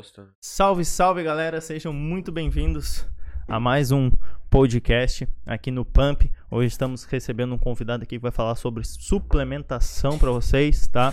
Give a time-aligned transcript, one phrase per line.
[0.00, 0.34] Posta.
[0.40, 3.06] Salve, salve galera, sejam muito bem-vindos
[3.46, 4.10] a mais um
[4.48, 6.32] podcast aqui no Pump.
[6.50, 11.12] Hoje estamos recebendo um convidado aqui que vai falar sobre suplementação para vocês, tá?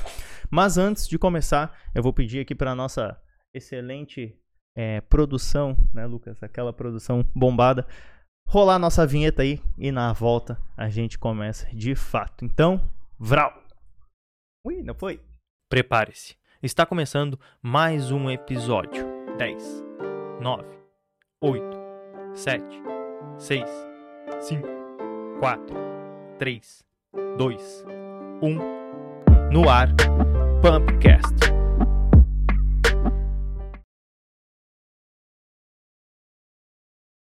[0.50, 3.22] Mas antes de começar, eu vou pedir aqui para nossa
[3.54, 4.40] excelente
[4.74, 6.42] é, produção, né, Lucas?
[6.42, 7.86] Aquela produção bombada,
[8.48, 12.46] rolar a nossa vinheta aí e na volta a gente começa de fato.
[12.46, 13.62] Então, vral!
[14.66, 15.20] Ui, não foi?
[15.70, 16.38] Prepare-se.
[16.62, 19.06] Está começando mais um episódio.
[19.38, 19.84] 10,
[20.42, 20.66] 9,
[21.40, 21.64] 8,
[22.34, 22.64] 7,
[23.38, 23.70] 6,
[24.40, 24.68] 5,
[25.40, 25.76] 4,
[26.40, 26.84] 3,
[27.38, 27.86] 2,
[28.42, 29.52] 1.
[29.52, 29.90] No ar,
[30.60, 31.36] Pumpcast.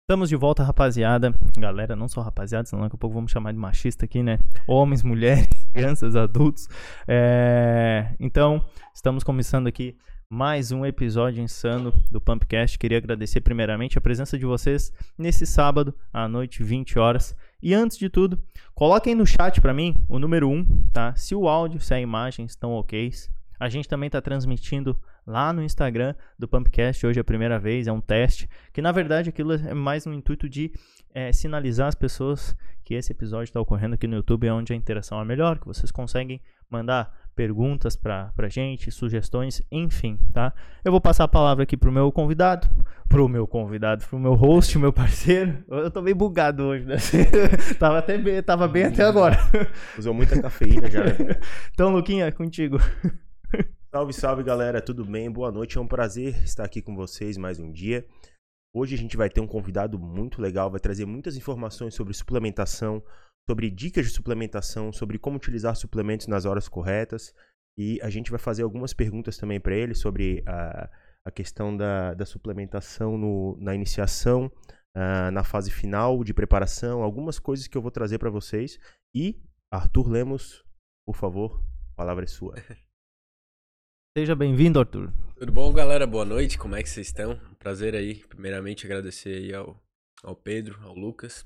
[0.01, 1.33] Estamos de volta, rapaziada.
[1.57, 4.37] Galera, não só rapaziada, senão daqui a pouco vamos chamar de machista aqui, né?
[4.67, 6.69] Homens, mulheres, crianças, adultos.
[7.07, 8.13] É...
[8.19, 9.97] Então, estamos começando aqui
[10.29, 12.77] mais um episódio insano do Pumpcast.
[12.77, 17.35] Queria agradecer primeiramente a presença de vocês nesse sábado, à noite, 20 horas.
[17.61, 18.41] E antes de tudo,
[18.73, 21.15] coloquem no chat para mim o número 1, tá?
[21.15, 23.11] Se o áudio, se a imagem estão ok.
[23.63, 24.93] A gente também está transmitindo
[25.25, 28.91] lá no Instagram do Pumpcast, hoje é a primeira vez, é um teste, que na
[28.91, 30.69] verdade aquilo é mais no intuito de
[31.13, 34.75] é, sinalizar às pessoas que esse episódio está ocorrendo aqui no YouTube, é onde a
[34.75, 40.51] interação é melhor, que vocês conseguem mandar perguntas pra, pra gente, sugestões, enfim, tá?
[40.83, 42.67] Eu vou passar a palavra aqui pro meu convidado,
[43.07, 45.63] pro meu convidado, pro meu host, meu parceiro.
[45.69, 46.97] Eu tô meio bugado hoje, né?
[47.79, 49.37] tava até bem, tava bem até agora.
[49.97, 51.05] Usou muita cafeína já.
[51.05, 51.39] né?
[51.73, 52.77] Então, Luquinha, contigo.
[53.93, 55.29] Salve, salve galera, tudo bem?
[55.29, 58.03] Boa noite, é um prazer estar aqui com vocês mais um dia.
[58.73, 63.03] Hoje a gente vai ter um convidado muito legal, vai trazer muitas informações sobre suplementação,
[63.47, 67.35] sobre dicas de suplementação, sobre como utilizar suplementos nas horas corretas.
[67.77, 70.89] E a gente vai fazer algumas perguntas também para ele sobre a,
[71.23, 74.51] a questão da, da suplementação no, na iniciação,
[74.95, 78.79] ah, na fase final de preparação, algumas coisas que eu vou trazer para vocês.
[79.13, 79.39] E
[79.71, 80.65] Arthur Lemos,
[81.05, 82.55] por favor, a palavra é sua.
[84.15, 85.11] Seja bem-vindo, Arthur.
[85.39, 86.05] Tudo bom, galera?
[86.05, 86.55] Boa noite.
[86.55, 87.35] Como é que vocês estão?
[87.57, 88.23] Prazer aí.
[88.29, 89.83] Primeiramente, agradecer aí ao,
[90.21, 91.43] ao Pedro, ao Lucas,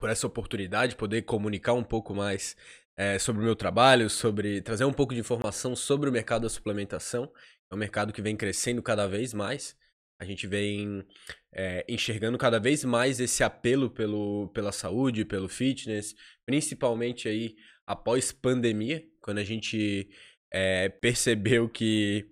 [0.00, 2.56] por essa oportunidade de poder comunicar um pouco mais
[2.96, 6.48] é, sobre o meu trabalho, sobre trazer um pouco de informação sobre o mercado da
[6.48, 7.30] suplementação.
[7.70, 9.76] É um mercado que vem crescendo cada vez mais.
[10.18, 11.06] A gente vem
[11.52, 16.14] é, enxergando cada vez mais esse apelo pelo, pela saúde, pelo fitness,
[16.46, 17.54] principalmente aí
[17.86, 20.08] após pandemia, quando a gente
[20.52, 22.30] é, percebeu que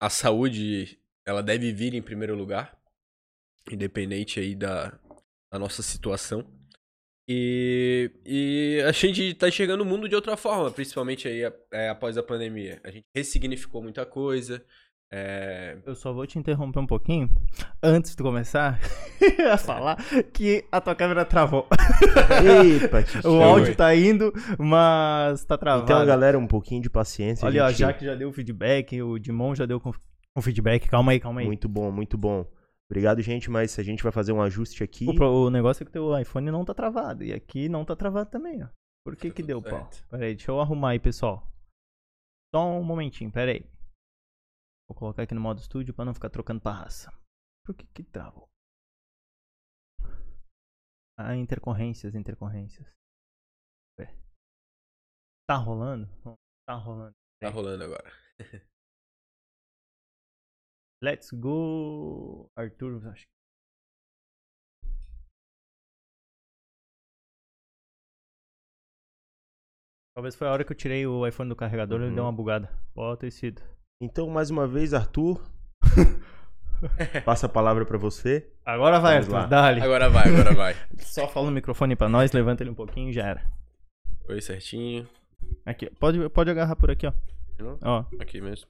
[0.00, 2.76] a saúde ela deve vir em primeiro lugar,
[3.70, 4.98] independente aí da,
[5.52, 6.44] da nossa situação.
[7.28, 11.42] E, e a gente tá enxergando o mundo de outra forma, principalmente aí
[11.72, 12.80] é, após a pandemia.
[12.82, 14.64] A gente ressignificou muita coisa.
[15.14, 17.28] É, Eu só vou te interromper um pouquinho
[17.82, 18.80] antes de começar
[19.52, 19.96] a falar
[20.32, 21.68] que a tua câmera travou.
[22.82, 23.20] Epa, tio.
[23.30, 25.84] O áudio tá indo, mas tá travado.
[25.84, 27.46] Então, galera, um pouquinho de paciência.
[27.46, 27.78] Olha, ó, gente.
[27.80, 29.92] Jaque já deu o feedback, o Dimon já deu com-
[30.34, 30.88] o feedback.
[30.88, 31.46] Calma aí, calma aí.
[31.46, 32.46] Muito bom, muito bom.
[32.90, 35.06] Obrigado, gente, mas a gente vai fazer um ajuste aqui.
[35.08, 37.22] O, pro- o negócio é que o teu iPhone não tá travado.
[37.22, 38.66] E aqui não tá travado também, ó.
[39.04, 39.72] Por que Tá que deu pau?
[39.90, 40.06] certo.
[40.10, 41.46] Pera aí, deixa eu arrumar aí, pessoal.
[42.54, 43.62] Só um momentinho, pera aí.
[44.92, 47.10] Vou colocar aqui no modo estúdio pra não ficar trocando parraça.
[47.64, 48.46] Por que que travou?
[51.18, 52.86] Ah, intercorrências, intercorrências.
[53.98, 54.04] É.
[55.48, 56.06] Tá rolando?
[56.68, 57.14] Tá rolando.
[57.40, 58.12] tá rolando agora.
[61.02, 63.08] Let's go, Arthur.
[63.08, 63.24] Acho.
[63.26, 63.32] que-
[70.14, 72.14] Talvez foi a hora que eu tirei o iPhone do carregador e ele Uhum.
[72.16, 72.68] deu uma bugada.
[72.94, 73.62] Pode ter sido.
[74.02, 75.40] Então, mais uma vez, Arthur,
[77.24, 78.50] passa a palavra pra você.
[78.66, 79.48] Agora vai, Vamos Arthur.
[79.48, 79.80] Dale.
[79.80, 80.76] Agora vai, agora vai.
[80.98, 83.48] Só fala no microfone pra nós, levanta ele um pouquinho e já era.
[84.28, 85.08] Oi, certinho.
[85.64, 87.12] Aqui, pode, pode agarrar por aqui, ó.
[87.60, 87.78] Não?
[87.80, 88.66] Ó, Aqui mesmo.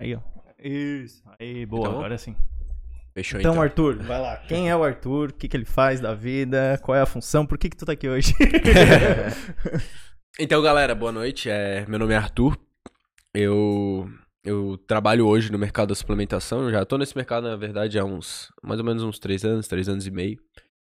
[0.00, 0.20] aí, ó.
[0.58, 1.22] Isso.
[1.38, 2.34] Aí, boa, Então, agora sim.
[3.14, 3.62] Fechou Então, então.
[3.62, 4.38] Arthur, vai lá.
[4.48, 5.28] Quem é o Arthur?
[5.30, 6.80] O que, que ele faz da vida?
[6.82, 7.46] Qual é a função?
[7.46, 8.34] Por que, que tu tá aqui hoje?
[10.38, 11.50] Então, galera, boa noite.
[11.50, 12.58] É, meu nome é Arthur.
[13.34, 14.10] Eu,
[14.42, 16.62] eu trabalho hoje no mercado da suplementação.
[16.62, 19.68] Eu já tô nesse mercado, na verdade, há uns mais ou menos uns três anos,
[19.68, 20.42] três anos e meio.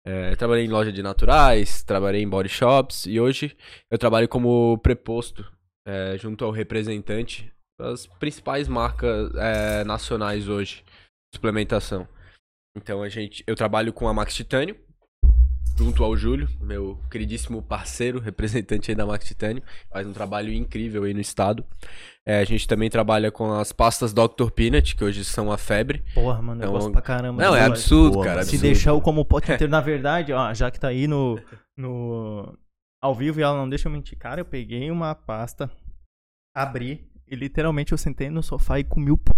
[0.04, 3.56] É, trabalhei em loja de naturais, trabalhei em body shops e hoje
[3.90, 5.50] eu trabalho como preposto
[5.86, 12.06] é, junto ao representante das principais marcas é, nacionais hoje de suplementação.
[12.76, 14.76] Então a gente, eu trabalho com a Max Titânio,
[15.76, 21.04] junto ao Júlio, meu queridíssimo parceiro, representante aí da Max Titânio, faz um trabalho incrível
[21.04, 21.64] aí no estado.
[22.24, 24.50] É, a gente também trabalha com as pastas Dr.
[24.54, 26.04] Peanut, que hoje são a febre.
[26.14, 27.42] Porra, mano, eu Então, gosto pra caramba.
[27.42, 28.36] Não, é absurdo, Boa, cara.
[28.36, 28.46] mano.
[28.48, 28.72] Se absurdo.
[28.72, 31.40] deixar eu como o pote inteiro, na verdade, ó, já que tá aí no,
[31.76, 32.56] no
[33.02, 35.68] ao vivo e ela não deixa eu mentir, cara, eu peguei uma pasta,
[36.54, 39.34] abri e literalmente eu sentei no sofá e comi o pão.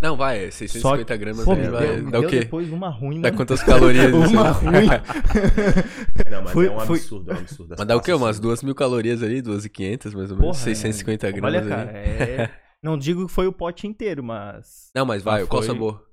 [0.00, 1.86] Não, vai, 650 gramas Pô, aí me vai.
[1.96, 2.38] deu, Dá o deu quê?
[2.40, 4.06] depois uma ruim, Dá quantas calorias?
[4.14, 4.32] isso?
[4.32, 4.86] uma ruim.
[6.30, 7.72] Não, mas Fui- é um absurdo, é um absurdo.
[7.74, 8.12] As Mas dá o quê?
[8.12, 11.32] Umas são- 2 mil calorias ali, 2.500 mais ou menos, Porra, 650 é.
[11.32, 11.98] gramas Olha, cara, ali.
[11.98, 12.50] é...
[12.82, 16.04] não digo que foi o pote inteiro, mas Não, mas vai, Ah, qual foi- sabor?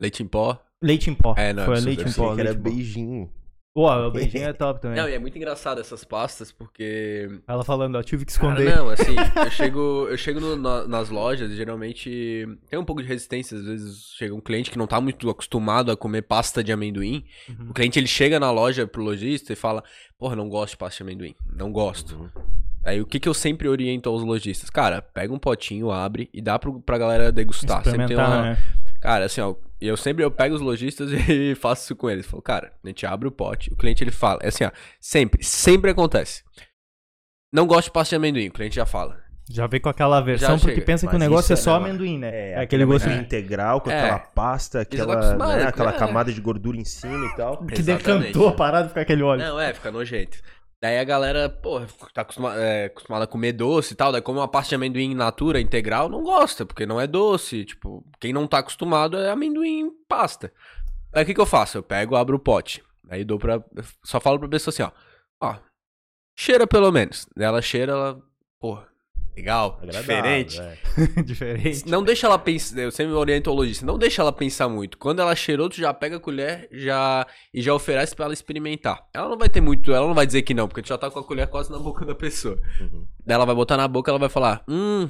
[0.00, 0.58] Leite em pó?
[0.82, 1.34] leite em pó.
[1.36, 2.70] É, não, foi absurdo, leite em pó, que era leite em pó.
[2.70, 3.30] beijinho.
[3.72, 4.98] Pô, o beijinho é top também.
[5.00, 8.76] Não, e é muito engraçado essas pastas, porque Ela falando, ó, tive que Cara, esconder.
[8.76, 13.00] não, assim, eu chego, eu chego no- na- nas lojas e geralmente tem um pouco
[13.02, 13.56] de resistência.
[13.56, 17.24] Às vezes chega um cliente que não tá muito acostumado a comer pasta de amendoim.
[17.48, 17.70] Uhum.
[17.70, 19.84] O cliente ele chega na loja pro lojista e fala:
[20.18, 21.34] Porra, não gosto de pasta de amendoim.
[21.52, 22.16] Não gosto.
[22.16, 22.28] Uhum.
[22.82, 24.70] Aí o que, que eu sempre oriento aos lojistas?
[24.70, 27.84] Cara, pega um potinho, abre e dá pro, pra galera degustar.
[27.84, 28.42] Sempre tem Experimentar, uma.
[28.52, 28.58] né?
[29.00, 32.26] Cara, assim, ó, eu sempre eu pego os lojistas e faço isso com eles.
[32.26, 34.38] Falo, cara, a gente abre o pote, o cliente ele fala.
[34.42, 36.42] É assim, ó, sempre, sempre acontece.
[37.52, 39.18] Não gosto de pasta de amendoim, o cliente já fala.
[39.52, 40.86] Já vem com aquela versão, Já porque chega.
[40.86, 42.28] pensa que o Mas negócio é isso é- só né, amendoim, né?
[42.32, 44.00] É, É, aquele gosto amendoim integral com É.
[44.00, 45.98] aquela pasta, Eles aquela, né, aquela é.
[45.98, 47.56] camada de gordura em cima e tal.
[47.66, 48.26] que Exatamente.
[48.26, 49.42] decantou a parada ficar aquele óleo.
[49.42, 50.38] Não, é, fica nojento.
[50.82, 51.80] Daí a galera, pô,
[52.14, 55.10] tá acostuma- é, acostumada a comer doce e tal, daí come uma pasta de amendoim
[55.10, 57.66] in natura, integral, não gosta, porque não é doce.
[57.66, 60.50] Tipo, quem não tá acostumado é amendoim em pasta.
[61.12, 61.76] Daí o que que eu faço?
[61.78, 62.82] Eu pego, abro o pote.
[63.10, 63.62] Aí dou pra.
[64.02, 64.90] Só falo pra pessoa assim, ó.
[65.42, 65.56] Ó,
[66.38, 67.26] cheira pelo menos.
[67.36, 68.22] Daí ela cheira, ela.
[68.58, 68.78] Pô,
[69.36, 70.60] legal, Agradável, diferente.
[70.60, 70.76] é.
[71.22, 71.88] Diferente.
[71.88, 74.98] Não deixa ela pensar, eu sempre oriento o lojista, não deixa ela pensar muito.
[74.98, 79.00] Quando ela cheirou, tu já pega a colher já e já oferece pra ela experimentar.
[79.14, 81.10] Ela não vai ter muito, ela não vai dizer que não, porque tu já tá
[81.10, 82.58] com a colher quase na boca da pessoa.
[82.80, 83.06] Uhum.
[83.24, 85.08] Daí ela vai botar na boca, ela vai falar: "Hum,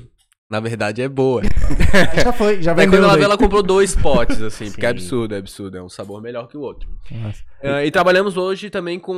[0.50, 1.43] na verdade é boa".
[2.23, 5.39] Já foi, já quando ela vê, ela comprou dois potes assim, porque é absurdo, é
[5.39, 6.89] absurdo, é um sabor melhor que o outro.
[7.62, 9.15] Ah, e trabalhamos hoje também com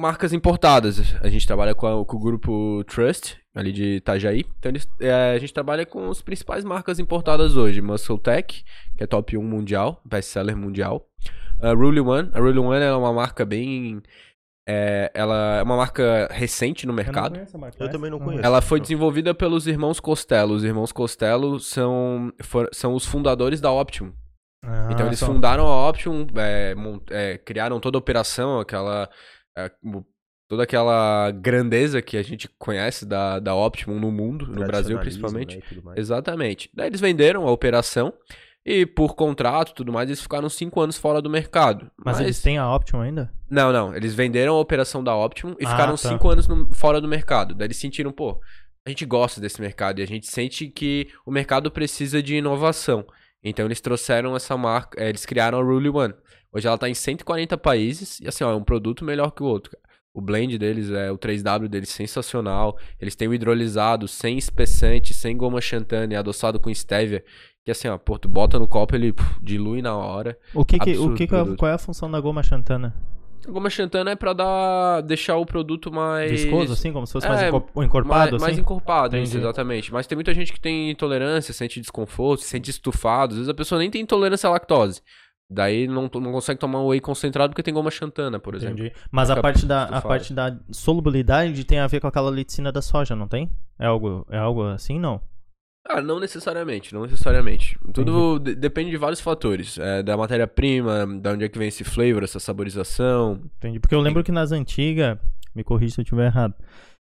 [0.00, 1.00] marcas importadas.
[1.20, 4.44] A gente trabalha com, a- com o grupo Trust, ali de Itajaí.
[4.58, 7.80] Então eles- é, a gente trabalha com as principais marcas importadas hoje.
[7.82, 8.64] Muscle Tech,
[8.96, 11.06] que é top 1 mundial, best-seller mundial.
[11.60, 12.30] A Rule One.
[12.32, 14.00] A Rule One é uma marca bem...
[14.68, 17.32] é, ela é uma marca recente no Eu não mercado.
[17.32, 18.44] conheço a marca, Eu também não conheço.
[18.46, 20.54] Ela foi desenvolvida pelos irmãos Costello.
[20.54, 24.12] Os irmãos Costello são, for- são os fundadores da Optimum.
[24.64, 25.26] Ah, Então eles só.
[25.26, 26.74] fundaram a Optimum, é,
[27.10, 29.08] é, criaram toda a operação, aquela.
[29.56, 30.04] é, o-
[30.48, 35.56] toda aquela grandeza que a gente conhece da, da Optimum no mundo, no Brasil principalmente.
[35.84, 35.92] né.
[35.96, 36.70] Exatamente.
[36.74, 38.12] Daí eles venderam a operação
[38.64, 41.90] e por contrato e tudo mais, eles ficaram cinco anos fora do mercado.
[42.04, 43.32] Mas, eles têm a Option ainda?
[43.50, 43.94] Não, não.
[43.94, 45.96] Eles venderam a operação da Optimum e Ah, ficaram tá.
[46.08, 47.54] cinco anos no- fora do mercado.
[47.54, 48.38] Daí eles sentiram, pô,
[48.86, 53.06] a gente gosta desse mercado e a gente sente que o mercado precisa de inovação.
[53.42, 56.14] Então eles trouxeram essa marca, eh, eles criaram a Rule One.
[56.52, 59.46] Hoje ela tá em 140 países e assim, ó, é um produto melhor que o
[59.46, 59.70] outro.
[59.72, 59.87] cara.
[60.18, 62.76] O blend deles, é o 3W deles sensacional.
[63.00, 67.24] Eles têm o hidrolisado, sem espessante, sem goma xantana e adoçado com stevia.
[67.64, 70.36] Que assim, ó, pô, tu bota no copo, ele puf, dilui na hora.
[70.52, 72.92] O que que, o que, que é, qual é a função da goma xantana?
[73.46, 76.30] A goma xantana é pra dar, deixar o produto mais...
[76.32, 76.92] Viscoso, assim?
[76.92, 78.42] Como se fosse É, mais enco- encorpado, mais, assim?
[78.44, 79.92] mais encorpado, isso, exatamente.
[79.92, 83.32] Mas tem muita gente que tem intolerância, sente desconforto, se sente estufado.
[83.34, 85.00] Às vezes a pessoa nem tem intolerância à lactose.
[85.50, 88.80] Daí não, não consegue tomar whey concentrado porque tem goma xantana, por exemplo.
[88.80, 88.94] Entendi.
[89.10, 92.82] Mas a parte, da, a parte da solubilidade tem a ver com aquela liticina da
[92.82, 93.50] soja, não tem?
[93.78, 95.20] É algo, é algo assim, não?
[95.88, 97.78] Ah, não necessariamente, não necessariamente.
[97.94, 99.78] Tudo de- depende de vários fatores.
[99.78, 103.40] É, da matéria-prima, da onde é que vem esse flavor, essa saborização.
[103.56, 103.80] Entendi.
[103.80, 105.16] Porque eu lembro que nas antigas,
[105.54, 106.52] me corrija se eu estiver errado,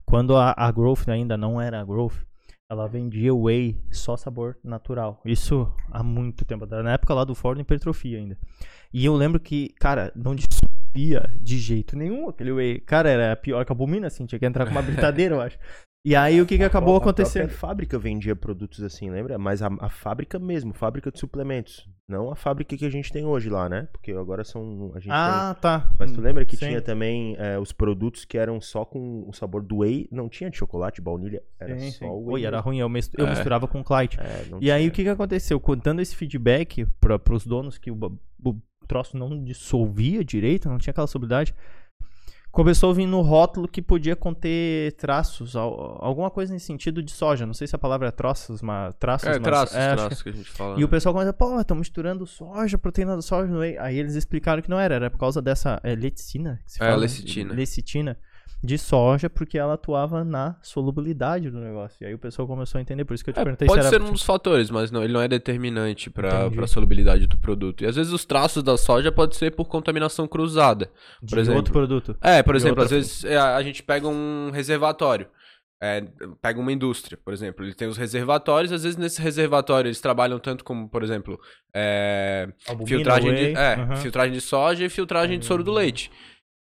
[0.05, 2.15] quando a, a Growth ainda não era a Growth,
[2.69, 5.21] ela vendia whey só sabor natural.
[5.25, 8.37] Isso há muito tempo, na época lá do Ford Hipertrofia ainda.
[8.93, 12.79] E eu lembro que, cara, não dissolvia de jeito nenhum aquele whey.
[12.79, 15.57] Cara, era pior que a albumina, assim, tinha que entrar com uma britadeira, eu acho.
[16.05, 17.49] E aí o que que acabou A acontecendo?
[17.49, 19.39] fábrica vendia produtos assim, lembra?
[19.39, 21.89] Mas a, a fábrica mesmo, fábrica de suplementos.
[22.07, 23.87] Não a fábrica que a gente tem hoje lá, né?
[23.91, 24.91] Porque agora são.
[24.93, 25.89] A gente tem- Ah, tá.
[25.97, 26.67] Mas tu lembra que Sim.
[26.67, 30.07] tinha também é, os produtos que eram só com o sabor do whey?
[30.11, 32.05] Não tinha de chocolate, baunilha, era Sim, só sim.
[32.05, 32.33] o whey.
[32.35, 33.29] Oi, era ruim, eu, mis- eu É.
[33.31, 34.19] misturava com Clyde.
[34.19, 34.89] É, E aí tinha.
[34.91, 35.59] o que que aconteceu?
[35.59, 37.97] Co- Dando esse feedback para os donos que o,
[38.43, 38.55] o
[38.87, 41.55] troço não dissolvia direito, não tinha aquela sobriedade.
[42.55, 47.11] Começou a vir no rótulo que podia conter traços, al- alguma coisa nesse sentido de
[47.11, 47.45] soja.
[47.45, 49.27] Não sei se a palavra é traços, mas traços.
[49.27, 50.79] É, mas- traços, é, traços que a gente fala.
[50.79, 53.77] E o pessoal começa, pô, estão misturando soja, proteína do soja no whey.
[53.77, 56.85] Aí eles explicaram que não era, era por causa dessa é, leticina, que se É,
[56.87, 56.97] fala?
[57.01, 57.53] lecitina.
[57.53, 58.17] Lecitina
[58.63, 61.97] de soja, porque ela atuava na solubilidade do negócio.
[62.03, 63.83] E aí o pessoal começou a entender, por isso que eu te É, perguntei pode
[63.83, 64.03] se ser era...
[64.03, 67.83] um dos fatores, mas não, ele não é determinante para a solubilidade do produto.
[67.83, 70.89] E às vezes os traços da soja pode ser por contaminação cruzada.
[71.21, 71.57] de por exemplo.
[71.57, 72.17] outro produto.
[72.21, 75.27] É, por E exemplo, às vezes é, a gente pega um reservatório.
[75.81, 76.01] é,
[76.41, 77.63] pega uma indústria, por exemplo.
[77.63, 81.39] Ele tem os reservatórios, às vezes nesse reservatório eles trabalham tanto como, por exemplo,
[81.73, 83.95] é, Albumina, filtragem, whey, de, é, aham.
[83.97, 86.09] filtragem de soja e filtragem de soro do leite.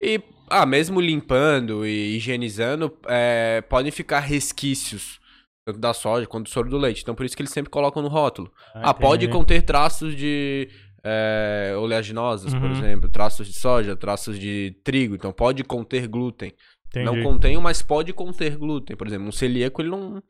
[0.02, 5.18] E, ah, mesmo limpando e higienizando, é, podem ficar resquícios,
[5.66, 7.02] tanto da soja quanto do soro do leite.
[7.02, 8.52] Então, por isso que eles sempre colocam no rótulo.
[8.74, 9.38] Ah, pode entendi.
[9.38, 10.68] conter traços de
[11.02, 12.72] é, oleaginosas, por Uhum.
[12.72, 15.14] exemplo, traços de soja, traços de trigo.
[15.14, 16.52] Então, pode conter glúten.
[16.94, 17.22] Não Entendi.
[17.22, 18.96] contém, mas pode conter glúten.
[18.96, 20.22] Por exemplo, um celíaco ele não,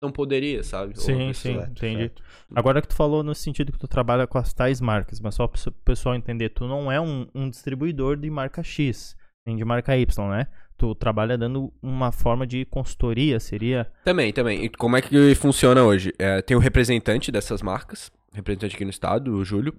[0.00, 0.98] não poderia, sabe?
[0.98, 1.98] Sim, sim, entendi.
[1.98, 2.22] certo.
[2.54, 5.46] Agora que tu falou no sentido que tu trabalha com as tais marcas, mas só
[5.46, 9.64] para o pessoal entender, tu não é um, um distribuidor de marca X, nem de
[9.64, 10.46] marca Y, né?
[10.76, 13.90] Tu trabalha dando uma forma de consultoria, seria?
[14.04, 14.64] Também, também.
[14.64, 16.12] E como é que funciona hoje?
[16.18, 19.74] É, tem o representante dessas marcas, representante aqui no estado, o Júlio.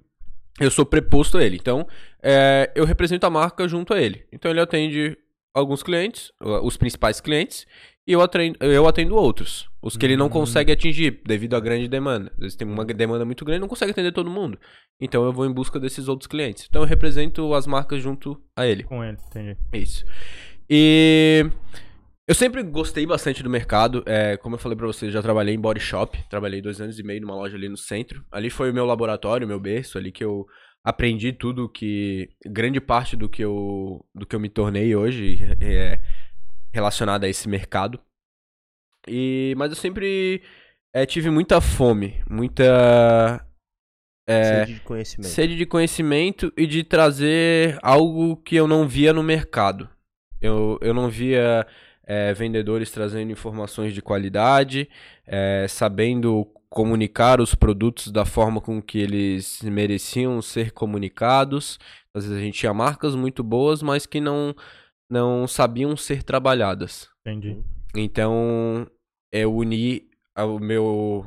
[0.59, 1.55] Eu sou preposto a ele.
[1.55, 1.87] Então,
[2.21, 4.25] é, eu represento a marca junto a ele.
[4.29, 5.17] Então, ele atende
[5.53, 7.65] alguns clientes, os principais clientes,
[8.09, 9.69] e eu atendo, eu atendo outros.
[9.79, 10.29] Os que ele não Hum.
[10.29, 12.31] consegue atingir devido à grande demanda.
[12.33, 14.57] Às vezes tem uma demanda muito grande não consegue atender todo mundo.
[14.99, 16.65] Então, eu vou em busca desses outros clientes.
[16.67, 18.83] Então, eu represento as marcas junto a ele.
[18.83, 19.55] Com ele, entendi.
[19.71, 20.03] Isso.
[20.67, 21.45] E
[22.27, 24.03] eu sempre gostei bastante do mercado.
[24.07, 26.17] É, como eu falei pra você, eu já trabalhei em body shop.
[26.31, 28.25] Trabalhei dois anos e meio numa loja ali no centro.
[28.31, 30.45] Ali foi o meu laboratório, meu berço, ali que eu
[30.83, 32.27] aprendi tudo que.
[32.45, 35.99] Grande parte do que eu, do que eu me tornei hoje é
[36.71, 37.99] relacionado a esse mercado.
[39.07, 40.41] E, mas eu sempre
[40.93, 43.45] é, tive muita fome, muita
[44.27, 45.31] é, Sede de conhecimento.
[45.31, 49.89] Sede de conhecimento e de trazer algo que eu não via no mercado.
[50.39, 51.65] Eu, eu não via
[52.05, 54.87] é, vendedores trazendo informações de qualidade,
[55.67, 61.79] sabendo comunicar os produtos da forma com que eles mereciam ser comunicados.
[62.13, 64.55] Às vezes a gente tinha marcas muito boas, mas que não,
[65.09, 67.09] não sabiam ser trabalhadas.
[67.25, 67.57] Entendi.
[67.95, 68.87] Então,
[69.31, 71.25] eu uni o meu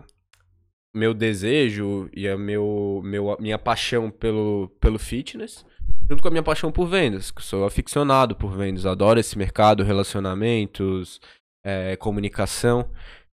[0.95, 5.65] meu desejo e a meu, meu, minha paixão pelo, pelo fitness,
[6.09, 9.83] junto com a minha paixão por vendas, que sou aficionado por vendas, adoro esse mercado,
[9.83, 11.19] relacionamentos,
[11.65, 12.91] é, comunicação.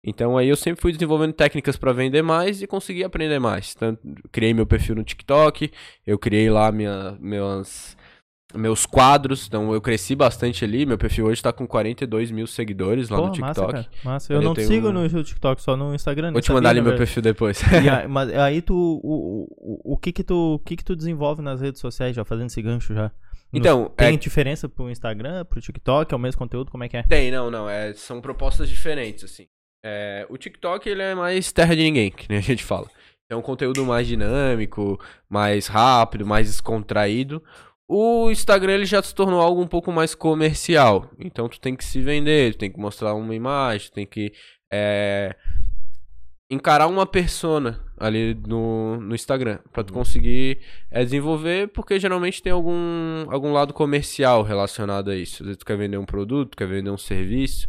[0.04, 3.74] Então aí eu sempre fui desenvolvendo técnicas para vender mais e consegui aprender mais.
[3.74, 5.72] Tanto, criei meu perfil no TikTok,
[6.06, 7.96] eu criei lá minha, meus,
[8.57, 10.85] meus quadros, então eu cresci bastante ali.
[10.87, 13.73] Meu perfil hoje tá com 42 mil seguidores lá Pô, no TikTok.
[13.75, 13.88] Massa.
[14.05, 14.33] Massa.
[14.33, 16.33] Eu eu não te sigo um- no TikTok, só no Instagram.
[16.33, 16.99] Vou te mandar ali meu velho.
[16.99, 17.61] perfil depois.
[17.73, 20.97] Aí, mas aí tu, o, o, o, o que que tu, o que que tu
[20.97, 23.05] desenvolve nas redes sociais, já fazendo esse gancho já?
[23.53, 26.88] No- Então, tem é- diferença pro Instagram, pro TikTok, é o mesmo conteúdo, como é
[26.88, 27.03] que é?
[27.03, 27.69] Tem, não, não.
[27.69, 29.47] É, são propostas diferentes, assim.
[29.85, 32.88] É, o TikTok, ele é mais terra de ninguém, que nem a gente fala.
[33.29, 37.42] É um conteúdo mais dinâmico, mais rápido, mais descontraído.
[37.88, 41.11] O Instagram, ele já se tornou algo um pouco mais comercial.
[41.18, 44.33] Então, tu tem que se vender, tu tem que mostrar uma imagem, tu tem que
[44.72, 45.37] é,
[46.51, 49.59] encarar uma persona ali no, no Instagram.
[49.72, 55.42] Pra tu conseguir é, desenvolver, porque geralmente tem algum, algum lado comercial relacionado a isso.
[55.42, 57.68] Às vezes tu quer vender um produto, quer vender um serviço.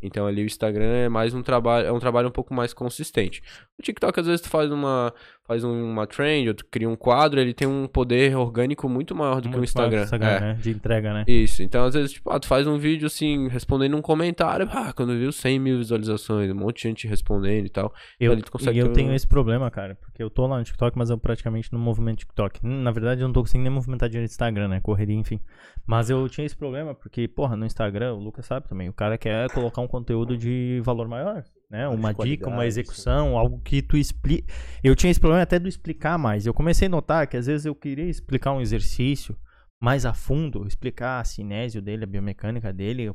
[0.00, 3.42] Então ali o Instagram é mais um trabalho, é um trabalho um pouco mais consistente.
[3.78, 5.12] O TikTok às vezes tu faz uma
[5.48, 9.14] faz um- uma trend, ou tu cria um quadro, ele tem um poder orgânico muito
[9.14, 10.02] maior do que o Muito Instagram.
[10.12, 10.40] o É.
[10.40, 10.58] né?
[10.60, 11.24] De entrega, né?
[11.26, 14.92] Isso, então às vezes, tipo, ah, tu faz um vídeo assim, respondendo um comentário, ah,
[14.92, 17.92] quando viu 100 mil visualizações, um monte de gente respondendo e tal.
[18.20, 20.64] Eu, ali tu consegue e eu tenho esse problema, cara, porque eu tô lá no
[20.64, 22.60] TikTok, mas eu praticamente não movimento TikTok.
[22.62, 24.80] Na verdade, eu não tô conseguindo nem movimentar direito Instagram, né?
[24.82, 25.40] Correria, enfim.
[25.86, 29.16] Mas eu tinha esse problema porque, porra, no Instagram, o Lucas sabe também, o cara
[29.16, 31.86] quer colocar um conteúdo de valor maior, né?
[31.88, 34.52] Uma dica, uma execução, algo que tu explica.
[34.82, 36.46] Eu tinha esse problema até do explicar mais.
[36.46, 39.36] Eu comecei a notar que às vezes eu queria explicar um exercício
[39.80, 43.12] mais a fundo, explicar a cinésio dele, a biomecânica dele,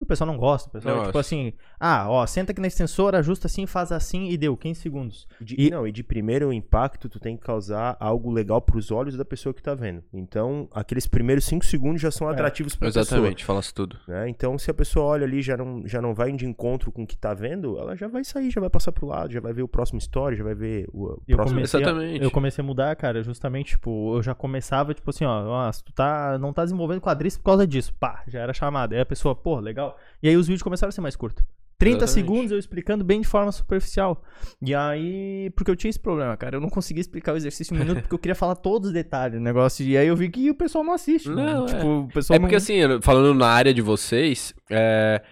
[0.00, 0.68] O pessoal não gosta.
[0.68, 3.92] O pessoal, Não, tipo acho- assim, ah, ó, senta aqui na extensora, ajusta assim, faz
[3.92, 5.28] assim e deu 15 segundos.
[5.40, 8.90] E de, E- Não, e de primeiro impacto, tu tem que causar algo legal pros
[8.90, 10.02] olhos da pessoa que tá vendo.
[10.12, 13.98] Então, aqueles primeiros cinco segundos já são É, atrativos pra Exatamente, falasse tudo.
[13.98, 14.20] pessoa.
[14.20, 14.28] Né?
[14.30, 17.06] Então, se a pessoa olha ali já não, já não vai de encontro com o
[17.06, 19.62] que tá vendo, ela já vai sair, já vai passar pro lado, já vai ver
[19.62, 21.58] o próximo story, já vai ver o, o eu próximo.
[21.60, 22.24] a, Exatamente.
[22.24, 25.84] eu comecei a mudar, cara, justamente, tipo, eu já começava, tipo assim, ó, ó, se
[25.84, 28.94] tu tá, não tá desenvolvendo quadríceps por causa disso, pá, já era chamada.
[28.94, 29.89] Aí a pessoa, pô, legal.
[30.22, 31.44] E aí os vídeos começaram a ser mais curtos.
[31.78, 32.12] 30 Exatamente.
[32.14, 34.22] segundos eu explicando bem de forma superficial.
[34.60, 37.78] E aí, porque eu tinha esse problema, cara, eu não conseguia explicar o exercício em
[37.78, 39.86] um minuto porque eu queria falar todos os detalhes do negócio.
[39.86, 41.64] E aí eu vi que o pessoal não assiste, Não, mano.
[41.64, 41.66] é.
[41.74, 42.58] Tipo, o pessoal É porque não...
[42.58, 45.22] assim, falando na área de vocês, é,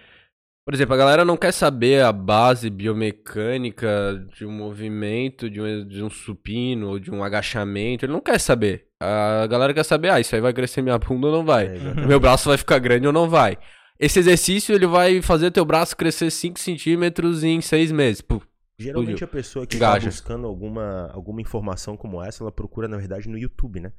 [0.65, 3.87] por exemplo, a galera não quer saber a base biomecânica
[4.35, 8.39] de um movimento, de um, de um supino, ou de um agachamento, ele não quer
[8.39, 8.87] saber.
[8.99, 11.67] A galera quer saber, ah, isso aí vai crescer minha bunda ou não vai?
[11.67, 12.05] É.
[12.07, 13.57] Meu braço vai ficar grande ou não vai?
[13.99, 18.21] Esse exercício, ele vai fazer teu braço crescer 5 centímetros em 6 meses.
[18.21, 18.41] Pô,
[18.77, 19.25] Geralmente Explodiu.
[19.27, 23.37] a pessoa que está buscando alguma, alguma informação como essa, ela procura, na verdade, no
[23.37, 23.91] YouTube, né?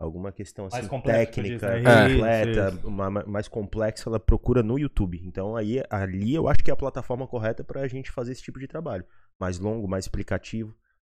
[0.00, 2.14] Alguma questão assim, Mais complexo, tu diz, técnica, né?
[2.14, 2.86] completa, isso.
[2.88, 5.22] uma- ma- mais complexa, ela procura no YouTube.
[5.24, 8.42] Então aí ali eu acho que é a plataforma correta para a gente fazer esse
[8.42, 9.04] tipo de trabalho.
[9.40, 10.74] Mais longo, mais explicativo,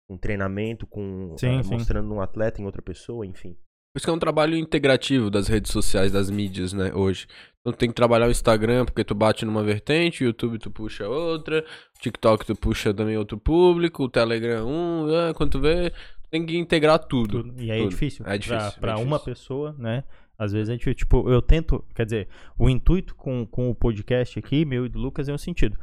[0.08, 1.70] com treinamento, com Sim, eh, sim.
[1.70, 3.52] mostrando um atleta em outra pessoa, enfim.
[3.94, 7.26] Por isso que é um trabalho integrativo das redes sociais, das mídias, né, hoje.
[7.66, 11.08] Então tem que trabalhar o Instagram porque tu bate numa vertente, o YouTube tu puxa
[11.08, 11.64] outra,
[11.96, 16.30] o TikTok tu puxa também outro público, o Telegram um, é, quando tu vê, tu
[16.30, 17.42] tem que integrar tudo.
[17.42, 17.60] Tudo.
[17.60, 17.90] E aí é tudo.
[17.90, 18.24] difícil.
[18.24, 19.24] É difícil, Pra, é pra uma difícil.
[19.34, 20.04] pessoa, né?
[20.38, 24.38] Às vezes a gente, tipo, eu tento, quer dizer, o intuito com, com o podcast
[24.38, 25.76] aqui, meu e do Lucas, é o sentido.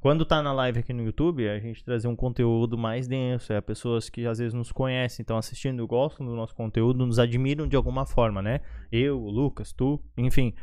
[0.00, 3.60] Quando tá na live aqui no YouTube, a gente trazer um conteúdo mais denso, é
[3.60, 7.76] pessoas que às vezes nos conhecem, estão assistindo, gostam do nosso conteúdo, nos admiram de
[7.76, 8.60] alguma forma, né?
[8.90, 10.54] Eu, o Lucas, tu, enfim.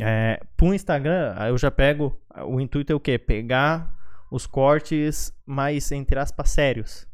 [0.00, 3.18] É, pro Instagram, eu já pego, o intuito é o quê?
[3.18, 3.94] Pegar
[4.30, 7.06] os cortes mais, entre aspas, sérios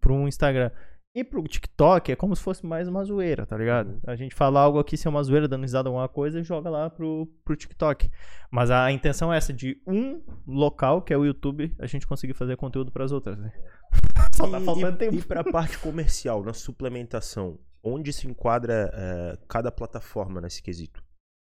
[0.00, 0.70] pro Instagram.
[1.14, 4.00] E pro TikTok é como se fosse mais uma zoeira, tá ligado?
[4.04, 6.68] A gente fala algo aqui, se é uma zoeira, dando risada alguma coisa, e joga
[6.68, 8.10] lá pro, pro TikTok.
[8.50, 12.34] Mas a intenção é essa, de um local, que é o YouTube, a gente conseguir
[12.34, 13.52] fazer conteúdo pras outras, né?
[14.34, 15.14] Só tá faltando e, tempo.
[15.14, 21.00] E para a parte comercial, na suplementação, onde se enquadra eh, cada plataforma nesse quesito?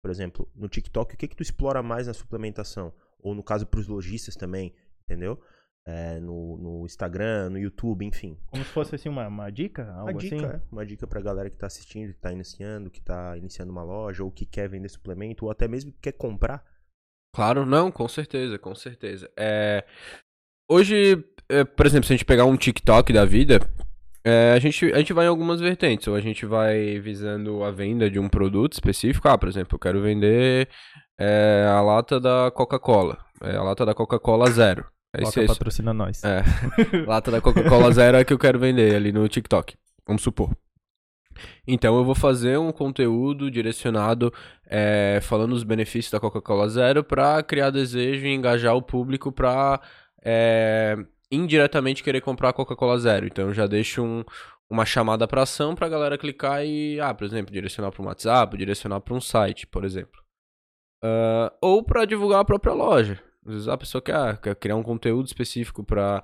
[0.00, 2.92] Por exemplo, no TikTok, o que que tu explora mais na suplementação?
[3.18, 5.42] Ou no caso para os lojistas também, entendeu?
[5.90, 8.36] Eh, no, no Instagram, no YouTube, enfim.
[8.50, 10.44] Como se fosse assim uma, uma dica, algo Uma dica, assim.
[10.44, 13.82] é, uma dica pra galera que tá assistindo, que tá iniciando, que tá iniciando uma
[13.82, 16.62] loja, ou que quer vender suplemento, ou até mesmo que quer comprar.
[17.34, 19.30] Claro, não, com certeza, com certeza.
[19.34, 19.82] É,
[20.70, 23.58] hoje, é, por exemplo, se a gente pegar um TikTok da vida,
[24.22, 26.06] é, a, gente, a gente vai em algumas vertentes.
[26.06, 29.26] Ou a gente vai visando a venda de um produto específico.
[29.26, 30.68] Ah, por exemplo, eu quero vender
[31.18, 33.16] é, a lata da Coca-Cola.
[33.42, 34.84] É, a lata da Coca-Cola zero.
[35.14, 36.22] É Coca é patrocina nós.
[36.24, 36.42] É.
[37.06, 39.76] Lata da Coca-Cola Zero é que eu quero vender ali no TikTok.
[40.06, 40.50] Vamos supor.
[41.66, 44.32] Então eu vou fazer um conteúdo direcionado
[44.66, 49.80] é, falando os benefícios da Coca-Cola Zero para criar desejo e engajar o público para
[51.30, 53.26] indiretamente querer comprar a Coca-Cola Zero.
[53.26, 54.24] Então eu já deixo um-
[54.70, 58.06] uma chamada para ação para a galera clicar e, ah, por exemplo, direcionar para um
[58.06, 60.20] WhatsApp, direcionar para um site, por exemplo.
[61.02, 63.22] Ah, ou para divulgar a própria loja.
[63.48, 66.22] Às vezes a pessoa quer, quer criar um conteúdo específico para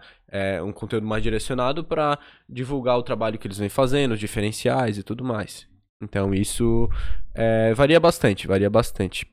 [0.65, 5.03] um conteúdo mais direcionado para divulgar o trabalho que eles vêm fazendo, os diferenciais e
[5.03, 5.67] tudo mais.
[6.03, 6.89] Então isso
[7.35, 9.27] é, varia bastante, varia bastante.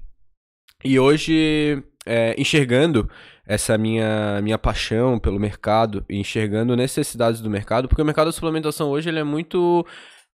[0.84, 3.10] E hoje, é, enxergando
[3.46, 8.90] essa minha, minha paixão pelo mercado, enxergando necessidades do mercado, porque o mercado da suplementação
[8.90, 9.86] hoje ele é muito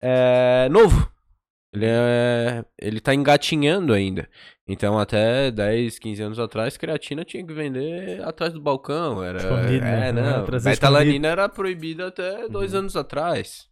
[0.02, 1.10] é, novo.
[1.76, 4.28] Ele, é, ele tá engatinhando ainda.
[4.68, 9.24] Então, até 10, 15 anos atrás, creatina tinha que vender atrás do balcão.
[9.24, 10.10] Era, Escondido, né?
[10.10, 10.46] é, não.
[10.46, 12.80] Trazer Betalanina era proibida até dois Uhum.
[12.80, 13.68] anos atrás.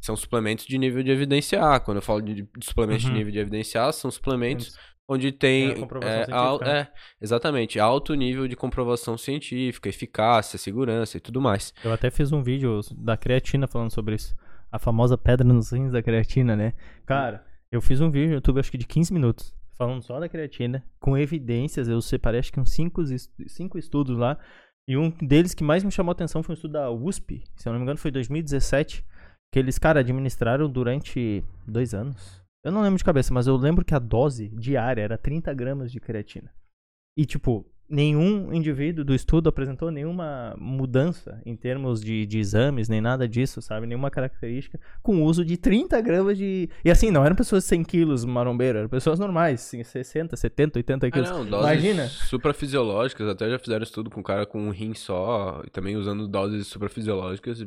[0.00, 1.80] São suplementos de nível de evidência A.
[1.80, 3.12] Quando eu falo de de suplementos Uhum.
[3.12, 4.76] de nível de evidência A, são suplementos
[5.08, 5.70] onde tem.
[6.02, 6.80] É, al- né?
[6.80, 6.88] é,
[7.22, 7.80] exatamente.
[7.80, 11.72] Alto nível de comprovação científica, eficácia, segurança e tudo mais.
[11.82, 14.34] Eu até fiz um vídeo da creatina falando sobre isso.
[14.76, 16.74] A famosa pedra nos rins da creatina, né?
[17.06, 20.28] Cara, eu fiz um vídeo no YouTube, acho que de 15 minutos, falando só da
[20.28, 21.88] creatina, com evidências.
[21.88, 23.02] Eu separei acho que uns 5
[23.46, 24.38] cinco estudos lá.
[24.86, 27.66] E um deles que mais me chamou a atenção foi um estudo da USP, se
[27.66, 29.02] eu não me engano foi 2017,
[29.50, 32.44] que eles, cara, administraram durante dois anos.
[32.62, 35.90] Eu não lembro de cabeça, mas eu lembro que a dose diária era 30 gramas
[35.90, 36.52] de creatina.
[37.16, 43.00] E, tipo, nenhum indivíduo do estudo apresentou nenhuma mudança em termos de, de exames, nem
[43.00, 43.86] nada disso, sabe?
[43.86, 46.68] Nenhuma característica com o uso de 30 gramas de.
[46.84, 50.78] E assim, não eram pessoas de 100 quilos marombeiro, eram pessoas normais, assim, 60, 70,
[50.78, 51.30] 80 quilos.
[51.30, 52.08] Ah, não, doses Imagina.
[52.08, 56.26] suprafisiológicas, até já fizeram estudo com um cara com um rim só, e também usando
[56.26, 57.66] doses suprafisiológicas, e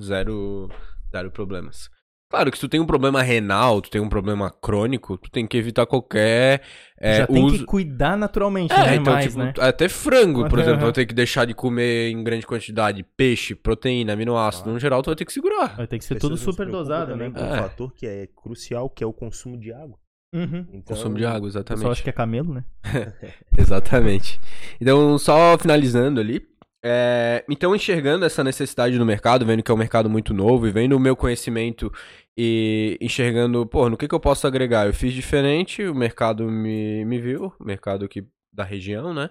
[0.00, 0.70] zero,
[1.12, 1.90] zero problemas.
[2.30, 5.46] Claro que se tu tem um problema renal, tu tem um problema crônico, tu tem
[5.46, 6.60] que evitar qualquer
[7.00, 7.58] é, Já tem uso...
[7.58, 8.96] que cuidar naturalmente, É, né?
[8.96, 9.54] então, mais, tipo, né?
[9.58, 10.84] até frango, por exemplo, aham.
[10.86, 13.02] vai ter que deixar de comer em grande quantidade.
[13.16, 15.74] Peixe, proteína, aminoácido, no geral, tu vai ter que segurar.
[15.76, 17.40] Vai ter que ser As tudo super dosado, também né?
[17.40, 17.58] Um É.
[17.62, 19.96] fator que é crucial, que é o consumo de água.
[20.34, 20.66] Uhum.
[20.74, 21.88] Então, Consumo de água, exatamente.
[21.88, 22.64] acha que é camelo, né?
[23.56, 24.38] Exatamente.
[24.78, 26.42] Então, só finalizando ali.
[26.84, 30.70] É, então, enxergando essa necessidade no mercado, vendo que é um mercado muito novo e
[30.70, 31.92] vendo o meu conhecimento
[32.36, 34.86] e enxergando, pô, no que, que eu posso agregar?
[34.86, 39.30] Eu fiz diferente, o mercado me, me viu, mercado aqui da região, né?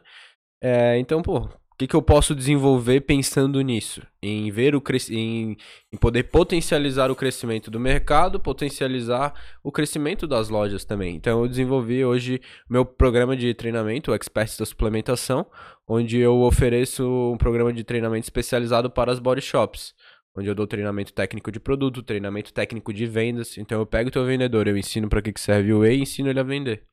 [0.62, 4.02] É, então, pô, o que, que eu posso desenvolver pensando nisso?
[4.22, 5.56] Em ver o em,
[5.94, 9.34] em poder potencializar o crescimento do mercado, potencializar
[9.64, 11.16] o crescimento das lojas também.
[11.16, 15.46] Então, eu desenvolvi hoje meu programa de treinamento, o Experts da Suplementação,
[15.88, 19.94] onde eu ofereço um programa de treinamento especializado para as body shops,
[20.38, 23.58] onde eu dou treinamento técnico de produto, treinamento técnico de vendas.
[23.58, 26.02] Então eu pego o teu vendedor, eu ensino para que que serve o whey e
[26.02, 26.84] ensino ele a vender.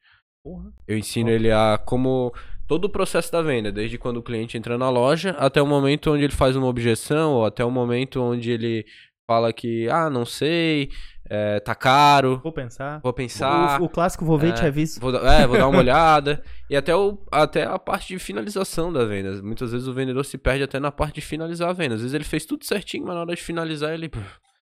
[0.44, 0.72] Porra.
[0.86, 2.32] Eu ensino ele a como
[2.66, 6.12] todo o processo da venda, desde quando o cliente entra na loja até o momento
[6.12, 8.86] onde ele faz uma objeção ou até o momento onde ele
[9.26, 10.90] fala que ah, não sei,
[11.28, 13.00] é, tá caro, Vou pensar.
[13.02, 13.80] vou pensar.
[13.80, 15.00] O, o clássico vou ver e te É, aviso.
[15.00, 16.42] Vou, dar- é, vou dar uma olhada.
[16.68, 19.42] E até, o, até a parte de finalização da venda.
[19.42, 21.94] Muitas vezes o vendedor se perde até na parte de finalizar a venda.
[21.94, 24.10] Às vezes ele fez tudo certinho, mas na hora de finalizar ele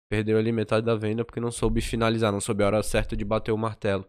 [0.09, 3.25] perdeu ali metade da venda porque não soube finalizar, não soube a hora certa de
[3.25, 4.07] bater o martelo,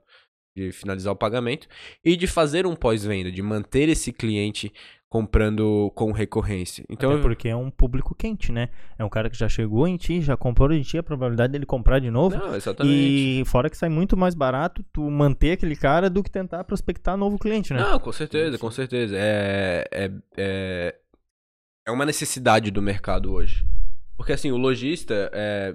[0.55, 1.67] de finalizar o pagamento
[2.05, 4.71] e de fazer um pós-venda, de manter esse cliente
[5.09, 6.83] comprando com recorrência.
[6.89, 8.69] Então, Até porque é um público quente, né?
[8.97, 11.65] É um cara que já chegou em ti, já comprou em ti, a probabilidade dele
[11.65, 12.37] comprar de novo.
[12.37, 12.93] não, exatamente.
[12.93, 17.15] E fora que sai muito mais barato tu manter aquele cara do que tentar prospectar
[17.15, 17.79] novo cliente, né?
[17.79, 19.15] Não, com certeza, com certeza.
[19.17, 20.95] É, é, é,
[21.87, 23.65] é uma necessidade do mercado hoje.
[24.17, 25.73] Porque assim, o lojista, é,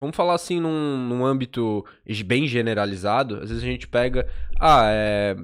[0.00, 1.82] vamos falar assim num, num âmbito
[2.26, 4.28] bem generalizado, às vezes a gente pega,
[4.60, 5.36] ah, é,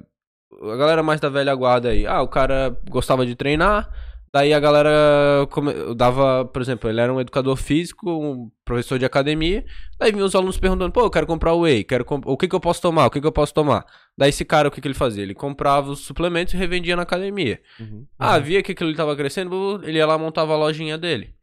[0.61, 3.89] a galera mais da velha guarda aí, ah, o cara gostava de treinar,
[4.33, 5.47] daí a galera
[5.95, 9.63] dava, por exemplo, ele era um educador físico, um professor de academia,
[9.97, 12.55] daí vinham os alunos perguntando, pô, eu quero comprar whey, quero comp- o que que
[12.55, 13.85] eu posso tomar, o que que eu posso tomar?
[14.17, 15.23] Daí esse cara, o que que ele fazia?
[15.23, 17.61] Ele comprava os suplementos e revendia na academia.
[17.79, 18.05] Uhum.
[18.19, 21.33] Ah, via que aquilo estava crescendo, ele ia lá montava a lojinha dele.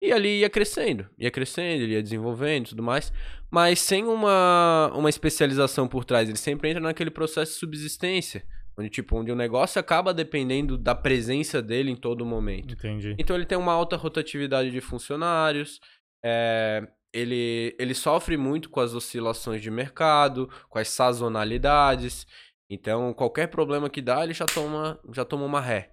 [0.00, 3.12] E ali ia crescendo, ia crescendo, ele ia desenvolvendo e tudo mais,
[3.50, 6.28] mas sem uma, uma especialização por trás.
[6.28, 8.44] Ele sempre entra naquele processo de subsistência,
[8.76, 12.74] onde tipo, onde o negócio acaba dependendo da presença dele em todo momento.
[12.74, 13.16] Entendi.
[13.18, 15.80] Então ele tem uma alta rotatividade de funcionários,
[16.24, 22.26] é, ele, ele sofre muito com as oscilações de mercado, com as sazonalidades.
[22.70, 25.92] Então qualquer problema que dá, ele já toma, já toma uma ré.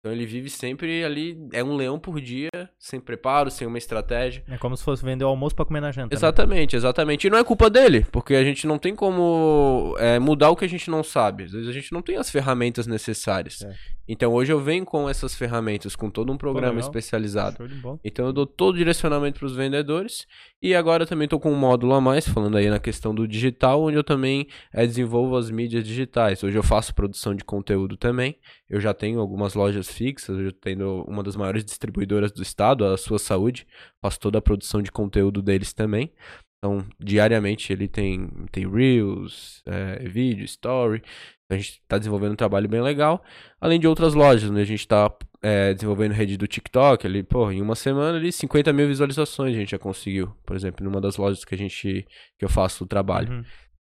[0.00, 4.44] Então ele vive sempre ali, é um leão por dia, sem preparo, sem uma estratégia.
[4.48, 6.14] É como se fosse vender o almoço pra comer na janta.
[6.14, 6.16] né?
[6.16, 7.26] Exatamente, exatamente.
[7.26, 10.64] E não é culpa dele, porque a gente não tem como é, mudar o que
[10.64, 11.44] a gente não sabe.
[11.44, 13.62] Às vezes a gente não tem as ferramentas necessárias.
[13.62, 13.74] É.
[14.06, 17.56] Então hoje eu venho com essas ferramentas, com todo um programa especializado.
[18.04, 20.26] Então eu dou todo o direcionamento para os vendedores.
[20.62, 23.28] E agora eu também estou com um módulo a mais, falando aí na questão do
[23.28, 26.42] digital, onde eu também eh, desenvolvo as mídias digitais.
[26.42, 28.36] Hoje eu faço produção de conteúdo também.
[28.68, 32.96] Eu já tenho algumas lojas fixas, eu tenho uma das maiores distribuidoras do estado, a
[32.96, 33.66] Sua Saúde.
[34.02, 36.12] Faço toda a produção de conteúdo deles também.
[36.58, 41.02] Então, diariamente ele tem, tem Reels, eh, vídeo, Story.
[41.50, 43.22] A gente está desenvolvendo um trabalho bem legal.
[43.60, 44.60] Além de outras lojas, né?
[44.60, 48.72] A gente está é, desenvolvendo rede do TikTok, ali, pô, em uma semana ali 50
[48.72, 52.06] mil visualizações a gente já conseguiu, por exemplo, numa das lojas que a gente
[52.38, 53.32] que eu faço o trabalho.
[53.32, 53.44] Uhum.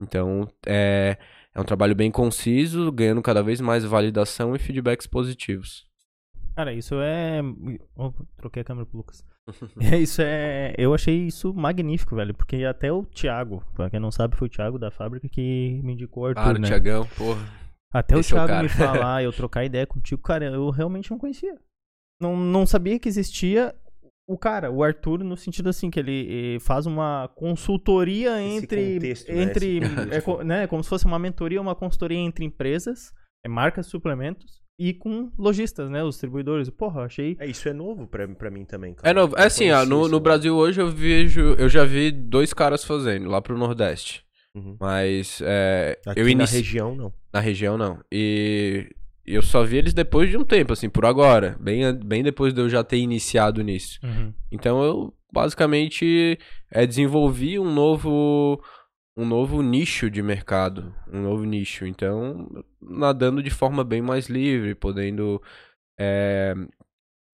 [0.02, 1.18] Então, é,
[1.56, 5.86] é um trabalho bem conciso, ganhando cada vez mais validação e feedbacks positivos.
[6.56, 7.42] Cara, isso é.
[7.96, 9.24] Opa, troquei a câmera pro Lucas.
[9.80, 10.74] É, isso é.
[10.78, 12.34] Eu achei isso magnífico, velho.
[12.34, 15.94] Porque até o Thiago, pra quem não sabe, foi o Thiago da fábrica que me
[15.94, 16.68] indicou o Arthur, Claro, né?
[16.68, 17.48] Tiagão, porra.
[17.94, 18.64] Até o Esse é o Thiago cara.
[18.64, 21.56] me falar, eu trocar ideia contigo, cara, eu realmente não conhecia.
[22.20, 23.76] Não, não sabia que existia
[24.28, 28.94] o cara, o Arthur, no sentido assim, que ele eh, faz uma consultoria Esse entre.
[28.96, 29.44] contexto, né?
[29.44, 30.42] entre contexto.
[30.42, 33.12] é, né, como se fosse uma mentoria, uma consultoria entre empresas,
[33.46, 36.04] é, marcas de suplementos e com lojistas, né?
[36.04, 36.70] Os distribuidores.
[36.70, 37.38] Porra, eu achei.
[37.40, 39.10] É, isso é novo pra, pra mim também, cara.
[39.10, 39.36] É novo.
[39.38, 40.12] É Eu assim, ó, no, isso.
[40.12, 44.26] no Brasil hoje eu vejo, eu já vi dois caras fazendo lá pro Nordeste.
[44.56, 44.78] Uhum.
[44.80, 46.56] Mas é, Aqui eu na inici...
[46.58, 47.14] região, não.
[47.34, 48.00] Na região, não.
[48.12, 48.90] E
[49.26, 51.58] eu só vi eles depois de um tempo, assim, por agora.
[51.60, 54.00] Bem, bem depois de eu já ter iniciado nisso.
[54.04, 54.34] Uhum.
[54.52, 56.38] Então eu basicamente
[56.72, 58.62] é, desenvolvi um novo
[59.18, 61.86] um novo nicho de mercado, um novo nicho.
[61.86, 62.50] Então,
[62.82, 65.42] nadando de forma bem mais livre, podendo
[65.98, 66.54] é,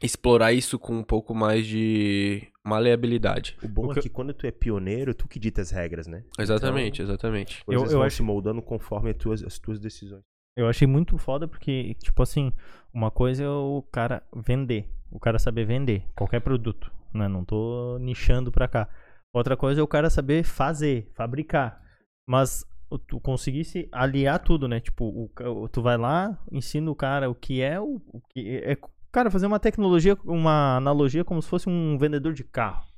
[0.02, 3.58] explorar isso com um pouco mais de maleabilidade.
[3.64, 6.06] O bom O é que- que quando tu é pioneiro, tu que dita as regras,
[6.08, 6.24] né?
[6.40, 7.64] Exatamente, exatamente.
[7.66, 10.24] Coisas Eu- eu vão acho- se moldando conforme as tuas, as tuas decisões.
[10.56, 12.52] Eu achei muito foda porque, tipo assim,
[12.94, 17.28] uma coisa é o cara vender, o cara saber vender qualquer produto, né?
[17.28, 18.90] Não tô nichando pra cá.
[19.34, 21.82] Outra coisa é o cara saber fazer, fabricar.
[22.28, 22.66] Mas
[23.08, 24.82] tu conseguisse aliar tudo, né?
[24.82, 28.78] Tipo, o tu vai lá, ensina o cara o que é o, o que é,
[29.12, 32.91] cara, fazer uma tecnologia, uma analogia como se fosse um vendedor de carro.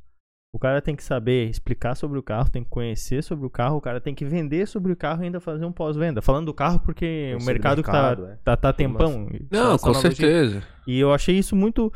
[0.54, 3.78] O cara tem que saber explicar sobre o carro, tem que conhecer sobre o carro,
[3.78, 6.22] o cara tem que vender sobre o carro e ainda fazer um pós-venda.
[6.22, 8.38] Falando do carro porque o do mercado, mercado, que tá, é.
[8.44, 9.28] tá, tá Tem tempão.
[9.50, 10.62] Não, com certeza.
[10.86, 11.92] E eu achei isso muito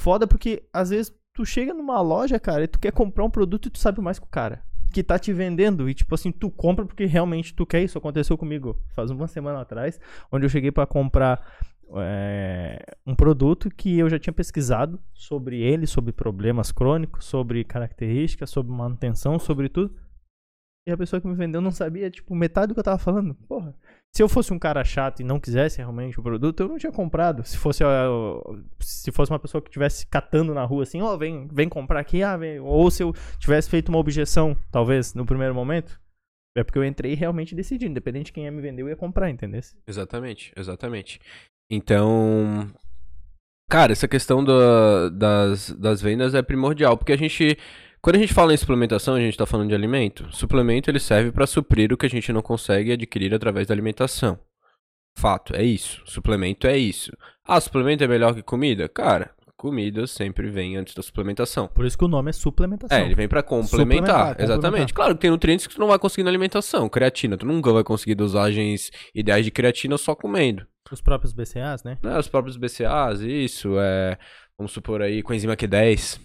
[0.00, 3.66] foda porque às vezes tu chega numa loja, cara, e tu quer comprar um produto
[3.66, 4.64] e tu sabe mais que o cara.
[4.92, 7.82] Que tá te vendendo e, tipo assim, tu compra porque realmente tu quer.
[7.82, 10.00] Isso aconteceu comigo faz uma semana atrás,
[10.32, 11.44] onde eu cheguei pra comprar
[11.96, 18.50] é, um produto que eu já tinha pesquisado sobre ele, sobre problemas crônicos, sobre características,
[18.50, 19.94] sobre manutenção, sobre tudo.
[20.86, 23.34] E a pessoa que me vendeu não sabia, tipo, metade do que eu tava falando.
[23.48, 23.74] Porra.
[24.14, 26.92] Se eu fosse um cara chato e não quisesse realmente o produto, eu não tinha
[26.92, 27.42] comprado.
[27.42, 27.82] Se fosse,
[28.80, 32.22] se fosse uma pessoa que estivesse catando na rua assim, ó, vem, vem comprar aqui,
[32.22, 32.60] ah, vem.
[32.60, 35.98] Ou se eu tivesse feito uma objeção, talvez, no primeiro momento,
[36.56, 37.92] é porque eu entrei realmente decidindo.
[37.92, 39.62] Independente de quem ia me vender, eu ia comprar, entendeu?
[39.86, 41.18] Exatamente, exatamente.
[41.74, 42.70] Então,
[43.68, 47.56] cara, essa questão da- das, das vendas é primordial, porque a gente,
[48.00, 50.26] quando a gente fala em suplementação, a gente tá falando de alimento.
[50.32, 54.38] Suplemento ele serve para suprir o que a gente não consegue adquirir através da alimentação.
[55.16, 56.02] Fato, é isso.
[56.06, 57.12] Suplemento é isso.
[57.46, 58.88] Ah, suplemento é melhor que comida?
[58.88, 61.68] Cara, comida sempre vem antes da suplementação.
[61.68, 62.98] Por isso que o nome é suplementação.
[62.98, 63.70] É, ele vem pra complementar,
[64.08, 64.62] Suplementar, exatamente.
[64.62, 64.92] complementar.
[64.94, 66.88] Claro que tem nutrientes que tu não vai conseguir na alimentação.
[66.88, 70.66] Creatina, tu nunca vai conseguir dosagens ideais de creatina só comendo.
[70.92, 71.98] Os próprios BCAs, né?
[72.02, 74.18] Né, os próprios BCAAs, isso, é,
[74.58, 76.20] vamos supor aí, coenzima Q10,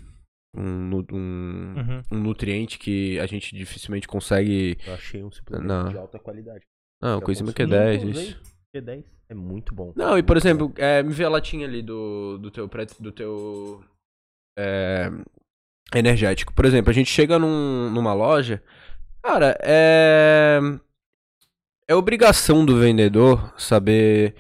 [0.56, 2.02] um, um, Uhum.
[2.12, 4.78] um nutriente que a gente dificilmente consegue...
[4.86, 5.90] Eu achei um suplemento Não.
[5.90, 6.66] de alta qualidade.
[7.02, 8.32] Não, coenzima consumi, Q10, inclusive.
[8.32, 8.42] isso.
[8.76, 9.04] Q10.
[9.30, 9.94] É muito bom.
[9.96, 12.68] Não, e por exemplo, é, me vê a latinha ali do, do teu
[13.00, 13.84] do teu
[14.58, 15.10] é,
[15.96, 16.54] energético.
[16.54, 18.62] Por exemplo, a gente chega num- numa loja,
[19.24, 20.60] cara, é
[21.90, 24.36] é obrigação do vendedor saber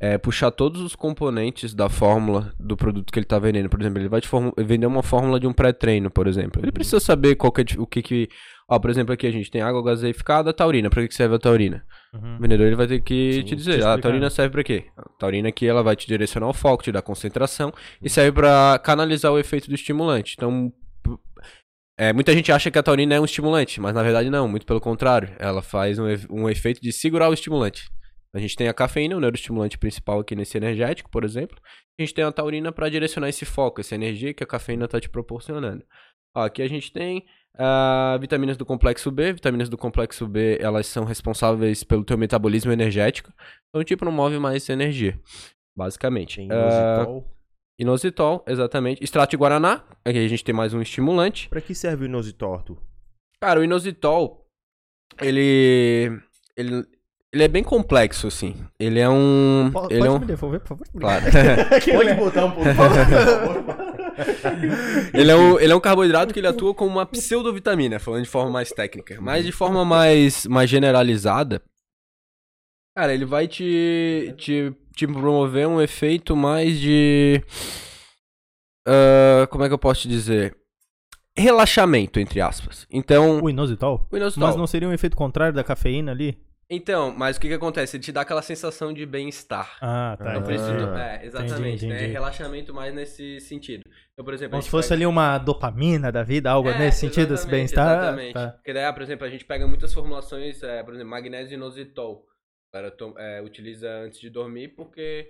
[0.00, 3.68] é, puxar todos os componentes da fórmula do produto que ele tá vendendo.
[3.68, 6.62] Por exemplo, ele vai te vender uma fórmula de um pré-treino, por exemplo.
[6.62, 8.28] Ele precisa saber qual que é, o que que...
[8.66, 10.88] Ó, por exemplo, aqui a gente tem água gaseificada, taurina.
[10.88, 11.84] Pra que serve a taurina?
[12.14, 12.36] Uhum.
[12.36, 13.94] O vendedor ele vai ter que Sim, te te dizer, ah, explicar.
[13.98, 14.84] a taurina serve pra quê?
[14.96, 17.70] A taurina aqui ela vai te direcionar o foco, te dar concentração
[18.02, 20.34] e serve pra canalizar o efeito do estimulante.
[20.38, 20.72] Então,
[21.96, 24.66] é, muita gente acha que a taurina é um estimulante, mas na verdade não, muito
[24.66, 25.34] pelo contrário.
[25.38, 27.88] Ela faz um, um efeito de segurar o estimulante.
[28.34, 31.56] A gente tem a cafeína, o neuroestimulante principal aqui nesse energético, por exemplo.
[31.98, 35.00] A gente tem a taurina para direcionar esse foco, essa energia que a cafeína está
[35.00, 35.84] te proporcionando.
[36.36, 37.24] Ó, aqui a gente tem
[37.56, 39.34] ah, vitaminas do complexo B.
[39.34, 43.32] Vitaminas do complexo B, elas são responsáveis pelo teu metabolismo energético.
[43.68, 45.16] Então, tipo, não move mais energia,
[45.76, 46.36] basicamente.
[46.36, 47.33] Tem inositol.
[47.78, 49.02] Inositol, exatamente.
[49.02, 49.84] Extrato de guaraná.
[50.04, 51.48] Aqui a gente tem mais um estimulante.
[51.48, 52.78] Pra que serve o inositol, Arthur?
[53.40, 54.46] Cara, o inositol,
[55.20, 56.18] ele,
[56.56, 56.84] ele,
[57.32, 58.54] ele é bem complexo, assim.
[58.78, 59.70] Ele é um...
[59.72, 60.18] Po- Pode ele é um...
[60.18, 60.86] me devolver, por favor?
[60.98, 61.24] Claro.
[61.92, 63.94] Pode botar um pouco, por favor.
[65.12, 68.28] ele, é um, ele é um carboidrato que ele atua como uma pseudovitamina, falando de
[68.30, 69.20] forma mais técnica.
[69.20, 71.60] Mas de forma mais, mais generalizada,
[72.96, 77.42] cara, ele vai te, te, te promover um efeito mais de...
[78.86, 80.56] ah, como é que eu posso te dizer?
[81.36, 82.86] Relaxamento, entre aspas.
[82.90, 84.06] Então, O inositol?
[84.10, 84.46] o inositol.
[84.46, 86.38] Mas não seria um efeito contrário da cafeína ali?
[86.70, 87.96] Então, mas o que que acontece?
[87.96, 89.76] Ele te dá aquela sensação de bem-estar.
[89.82, 90.24] Ah, tá.
[90.32, 90.46] Não entendi.
[90.58, 90.98] precisa.
[90.98, 91.60] É, exatamente.
[91.60, 91.96] Entendi, né?
[91.96, 92.12] entendi.
[92.12, 93.82] Relaxamento mais nesse sentido.
[94.12, 94.52] Então, por exemplo.
[94.52, 97.98] Como se fosse pega- ali uma dopamina da vida, algo É, nesse sentido, esse bem-estar.
[97.98, 98.32] Exatamente.
[98.32, 98.48] Tá.
[98.52, 102.24] Porque daí, ah, por exemplo, a gente pega muitas formulações, é, por exemplo, magnésio inositol.
[102.90, 105.28] To- é, utiliza antes de dormir porque.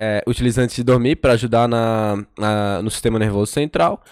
[0.00, 4.02] É, utiliza antes de dormir para ajudar na, na- no sistema nervoso central.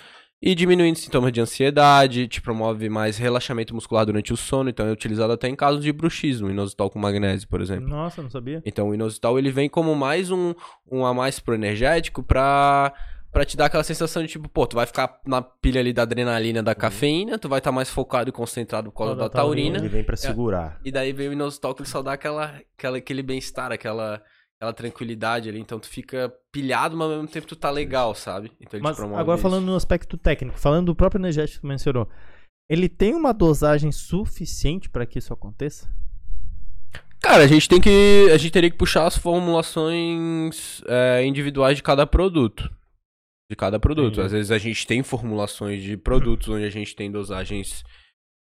[0.43, 4.69] E diminuindo sintomas de ansiedade, te promove mais relaxamento muscular durante o sono.
[4.69, 7.89] Então é utilizado até em casos de bruxismo, inositol com magnésio, por exemplo.
[7.89, 8.63] Nossa, não sabia.
[8.65, 10.55] Então o inositol ele vem como mais um,
[10.91, 12.93] um a mais pro energético pra,
[13.35, 16.03] pra te dar aquela sensação de tipo, pô, tu vai ficar na pilha ali da
[16.03, 19.79] adrenalina da cafeína, tu vai estar mais focado e concentrado por causa da da taurina.
[19.79, 20.81] Ele vem pra segurar.
[20.85, 24.23] E daí vem o inositol que ele só dá aquela, aquela, aquele bem-estar, aquela,
[24.57, 25.59] aquela tranquilidade ali.
[25.59, 28.53] Então tu fica pilhado, mas ao mesmo tempo tu tá legal, sabe?
[28.61, 29.43] Então ele Mas te promove agora isso.
[29.43, 32.09] falando no aspecto técnico, falando do próprio energético que tu mencionou,
[32.71, 35.93] ele tem uma dosagem suficiente para que isso aconteça?
[37.21, 38.29] Cara, a gente tem que.
[38.33, 42.71] A gente teria que puxar as formulações é, individuais de cada produto.
[43.51, 44.15] De cada produto.
[44.15, 44.27] Entendi.
[44.27, 47.85] Às vezes a gente tem formulações de produtos onde a gente tem dosagens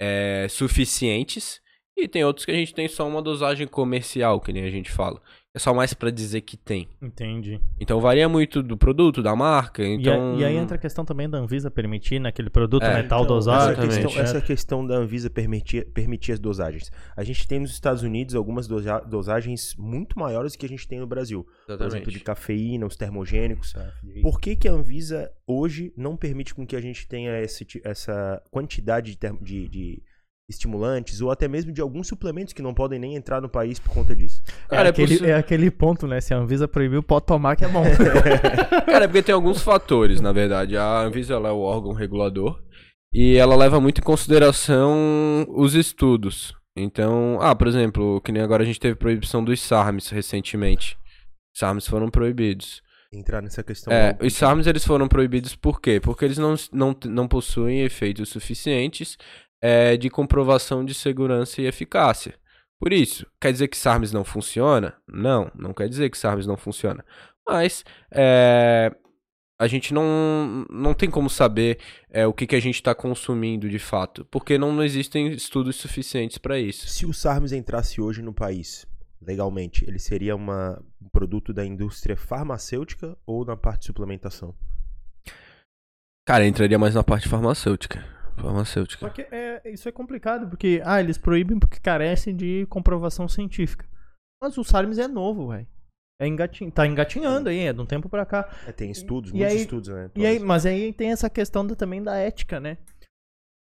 [0.00, 1.60] é, suficientes.
[1.96, 4.90] E tem outros que a gente tem só uma dosagem comercial, que nem a gente
[4.90, 5.20] fala.
[5.52, 6.88] É só mais pra dizer que tem.
[7.02, 7.60] Entendi.
[7.80, 9.82] Então varia muito do produto, da marca.
[9.82, 10.34] E, Então...
[10.36, 13.34] a- e aí entra a questão também da Anvisa permitir naquele produto É, metal Então,
[13.34, 13.72] dosado.
[13.72, 14.04] essa exatamente.
[14.06, 16.92] questão, essa questão da Anvisa permitir, permitir as dosagens.
[17.16, 20.86] A gente tem nos Estados Unidos algumas dosa- dosagens muito maiores do que a gente
[20.86, 21.42] tem no Brasil.
[21.66, 22.10] Por exemplo, Exatamente.
[22.18, 23.74] de cafeína, os termogênicos.
[24.22, 28.40] Por que, que a Anvisa hoje não permite com que a gente tenha esse essa
[28.52, 30.02] quantidade de, term- de- de
[30.50, 33.94] estimulantes ou até mesmo de alguns suplementos que não podem nem entrar no país por
[33.94, 34.42] conta disso?
[34.68, 36.20] Cara, é, é aquele, é aquele ponto, né?
[36.20, 37.84] Se a Anvisa proibiu, pode tomar que é bom.
[38.84, 40.76] Cara, é porque tem alguns fatores, na verdade.
[40.76, 42.60] A Anvisa ela é o órgão regulador
[43.12, 46.52] e ela leva muito em consideração os estudos.
[46.76, 50.98] Então, ah, por exemplo, que nem agora a gente teve proibição dos SARMs recentemente.
[51.54, 52.82] SARMs foram proibidos.
[53.12, 53.92] Entrar nessa questão.
[53.92, 55.98] É, os SARMs eles foram proibidos por quê?
[56.00, 59.18] Porque eles não, não, não possuem efeitos suficientes
[59.60, 62.34] é, de comprovação de segurança e eficácia.
[62.78, 64.94] Por isso, quer dizer que SARMs não funciona?
[65.06, 67.04] Não, não quer dizer que SARMs não funciona.
[67.46, 68.90] Mas é,
[69.58, 73.68] a gente não, não tem como saber é, o que, que a gente está consumindo
[73.68, 76.88] de fato, porque não, não existem estudos suficientes para isso.
[76.88, 78.86] Se o SARMS entrasse hoje no país,
[79.20, 84.54] legalmente, ele seria uma, um produto da indústria farmacêutica ou na parte de suplementação?
[86.26, 88.02] Cara, entraria mais na parte farmacêutica.
[88.42, 89.06] Farmacêutica.
[89.06, 93.86] Só que é, isso é complicado, porque, ah, eles proíbem porque carecem de comprovação científica.
[94.42, 95.66] Mas o SARMS é novo, velho.
[96.20, 96.70] É engatin...
[96.70, 98.48] Tá engatinhando aí, é de um tempo pra cá.
[98.66, 100.10] É, tem estudos, E muitos aí- estudos, né?
[100.14, 102.76] E aí, mas aí tem essa questão da- também da ética, né?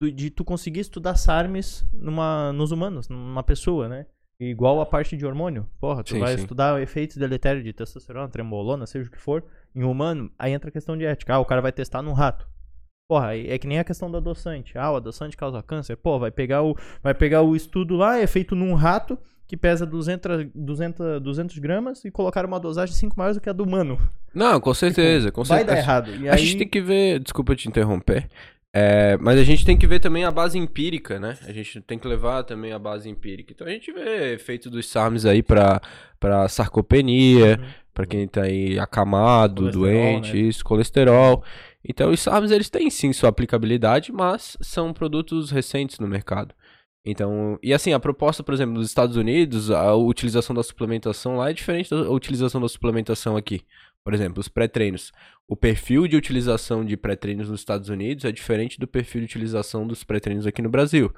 [0.00, 4.06] Do- De tu conseguir estudar SARMs numa, nos humanos, numa pessoa, né?
[4.40, 5.66] Igual a parte de hormônio.
[5.80, 6.42] Porra, tu Sim, vai sim.
[6.42, 9.42] estudar efeitos deletérios de testosterona, trembolona, seja o que for,
[9.74, 11.34] em humano, aí entra a questão de ética.
[11.34, 12.46] Ah, o cara vai testar num rato.
[13.08, 14.76] Porra, aí é que nem a questão do adoçante.
[14.76, 15.96] Ah, o adoçante causa câncer.
[15.96, 19.86] Pô, vai pegar o, vai pegar o estudo lá, é feito num rato que pesa
[19.86, 23.96] 200, 200, 200 gramas e colocar uma dosagem 5 maiores do que a do humano.
[24.34, 25.76] Não, com certeza, com Vai certeza.
[25.76, 26.10] dar errado.
[26.16, 26.38] E A aí...
[26.38, 28.28] gente tem que ver, desculpa te interromper,
[28.74, 31.38] é, mas a gente tem que ver também a base empírica, né?
[31.46, 33.52] A gente tem que levar também a base empírica.
[33.52, 35.80] Então a gente vê efeito dos SARMs aí pra,
[36.18, 37.66] pra sarcopenia, Uhum.
[37.94, 40.38] pra quem tá aí acamado, Colesterol, doente, né?
[40.40, 41.44] isso, colesterol.
[41.88, 46.54] Então os SARMs eles têm sim sua aplicabilidade, mas são produtos recentes no mercado.
[47.08, 51.50] Então, e assim, a proposta, por exemplo, nos Estados Unidos, a utilização da suplementação lá
[51.50, 53.62] é diferente da utilização da suplementação aqui.
[54.02, 55.12] Por exemplo, os pré-treinos.
[55.46, 59.86] O perfil de utilização de pré-treinos nos Estados Unidos é diferente do perfil de utilização
[59.86, 61.14] dos pré-treinos aqui no Brasil.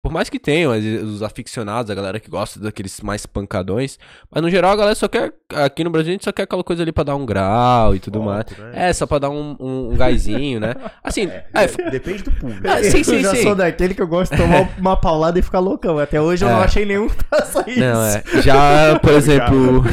[0.00, 0.72] Por mais que tenham
[1.02, 3.98] os aficionados, a galera que gosta daqueles mais pancadões,
[4.30, 6.62] mas no geral a galera só quer, aqui no Brasil a gente só quer aquela
[6.62, 8.44] coisa ali pra dar um grau e tudo mais.
[8.56, 8.88] Né?
[8.90, 10.74] É, só pra dar um, um, um gásinho, né?
[11.02, 12.62] Assim, é, Depende do público.
[12.68, 13.42] Ah, sim, sim, eu já sim.
[13.42, 15.98] sou daquele que eu gosto de tomar uma paulada e ficar loucão.
[15.98, 16.52] Até hoje eu É.
[16.52, 17.80] não achei nenhum que faça isso.
[17.80, 18.22] não, é.
[18.40, 19.82] Já, por exemplo.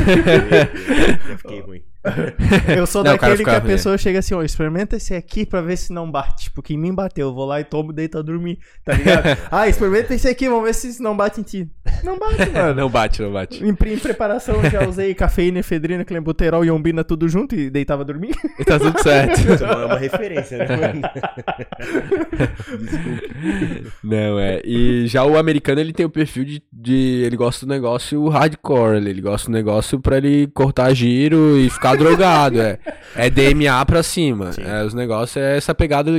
[1.30, 1.82] Já fiquei ruim.
[2.76, 5.62] Eu sou Não, daquele que a ficava, pessoa chega assim, ó, experimenta esse aqui pra
[5.62, 6.52] ver se não bate.
[6.52, 9.38] Porque em mim bateu, eu vou lá e tomo e deito a dormir, tá ligado?
[9.52, 11.70] ah, experimenta esse aqui, vamos ver se não bate em ti.
[12.04, 12.76] Não bate, mano.
[12.76, 13.64] não bate, não bate.
[13.64, 18.04] Em, em preparação eu já usei cafeína, efedrina, clenbuterol e ombina tudo junto e deitava
[18.04, 18.36] a dormir.
[18.60, 19.64] E tá tudo certo.
[19.64, 21.02] É uma referência, né, mano?
[24.04, 24.62] Não, é.
[24.64, 26.64] E já o americano, ele tem o perfil de.
[26.72, 28.98] de ele gosta do negócio hardcore.
[28.98, 32.62] Ele, ele gosta do negócio pra ele cortar giro e ficar drogado.
[32.62, 32.80] É,
[33.16, 34.52] é DMA pra cima.
[34.58, 36.12] É, os negócios é essa pegada.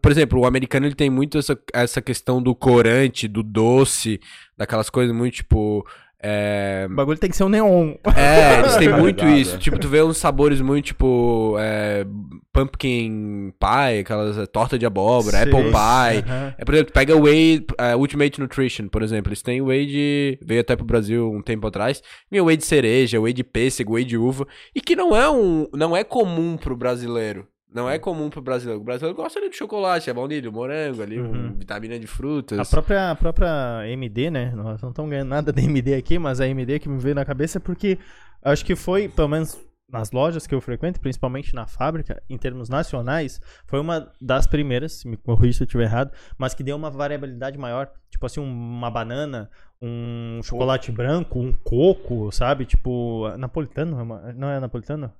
[0.00, 4.20] por exemplo, o americano ele tem muito essa, essa questão do corante, do doce,
[4.56, 5.86] daquelas coisas muito tipo.
[6.22, 7.94] É, O bagulho tem que ser um neon.
[8.14, 9.56] é, eles têm Tá muito isso.
[9.58, 12.04] Tipo, tu vê uns sabores muito, tipo, é,
[12.52, 15.48] pumpkin pie, aquelas é, torta de abóbora, Sei.
[15.48, 16.30] apple pie.
[16.30, 16.54] Aham.
[16.58, 19.30] É, por exemplo, pega o Whey, é, Ultimate Nutrition, por exemplo.
[19.30, 20.38] Eles têm Whey de.
[20.42, 22.02] Veio até pro Brasil um tempo atrás.
[22.30, 24.46] Vinha Whey de cereja, Whey de pêssego, Whey de uva.
[24.74, 25.66] E que não é um.
[25.72, 27.46] Não é comum pro brasileiro.
[27.72, 28.80] Não é comum pro brasileiro.
[28.80, 31.52] O brasileiro gosta ali de chocolate, é baunilha, morango, ali, um, Uhum.
[31.54, 32.58] vitamina de frutas.
[32.58, 34.52] A própria, a própria MD, né?
[34.54, 37.24] Nós não estamos ganhando nada da MD aqui, mas a MD que me veio na
[37.24, 37.98] cabeça é porque
[38.42, 39.56] acho que foi, pelo menos
[39.88, 45.04] nas lojas que eu frequento, principalmente na fábrica, em termos nacionais, foi uma das primeiras,
[45.04, 47.90] me corrija se eu estiver errado, mas que deu uma variabilidade maior.
[48.08, 49.50] Tipo assim, uma banana,
[49.82, 52.64] um chocolate branco, um coco, sabe?
[52.66, 55.12] Tipo, napolitano, é não é napolitano?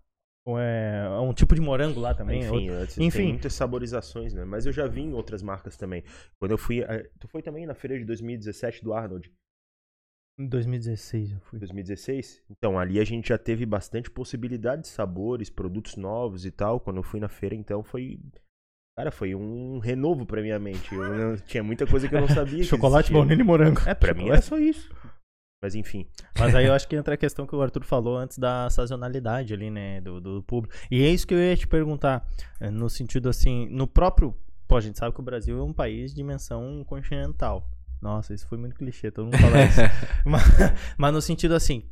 [0.47, 2.41] É, é um tipo de morango lá também.
[2.41, 3.03] Enfim, outro...
[3.03, 3.29] Enfim.
[3.29, 4.45] muitas saborizações, né?
[4.45, 6.03] Mas eu já vi em outras marcas também.
[6.39, 6.81] Quando eu fui.
[6.81, 9.31] Eh, tu foi também na feira de 2017 do Arnold?
[10.39, 11.59] Em 2016 eu fui.
[11.59, 12.43] 2016?
[12.51, 16.81] Então, ali a gente já teve bastante possibilidade de sabores, produtos novos e tal.
[16.81, 18.19] Quando eu fui na feira, então foi.
[18.97, 20.95] Cara, foi um renovo pra minha mente.
[20.95, 21.37] Eu não...
[21.37, 22.65] tinha muita coisa que eu não sabia.
[22.65, 23.81] Chocolate, baunilha e morango.
[23.81, 24.25] É, pra Chocolate.
[24.25, 24.91] mim era só isso.
[25.63, 26.07] Mas enfim.
[26.39, 29.53] Mas aí eu acho que entra a questão que o Arthur falou antes da sazonalidade
[29.53, 30.01] ali, né?
[30.01, 30.75] Do, do público.
[30.91, 32.27] E é isso que eu ia te perguntar.
[32.59, 34.35] Eh, no sentido assim, no próprio.
[34.67, 37.69] Pô, a gente sabe que o Brasil é um país de dimensão continental.
[38.01, 39.81] Nossa, isso foi muito clichê, todo mundo fala isso.
[40.25, 40.43] mas,
[40.97, 41.85] mas, no sentido assim,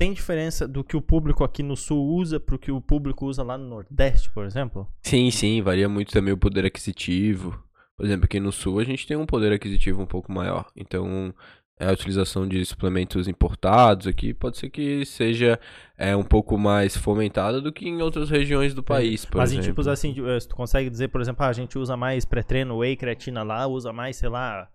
[0.00, 3.44] tem diferença do que o público aqui no sul usa pro que o público usa
[3.44, 4.88] lá no Nordeste, por exemplo?
[5.02, 7.62] Sim, sim, varia muito também o poder aquisitivo.
[7.96, 10.66] Por exemplo, aqui no sul a gente tem um poder aquisitivo um pouco maior.
[10.74, 11.32] Então,
[11.78, 15.60] a utilização de suplementos importados aqui pode ser que seja
[15.98, 19.66] é, um pouco mais fomentada do que em outras regiões do país, por Mas exemplo.
[19.66, 22.78] em tipos assim, eh, tu consegue dizer, por exemplo, ah, a gente usa mais pré-treino,
[22.78, 24.70] whey, creatina lá, usa mais, sei lá,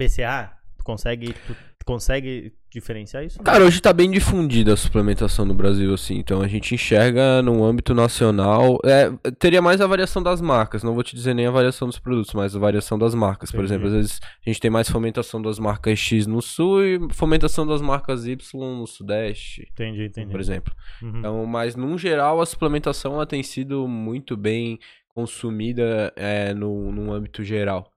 [0.00, 0.52] BCA?
[0.76, 1.56] Tu consegue, tu
[1.90, 3.42] consegue diferenciar isso?
[3.42, 6.18] Cara, hoje tá bem difundida a suplementação no Brasil, assim.
[6.18, 8.78] Então a gente enxerga no âmbito nacional.
[8.84, 9.10] É,
[9.40, 10.84] teria mais a variação das marcas.
[10.84, 13.50] Não vou te dizer nem a variação dos produtos, mas a variação das marcas.
[13.50, 17.12] Por exemplo, às vezes a gente tem mais fomentação das marcas X no sul e
[17.12, 18.38] fomentação das marcas Y
[18.78, 19.68] no sudeste.
[19.72, 20.30] Entendi, entendi.
[20.30, 20.72] Por exemplo.
[21.02, 21.18] Uhum.
[21.18, 24.78] Então, mas num geral a suplementação tem sido muito bem
[25.12, 27.89] consumida é, no, no âmbito geral.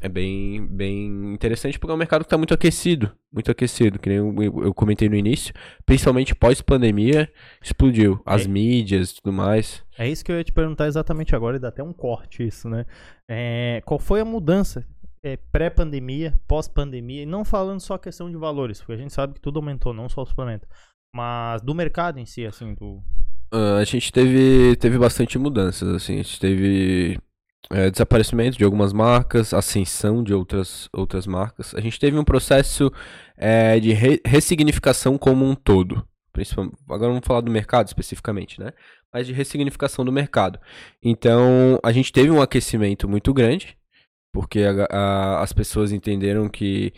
[0.00, 3.12] É bem, bem interessante porque é um mercado que está muito aquecido.
[3.32, 5.54] Muito aquecido, que nem eu, eu comentei no início.
[5.84, 7.30] Principalmente pós-pandemia,
[7.62, 8.20] explodiu.
[8.24, 8.48] As é.
[8.48, 9.82] mídias e tudo mais.
[9.98, 12.68] É isso que eu ia te perguntar exatamente agora, e dá até um corte isso,
[12.68, 12.84] né?
[13.28, 14.86] É, qual foi a mudança
[15.22, 17.22] é, pré-pandemia, pós-pandemia?
[17.22, 20.08] E não falando só questão de valores, porque a gente sabe que tudo aumentou, não
[20.08, 20.68] só o suplemento.
[21.14, 23.02] Mas do mercado em si, assim, do...
[23.54, 26.14] Uh, a gente teve, teve bastante mudanças, assim.
[26.14, 27.18] A gente teve
[27.70, 31.74] é, desaparecimento de algumas marcas, ascensão de outras, outras marcas.
[31.74, 32.92] A gente teve um processo
[33.36, 36.06] é, de re ressignificação como um todo.
[36.88, 38.72] Agora vamos falar do mercado especificamente, né?
[39.12, 40.60] Mas de ressignificação do mercado.
[41.02, 43.76] Então, a gente teve um aquecimento muito grande,
[44.32, 46.92] porque a, a, as pessoas entenderam que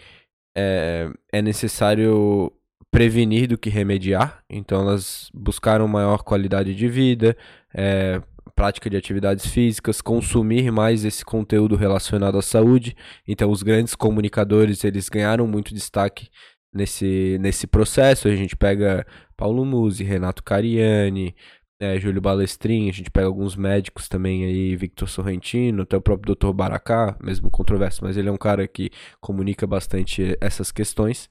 [0.57, 2.53] é, é necessário
[2.91, 4.43] prevenir do que remediar.
[4.51, 7.37] Então, elas buscaram maior qualidade de vida,
[7.73, 8.21] é,
[8.55, 12.97] prática de atividades físicas, consumir mais esse conteúdo relacionado à saúde.
[13.27, 16.29] Então, os grandes comunicadores eles ganharam muito destaque
[16.73, 18.29] nesse, nesse processo.
[18.29, 21.35] A gente pega Paulo Musi, Renato Cariani,
[21.81, 26.35] é, Júlio Balestrin, a gente pega alguns médicos também aí, Victor Sorrentino, até o próprio
[26.35, 26.53] Dr.
[26.53, 28.91] Baracá, mesmo controverso, mas ele é um cara que
[29.21, 31.31] comunica bastante essas questões.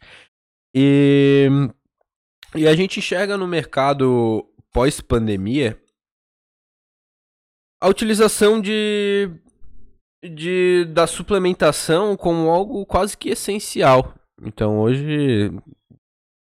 [0.73, 1.49] E,
[2.55, 5.77] e a gente enxerga no mercado pós-pandemia
[7.81, 9.29] a utilização de,
[10.23, 14.13] de da suplementação como algo quase que essencial.
[14.41, 15.51] Então hoje,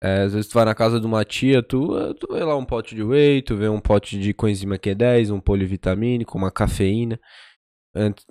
[0.03, 2.65] é, às vezes tu vai na casa de uma tia tua, tu vê lá um
[2.65, 7.19] pote de whey, tu vê um pote de coenzima Q10, um polivitamínico, uma cafeína,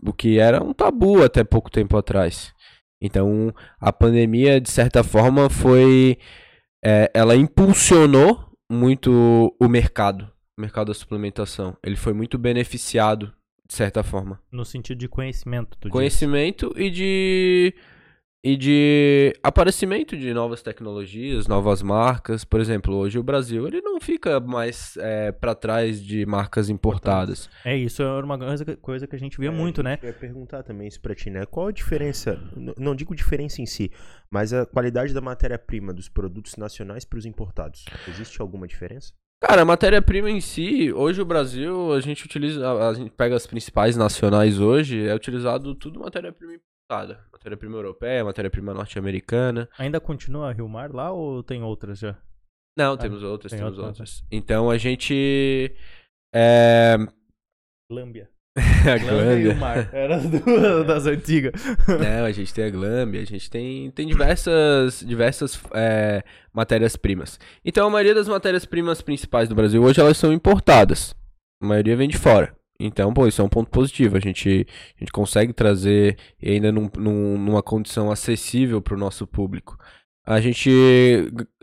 [0.02, 2.52] o que era um tabu até pouco tempo atrás.
[3.00, 6.18] Então a pandemia, de certa forma, foi.
[6.86, 11.76] É, ela impulsionou muito o mercado mercado da suplementação.
[11.82, 13.32] Ele foi muito beneficiado,
[13.66, 14.40] de certa forma.
[14.50, 17.74] No sentido de conhecimento, tu Conhecimento e de
[18.46, 22.44] e de aparecimento de novas tecnologias, novas marcas.
[22.44, 27.48] Por exemplo, hoje o Brasil ele não fica mais é, para trás de marcas importadas.
[27.64, 29.98] É isso, é uma coisa, coisa que a gente via é, muito, né?
[30.02, 31.46] Eu ia perguntar também isso para ti, né?
[31.46, 32.38] Qual a diferença?
[32.78, 33.90] Não digo diferença em si,
[34.30, 37.86] mas a qualidade da matéria-prima dos produtos nacionais para os importados.
[38.06, 39.14] Existe alguma diferença?
[39.40, 43.46] Cara, a matéria-prima em si, hoje o Brasil, a gente utiliza, a, gente pega as
[43.46, 47.24] principais nacionais hoje, é utilizado tudo matéria-prima importada.
[47.32, 49.68] Matéria-prima europeia, matéria-prima norte-americana.
[49.78, 52.16] Ainda continua a Rio Mar lá ou tem outras já?
[52.76, 53.86] Não, ah, temos outras, temos outras.
[53.86, 54.24] outras.
[54.30, 55.74] Então a gente.
[56.34, 56.96] É...
[57.88, 58.33] Glâmbia.
[58.86, 59.36] a Glâmbia.
[59.36, 59.88] e o mar.
[59.92, 61.52] Era duas das antigas.
[61.88, 67.38] Não, a gente tem a Glâmbia, a gente tem, tem diversas, diversas é, matérias-primas.
[67.64, 71.14] Então a maioria das matérias-primas principais do Brasil hoje elas são importadas.
[71.60, 72.54] A maioria vem de fora.
[72.78, 74.16] Então, pô, isso é um ponto positivo.
[74.16, 79.26] A gente, a gente consegue trazer ainda num, num, numa condição acessível para o nosso
[79.26, 79.78] público.
[80.26, 80.70] A gente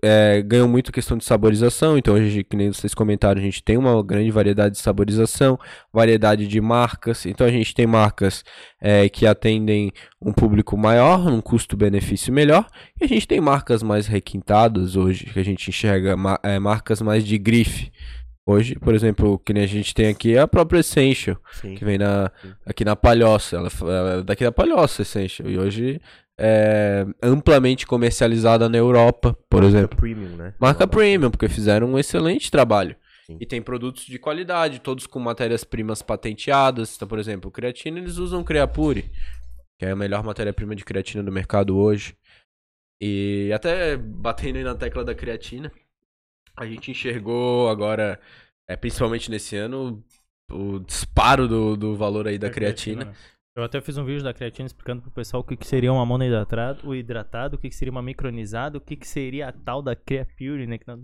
[0.04, 3.76] é, ganhou muito questão de saborização, então hoje, que nem vocês comentaram, a gente tem
[3.76, 5.60] uma grande variedade de saborização,
[5.92, 7.26] variedade de marcas.
[7.26, 8.44] Então a gente tem marcas
[8.80, 9.92] é, que atendem
[10.22, 12.68] um público maior, um custo-benefício melhor,
[13.00, 17.26] e a gente tem marcas mais requintadas hoje, que a gente enxerga é, marcas mais
[17.26, 17.92] de grife.
[18.46, 21.76] Hoje, por exemplo, que nem a gente tem aqui é a própria Essential, Sim.
[21.76, 22.32] que vem na,
[22.66, 23.56] aqui na Palhoça.
[23.56, 25.50] Ela é daqui da Palhoça, Essential.
[25.50, 26.02] E hoje
[26.44, 29.98] é amplamente comercializada na Europa, por Marca exemplo.
[29.98, 30.56] Premium, né?
[30.60, 32.96] Marca Premium, porque fizeram um excelente trabalho.
[33.28, 33.38] Sim.
[33.40, 36.96] E tem produtos de qualidade, todos com matérias-primas patenteadas.
[36.96, 39.12] Então, por exemplo, creatina, eles usam Creapure,
[39.78, 42.18] que é a melhor matéria-prima de creatina do mercado hoje.
[43.00, 45.72] E até batendo aí na tecla da creatina,
[46.58, 48.20] a gente enxergou agora,
[48.68, 50.04] é, principalmente nesse ano,
[50.52, 53.06] o disparo do, do valor aí da é creatina.
[53.06, 53.41] creatina.
[53.54, 56.06] Eu até fiz um vídeo da creatina explicando pro pessoal o que, que seria uma
[56.06, 59.82] monohidratado, o hidratado, o que, que seria uma micronizada, o que, que seria a tal
[59.82, 60.78] da Creapure, né?
[60.78, 60.98] Que uhum.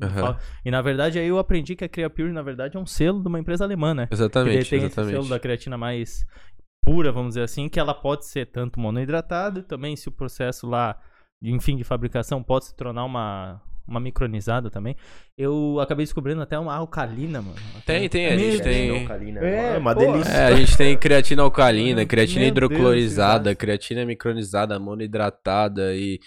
[0.64, 3.28] E na verdade aí eu aprendi que a Creapure, na verdade, é um selo de
[3.28, 4.08] uma empresa alemã, né?
[4.10, 4.64] Exatamente.
[4.64, 5.14] Que tem exatamente.
[5.14, 6.26] esse selo da creatina mais
[6.86, 10.98] pura, vamos dizer assim, que ela pode ser tanto monohidratado, também se o processo lá,
[11.44, 14.96] enfim, de fabricação pode se tornar uma uma micronizada também.
[15.38, 17.56] Eu acabei descobrindo até uma alcalina, mano.
[17.86, 19.02] Tem, tem, a gente tem.
[19.02, 20.32] Alcalina, é, é uma pô, delícia.
[20.32, 26.20] É, a gente tem creatina alcalina, creatina Meu hidroclorizada, Deus, creatina micronizada, monohidratada e.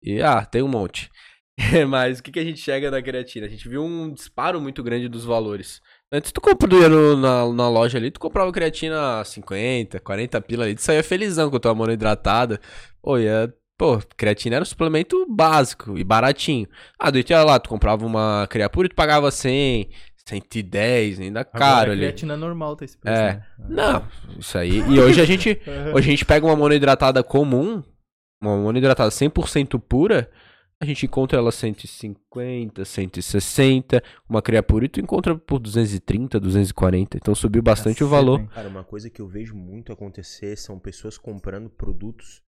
[0.00, 1.10] E ah, tem um monte.
[1.88, 3.46] Mas o que, que a gente chega na creatina?
[3.46, 5.80] A gente viu um disparo muito grande dos valores.
[6.10, 10.82] Antes tu comprava na, na loja ali, tu comprava creatina 50, 40 pila ali, tu
[10.82, 12.60] saía felizão com a tua monohidratada.
[13.02, 16.66] Pô, ia Pô, creatina era um suplemento básico e baratinho.
[16.98, 19.88] Ah, do ia lá, tu comprava uma creapura e tu pagava 100,
[20.26, 22.00] 110, ainda Agora, caro ali.
[22.00, 23.34] creatina normal tá esse preço, É.
[23.34, 23.46] Né?
[23.68, 24.04] Não,
[24.36, 24.78] isso aí.
[24.80, 25.50] E hoje a gente,
[25.94, 27.80] hoje a gente pega uma monohidratada comum,
[28.42, 30.28] uma monohidratada 100% pura,
[30.80, 37.16] a gente encontra ela 150, 160, uma creapura e tu encontra por 230, 240.
[37.16, 38.44] Então subiu bastante o valor.
[38.48, 42.42] Cara, uma coisa que eu vejo muito acontecer são pessoas comprando produtos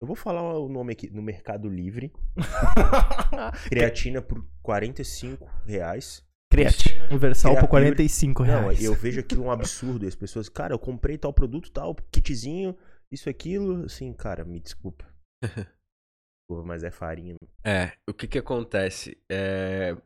[0.00, 2.12] eu vou falar o nome aqui no Mercado Livre.
[3.68, 6.24] Creatina por 45 reais.
[6.50, 8.78] Creatina Universal por 45 reais.
[8.80, 10.04] Não, eu vejo aquilo um absurdo.
[10.04, 12.76] E as pessoas, cara, eu comprei tal produto, tal, kitzinho,
[13.10, 13.84] isso, aquilo.
[13.84, 15.04] Assim, cara, me desculpa.
[16.64, 17.34] mas é farinha.
[17.64, 19.18] É, o que que acontece?
[19.30, 19.96] É...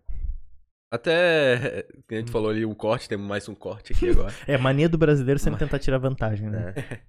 [0.93, 4.35] Até, a gente falou ali um corte, temos mais um corte aqui agora.
[4.47, 6.75] é, mania do brasileiro sempre tentar tirar vantagem, né?
[6.77, 7.01] É.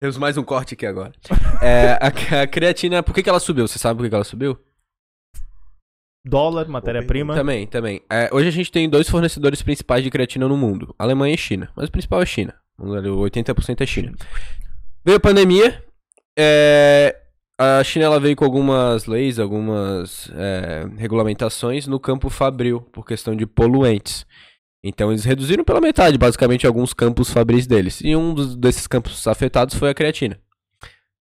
[0.00, 1.12] Temos mais um corte aqui agora.
[1.60, 3.68] é, a, a, creatina, por que, que ela subiu?
[3.68, 4.58] Você sabe por que, que ela subiu?
[6.24, 7.34] Dólar, matéria-prima.
[7.34, 8.00] Também, também.
[8.10, 11.70] É, hoje a gente tem dois fornecedores principais de creatina no mundo: Alemanha e China.
[11.76, 12.54] Mas o principal é China.
[12.78, 14.14] 80% é China.
[15.04, 15.84] Veio a pandemia.
[16.38, 17.14] É,
[17.58, 23.36] a China ela veio com algumas leis, algumas é, regulamentações no campo fabril, por questão
[23.36, 24.26] de poluentes.
[24.82, 28.00] Então eles reduziram pela metade, basicamente, alguns campos fabris deles.
[28.00, 30.40] E um dos, desses campos afetados foi a creatina.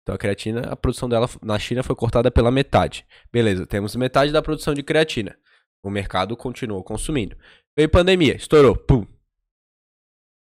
[0.02, 3.04] Então a creatina, a produção dela na China foi cortada pela metade.
[3.32, 5.36] Beleza, temos metade da produção de creatina.
[5.82, 7.36] O mercado continuou consumindo.
[7.76, 9.02] Veio pandemia, estourou, pum.
[9.02, 9.06] O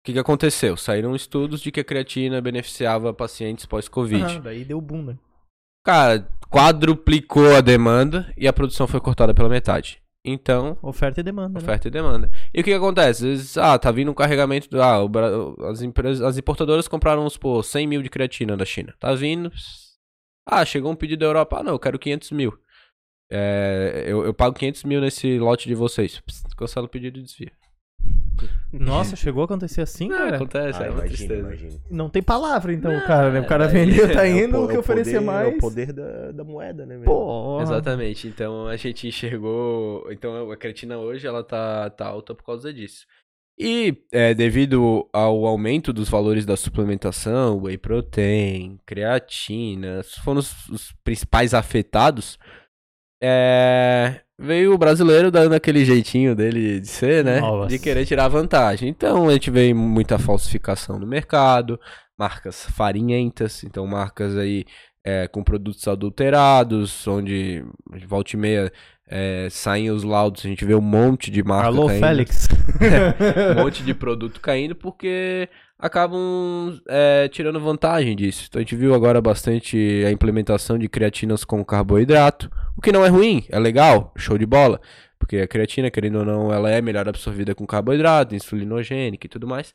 [0.05, 0.75] que, que aconteceu?
[0.75, 4.37] Saíram estudos de que a creatina beneficiava pacientes pós-Covid.
[4.37, 5.17] Ah, daí deu boom, né?
[5.85, 10.02] Cara, quadruplicou a demanda e a produção foi cortada pela metade.
[10.25, 10.77] Então.
[10.81, 11.59] Oferta e demanda.
[11.59, 11.63] Né?
[11.63, 11.89] Oferta né?
[11.89, 12.31] e demanda.
[12.53, 13.23] E o que, que acontece?
[13.23, 14.69] Vezes, ah, tá vindo um carregamento.
[14.69, 18.65] Do, ah, o, as, empresas, as importadoras compraram, vamos supor, 100 mil de creatina da
[18.65, 18.93] China.
[18.99, 19.51] Tá vindo.
[20.45, 21.59] Ah, chegou um pedido da Europa.
[21.59, 22.57] Ah, não, eu quero 500 mil.
[23.29, 26.21] É, eu, eu pago 500 mil nesse lote de vocês.
[26.55, 27.51] cancela o pedido e desvia.
[28.71, 30.35] Nossa, chegou a acontecer assim, não, cara?
[30.37, 31.79] Acontece, ah, é uma imagino, tristeza.
[31.89, 33.41] Não tem palavra, então, não, cara, né?
[33.41, 35.53] O cara vendeu, tá indo, é o, que oferecer mais.
[35.53, 36.99] É o poder da, da moeda, né?
[37.03, 37.61] Pô.
[37.61, 38.27] Exatamente.
[38.27, 40.11] Então a gente enxergou.
[40.11, 43.05] Então a creatina hoje ela tá, tá alta por causa disso.
[43.57, 50.91] E é, devido ao aumento dos valores da suplementação, whey protein, creatina, foram os, os
[51.03, 52.39] principais afetados.
[53.21, 57.39] É, veio o brasileiro dando aquele jeitinho dele de ser, né?
[57.39, 57.69] Nossa.
[57.69, 58.89] De querer tirar vantagem.
[58.89, 61.79] Então a gente vê muita falsificação no mercado,
[62.17, 64.65] marcas farinhentas, então marcas aí
[65.05, 67.63] é, com produtos adulterados, onde
[68.07, 68.71] volta e meia
[69.07, 71.99] é, saem os laudos, a gente vê um monte de marca Alô, caindo.
[71.99, 72.47] Félix.
[73.57, 78.45] um monte de produto caindo porque acabam é, tirando vantagem disso.
[78.47, 83.05] Então a gente viu agora bastante a implementação de creatinas com carboidrato, o que não
[83.05, 84.81] é ruim, é legal, show de bola.
[85.17, 89.47] Porque a creatina, querendo ou não, ela é melhor absorvida com carboidrato, insulinogênica e tudo
[89.47, 89.73] mais.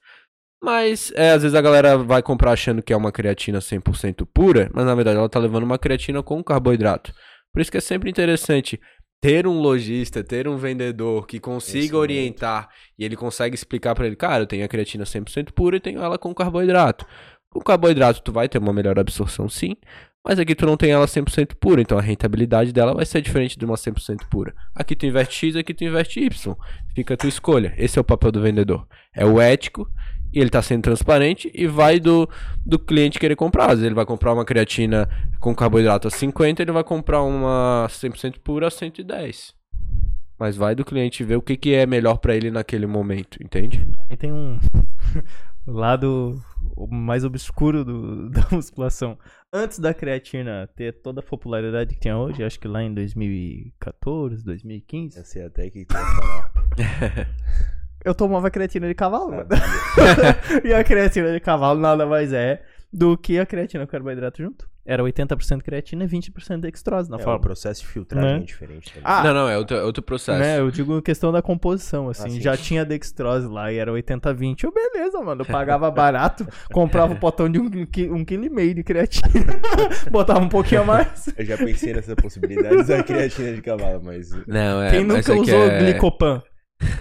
[0.63, 4.69] Mas, é, às vezes a galera vai comprar achando que é uma creatina 100% pura,
[4.75, 7.13] mas na verdade ela tá levando uma creatina com carboidrato.
[7.53, 8.81] Por isso que é sempre interessante
[9.21, 12.69] ter um lojista, ter um vendedor que consiga orientar
[12.99, 16.01] e ele consegue explicar pra ele, cara, eu tenho a creatina 100% pura e tenho
[16.01, 17.07] ela com carboidrato.
[17.51, 19.77] Com carboidrato tu vai ter uma melhor absorção sim,
[20.25, 23.59] mas aqui tu não tem ela 100% pura, então a rentabilidade dela vai ser diferente
[23.59, 24.55] de uma 100% pura.
[24.75, 26.57] Aqui tu investe X, aqui tu investe Y.
[26.95, 27.73] Fica a tua escolha.
[27.79, 28.87] Esse é o papel do vendedor.
[29.15, 29.91] É o ético
[30.33, 32.29] e ele tá sendo transparente e vai do,
[32.65, 33.65] do cliente querer comprar.
[33.65, 35.09] Às vezes ele vai comprar uma creatina
[35.41, 39.55] com carboidrato a 50, ele vai comprar uma 100% pura a 110.
[40.39, 43.89] Mas vai do cliente ver o que, que é melhor pra ele naquele momento, entende?
[44.09, 44.59] Aí tem um
[45.67, 46.41] lado
[46.91, 49.19] mais obscuro do- da musculação.
[49.53, 54.45] Antes da creatina ter toda a popularidade que tem hoje, acho que lá em 2014,
[54.45, 56.53] 2015, Eu sei até o que tu vai falar.
[58.05, 59.33] eu tomava creatina de cavalo.
[60.65, 64.69] e a creatina de cavalo nada mais é do que a creatina com carboidrato junto.
[64.91, 67.39] Era 80% creatina e 20% dextrose na É, forma.
[67.41, 68.37] processo de filtragem Né?
[68.39, 69.03] é diferente também.
[69.05, 70.39] Ah, Não, não, é outro, é outro processo.
[70.39, 74.65] Né, eu digo questão da composição, assim, Ah, já tinha dextrose lá e era 80-20,
[74.65, 78.49] eu beleza, mano, eu pagava barato, comprava um potão de um, qui- um quilo e
[78.49, 79.29] meio de creatina,
[80.11, 81.29] botava um pouquinho a mais.
[81.37, 84.31] Eu já pensei nessa possibilidade da creatina de cavalo, mas.
[84.47, 85.79] Não, é, Quem nunca é usou é...
[85.81, 86.43] glicopan?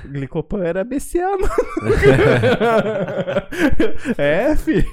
[0.05, 1.53] Glicopan era BCA, mano.
[4.17, 4.83] é, fi.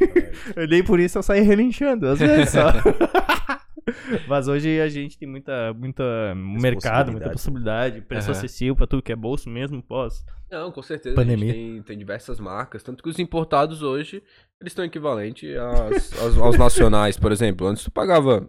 [0.69, 2.73] Nem por isso eu saí relinchando, às vezes só.
[4.29, 6.03] Mas hoje a gente tem muita, muita
[6.35, 8.39] mercado, muita possibilidade, preço Aham.
[8.39, 10.25] acessível pra tudo que é bolso mesmo, pós.
[10.51, 11.15] Não, com certeza.
[11.15, 11.53] Pandemia.
[11.53, 12.83] A gente tem, tem diversas marcas.
[12.83, 14.23] Tanto que os importados hoje,
[14.61, 17.67] eles estão equivalentes às- aos, aos nacionais, por exemplo.
[17.67, 18.49] Antes tu pagava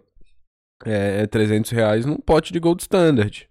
[0.85, 3.49] é, 300 reais num pote de Gold Standard.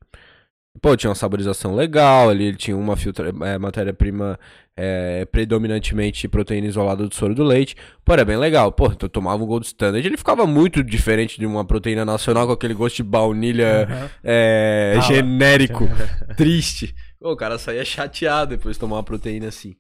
[0.83, 4.39] Pô, tinha uma saborização legal ali, ele tinha uma filtra- é, matéria-prima
[4.77, 7.77] é, predominantemente proteína isolada do soro do leite.
[8.05, 8.73] Pô, era bem legal.
[8.73, 12.53] Pô, tu tomava um Gold Standard, ele ficava muito diferente de uma proteína nacional com
[12.53, 13.87] aquele gosto de baunilha
[14.23, 15.89] é, Ah, genérico,
[16.37, 16.95] triste.
[17.21, 19.77] Pô, o cara saía chateado depois de tomar uma proteína assim.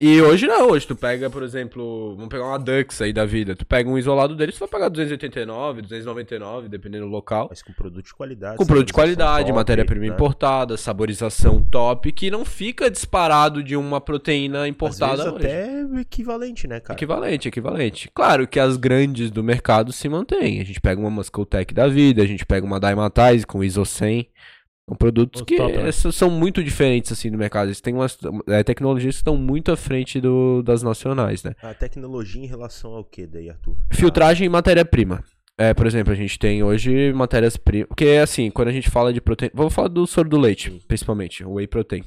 [0.00, 3.56] E hoje não, hoje tu pega, por exemplo, vamos pegar uma Dux aí da vida.
[3.56, 7.48] Tu pega um isolado dele, tu vai pagar 289, 299, dependendo do local.
[7.50, 8.58] Mas com produto de qualidade.
[8.58, 10.12] Com produto de qualidade, matéria-prima né?
[10.14, 16.96] importada, saborização top, que não fica disparado de uma proteína importada até equivalente, né, cara?
[16.96, 18.08] Equivalente, equivalente.
[18.14, 20.60] Claro que as grandes do mercado se mantêm.
[20.60, 24.28] A gente pega uma Muscletech da vida, a gente pega uma Dymatize com ISO 100.
[24.88, 25.88] São produtos Os que top, né?
[25.88, 27.68] s- são muito diferentes assim do mercado.
[27.68, 28.18] Eles têm umas
[28.48, 31.52] é, tecnologias que estão muito à frente do, das nacionais, né?
[31.62, 33.76] A tecnologia em relação ao que daí, Arthur?
[33.92, 35.22] Filtragem e matéria-prima.
[35.58, 37.88] É, por exemplo, a gente tem hoje matérias-primas.
[37.88, 39.52] Porque, assim, quando a gente fala de proteína.
[39.54, 42.04] Vamos falar do soro do leite, principalmente, o whey protein.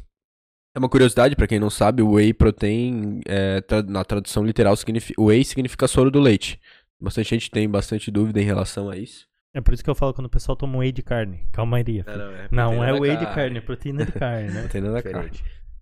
[0.74, 4.74] É uma curiosidade, pra quem não sabe, o whey protein, é, tra- na tradução literal,
[4.78, 6.60] significa, whey significa soro do leite.
[7.00, 9.28] Bastante gente tem bastante dúvida em relação a isso.
[9.54, 11.46] É por isso que eu falo quando o pessoal toma whey de carne.
[11.52, 12.04] Calmaria.
[12.06, 12.18] filho.
[12.18, 14.62] não, é, Não, é whey de carne, é proteína de carne, né?
[14.64, 15.32] Proteína da carne.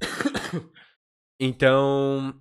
[1.41, 2.33] Então,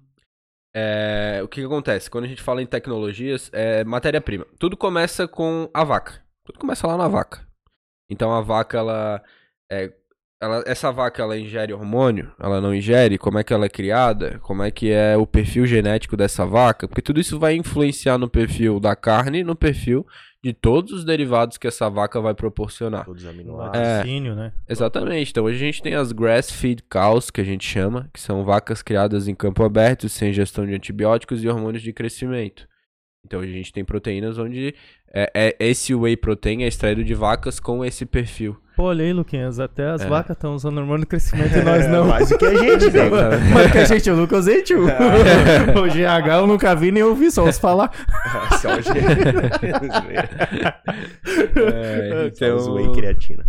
[0.75, 2.11] é, o que, que acontece?
[2.11, 4.45] Quando a gente fala em tecnologias, é matéria-prima.
[4.59, 6.21] Tudo começa com a vaca.
[6.45, 7.47] Tudo começa lá na vaca.
[8.11, 9.23] Então a vaca, ela,
[9.71, 9.93] é,
[10.43, 12.33] ela- essa vaca, ela ingere hormônio?
[12.41, 13.19] Ela não ingere?
[13.19, 14.41] Como é que ela é criada?
[14.41, 16.89] Como é que é o perfil genético dessa vaca?
[16.89, 20.05] Porque tudo isso vai influenciar no perfil da carne e no perfil
[20.43, 23.05] de todos os derivados que essa vaca vai proporcionar.
[23.05, 23.81] Todos os aminoácidos.
[23.81, 23.97] É.
[23.99, 24.53] laticínio, né?
[24.69, 25.31] Exatamente.
[25.31, 28.45] Então hoje a gente tem as grass feed cows, que a gente chama, que são
[28.45, 32.69] vacas criadas em campo aberto, sem ingestão de antibióticos e hormônios de crescimento.
[33.27, 34.75] Então a gente tem proteínas onde
[35.13, 38.57] é, é- esse whey protein é extraído de vacas com esse perfil.
[38.79, 40.07] Pô, olha aí, Luquinhas, até as É.
[40.09, 42.07] vacas estão usando hormônio de crescimento e nós não.
[42.07, 43.11] Mais do que a gente, né?
[43.53, 44.85] Mas que a gente, eu nunca usei, tio.
[44.87, 47.91] o GH eu nunca vi nem ouvi, só ouço falar.
[48.63, 48.79] Só o
[51.75, 53.45] É, Só os whey creatina.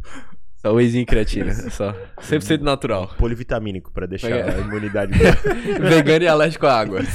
[0.62, 1.54] Só wheyzinho e creatina.
[1.72, 1.94] Só.
[2.22, 3.08] 100% natural.
[3.18, 4.56] Polivitamínico pra deixar É.
[4.56, 5.14] a imunidade.
[5.80, 7.00] Vegano e alérgico à água.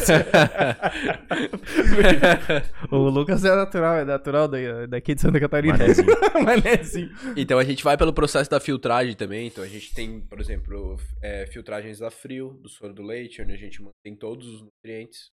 [2.90, 5.76] O Lucas é natural, é natural da- daqui de Santa Catarina.
[5.76, 6.06] Manezinho.
[6.44, 7.10] Manezinho.
[7.36, 9.46] Então a gente vai pelo processo da filtragem também.
[9.46, 13.52] Então a gente tem, por exemplo, é, filtragens a frio do soro do leite, onde
[13.52, 15.30] a gente mantém todos os nutrientes.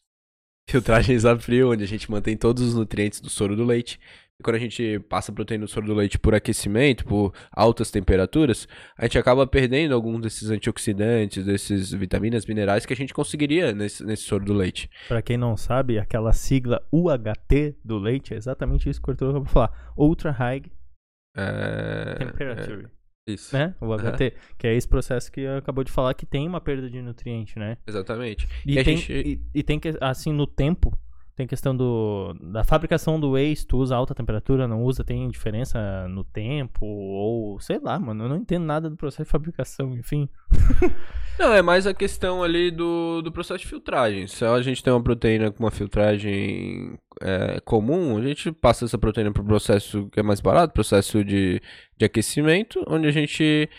[0.70, 4.00] Filtragens a frio, onde a gente mantém todos os nutrientes do soro do leite.
[4.42, 8.70] Quando a gente passa a proteína do soro do leite por aquecimento, por altas temperaturas,
[8.98, 14.02] a gente acaba perdendo alguns desses antioxidantes, desses vitaminas, minerais que a gente conseguiria nesse,
[14.06, 14.90] nesse soro do leite.
[15.10, 19.30] Pra quem não sabe, aquela sigla UHT do leite é exatamente isso que o Arthur
[19.32, 19.94] acabou de falar.
[19.98, 20.64] Ultra High
[21.36, 22.86] É, Temperature.
[23.28, 23.54] é, isso.
[23.56, 23.76] Né?
[23.82, 24.34] O UHT.
[24.58, 27.78] Que é esse processo que acabou de falar que tem uma perda de nutriente, né?
[27.86, 28.48] Exatamente.
[28.66, 30.98] E, E tem, gente- e, e tem que, assim, no tempo,
[31.40, 36.06] tem questão do da fabricação do se tu usa alta temperatura, não usa, tem diferença
[36.10, 40.28] no tempo ou sei lá, mano, eu não entendo nada do processo de fabricação, enfim.
[41.40, 44.28] Não, é mais a questão ali do, do processo de filtragem.
[44.28, 48.98] Se a gente tem uma proteína com uma filtragem é, comum, a gente passa essa
[48.98, 51.62] proteína para o processo que é mais barato, processo de,
[51.98, 53.70] de aquecimento, onde a gente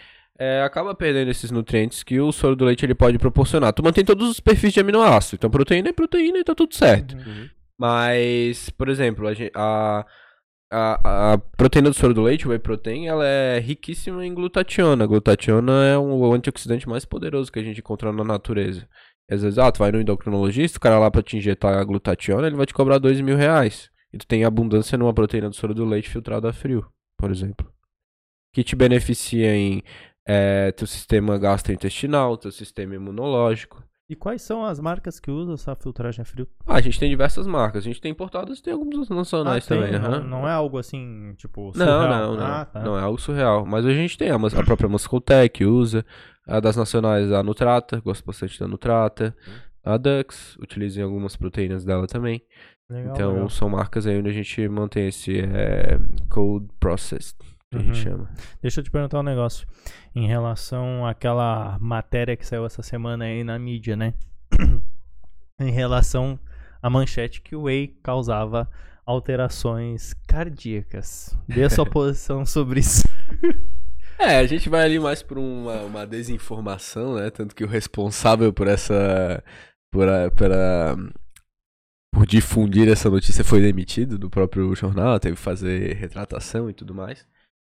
[0.40, 3.74] é, acaba perdendo esses nutrientes que o soro do leite ele pode proporcionar.
[3.74, 5.36] Tu mantém todos os perfis de aminoácido.
[5.36, 7.14] Então, proteína é proteína e tá tudo certo.
[7.14, 7.46] Uhum.
[7.78, 10.06] Mas, por exemplo, a, a,
[10.70, 15.04] a, a proteína do soro do leite, o whey protein, ela é riquíssima em glutationa.
[15.04, 18.88] A glutationa é um, o antioxidante mais poderoso que a gente encontra na natureza.
[19.30, 22.46] Às vezes, ah, tu vai no endocrinologista, o cara lá pra te injetar a glutationa,
[22.46, 23.90] ele vai te cobrar dois mil reais.
[24.10, 26.86] E tu tem abundância numa proteína do soro do leite filtrada a frio,
[27.18, 27.70] por exemplo.
[28.52, 29.82] Que te beneficia em
[30.32, 33.82] é, teu sistema gastrointestinal, teu sistema imunológico.
[34.08, 36.46] E quais são as marcas que usam essa filtragem a frio?
[36.66, 37.84] Ah, a gente tem diversas marcas.
[37.84, 40.00] A gente tem importadas e tem algumas nacionais Ah, tem, também.
[40.00, 40.20] não, aham.
[40.24, 42.08] não é algo assim, tipo, Não, surreal.
[42.08, 42.44] não, não.
[42.46, 42.80] Ah, tá.
[42.80, 43.64] Não é algo surreal.
[43.64, 46.04] Mas a gente tem a, a própria Muscotec, usa.
[46.46, 49.36] A das nacionais, a Nutrata, gosto bastante da Nutrata.
[49.84, 52.42] A Dux, utiliza em algumas proteínas dela também.
[52.90, 53.48] Legal, então, legal.
[53.50, 57.36] são marcas aí onde a gente mantém esse é, cold processed,
[57.72, 57.94] a gente Uhum.
[57.94, 58.30] chama.
[58.60, 59.66] Deixa eu te perguntar um negócio.
[60.14, 64.14] Em relação àquela matéria que saiu essa semana aí na mídia, né?
[65.60, 66.38] em relação
[66.82, 68.68] à manchete que o whey causava
[69.06, 71.36] alterações cardíacas.
[71.48, 73.04] Dê a sua posição sobre isso.
[74.18, 77.30] É, a gente vai ali mais por uma, uma desinformação, né?
[77.30, 79.42] Tanto que o responsável por essa.
[79.92, 80.96] por, a, por, a-
[82.12, 86.92] por difundir essa notícia foi demitido do próprio jornal, teve que fazer retratação e tudo
[86.92, 87.24] mais.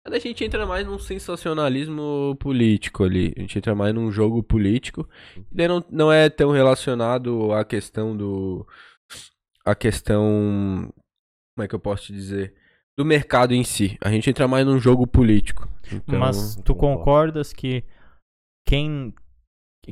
[0.06, 3.32] A gente entra mais num sensacionalismo político ali.
[3.36, 5.08] A gente entra mais num jogo político.
[5.36, 8.66] E daí não, não é tão relacionado à questão do.
[9.64, 10.92] a questão.
[11.56, 12.54] Como é que eu posso te dizer?
[12.96, 13.96] Do mercado em si.
[14.00, 15.68] A gente entra mais num jogo político.
[15.90, 17.82] Então, Mas tu concordas que
[18.66, 19.14] quem.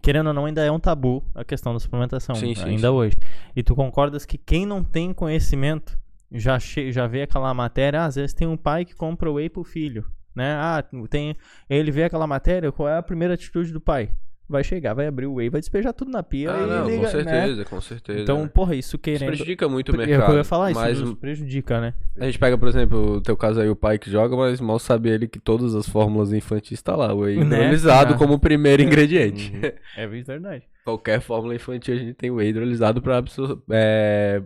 [0.02, 2.94] Querendo ou não, ainda é um tabu a questão da suplementação, Sim, sim, ainda sim.
[2.94, 3.16] hoje.
[3.56, 5.98] E tu concordas que quem não tem conhecimento
[6.34, 9.48] já, che já vê aquela matéria, ah, às vezes tem um pai que compra whey
[9.48, 10.04] pro filho,
[10.34, 10.54] né?
[10.54, 11.36] Ah, tem,
[11.68, 14.10] ele vê aquela matéria, qual é a primeira atitude do pai?
[14.48, 16.96] Vai chegar, vai abrir o whey, vai despejar tudo na pia Ah, e não, liga,
[16.96, 17.10] com né?
[17.24, 18.20] certeza, com certeza.
[18.20, 19.28] Então, porra, isso isso querendo...
[19.28, 20.26] prejudica muito o É o mercado.
[20.26, 21.94] que eu ia falar, isso mas nos prejudica, né?
[22.18, 24.78] a gente pega, por exemplo, o teu caso aí, o pai que joga, mas mal
[24.78, 27.44] sabe ele que todas as fórmulas infantis tá lá, o whey Né?
[27.60, 28.18] hidrolisado Ah.
[28.18, 29.52] como primeiro ingrediente.
[29.54, 29.72] Uhum.
[29.96, 30.64] É verdade.
[30.84, 34.42] Qualquer fórmula infantil a gente tem o whey hidrolisado pra absor- é,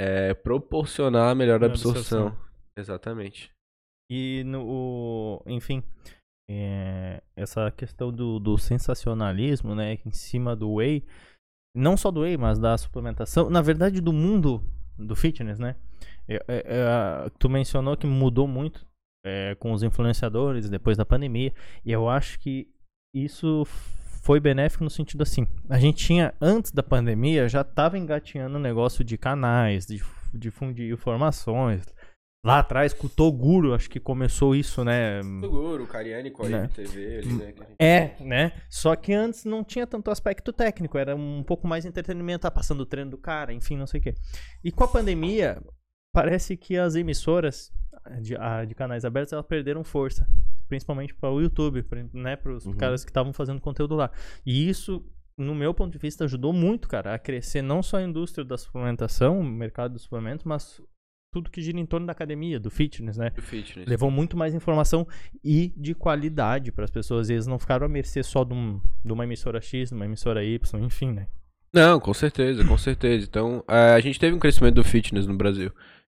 [0.00, 2.28] é, proporcionar a melhor absorção.
[2.28, 2.50] Absorção.
[2.74, 3.50] Exatamente.
[4.10, 5.82] E no, enfim,
[6.50, 11.04] é, essa questão do, do sensacionalismo, né, em cima do whey,
[11.76, 14.64] não só do whey, mas da suplementação, na verdade do mundo
[14.98, 15.76] do fitness, né?
[16.26, 18.86] É, é, é, tu mencionou que mudou muito
[19.24, 21.52] é, com os influenciadores depois da pandemia,
[21.84, 22.68] e eu acho que
[23.14, 23.64] isso
[24.22, 28.60] foi benéfico no sentido assim, a gente tinha antes da pandemia já estava engatinhando o
[28.60, 31.82] negócio de canais, de dif- difundir informações,
[32.42, 35.20] Lá atrás, com o Toguro, acho que começou isso, né?
[35.42, 36.64] Toguro, Cariani com a Né?
[36.64, 37.46] IBTV ali, né?
[37.48, 38.52] gente- É, né?
[38.70, 42.80] Só que antes não tinha tanto aspecto técnico, era um pouco mais entretenimento, tá passando
[42.80, 44.14] o treino do cara, enfim, não sei o quê.
[44.64, 45.62] E com a pandemia,
[46.14, 47.70] parece que as emissoras
[48.22, 50.26] de, a- de canais abertos, elas perderam força.
[50.70, 52.36] Principalmente para o YouTube, né?
[52.36, 52.72] Para os Uhum.
[52.72, 54.10] caras que estavam fazendo conteúdo lá.
[54.46, 55.04] E isso,
[55.36, 58.56] no meu ponto de vista, ajudou muito, cara, a crescer não só a indústria da
[58.56, 60.80] suplementação, o mercado dos suplementos, mas
[61.32, 63.30] tudo que gira em torno da academia, do fitness, né?
[63.30, 63.88] do fitness.
[63.88, 65.06] Levou muito mais informação
[65.44, 67.28] e de qualidade para as pessoas.
[67.30, 70.44] Eles não ficaram à mercê só de, um- de uma emissora X, de uma emissora
[70.44, 71.26] Y, enfim, né?
[71.72, 73.26] Não, com certeza, com certeza.
[73.28, 75.72] Então, é, a gente teve um crescimento do fitness no Brasil.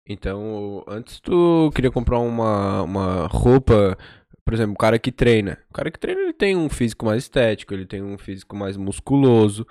[0.08, 3.98] Então, antes tu queria comprar uma, uma roupa,
[4.46, 5.58] por exemplo, o cara que treina.
[5.68, 8.76] O cara que treina, ele tem um físico mais estético, ele tem um físico mais
[8.76, 9.66] musculoso.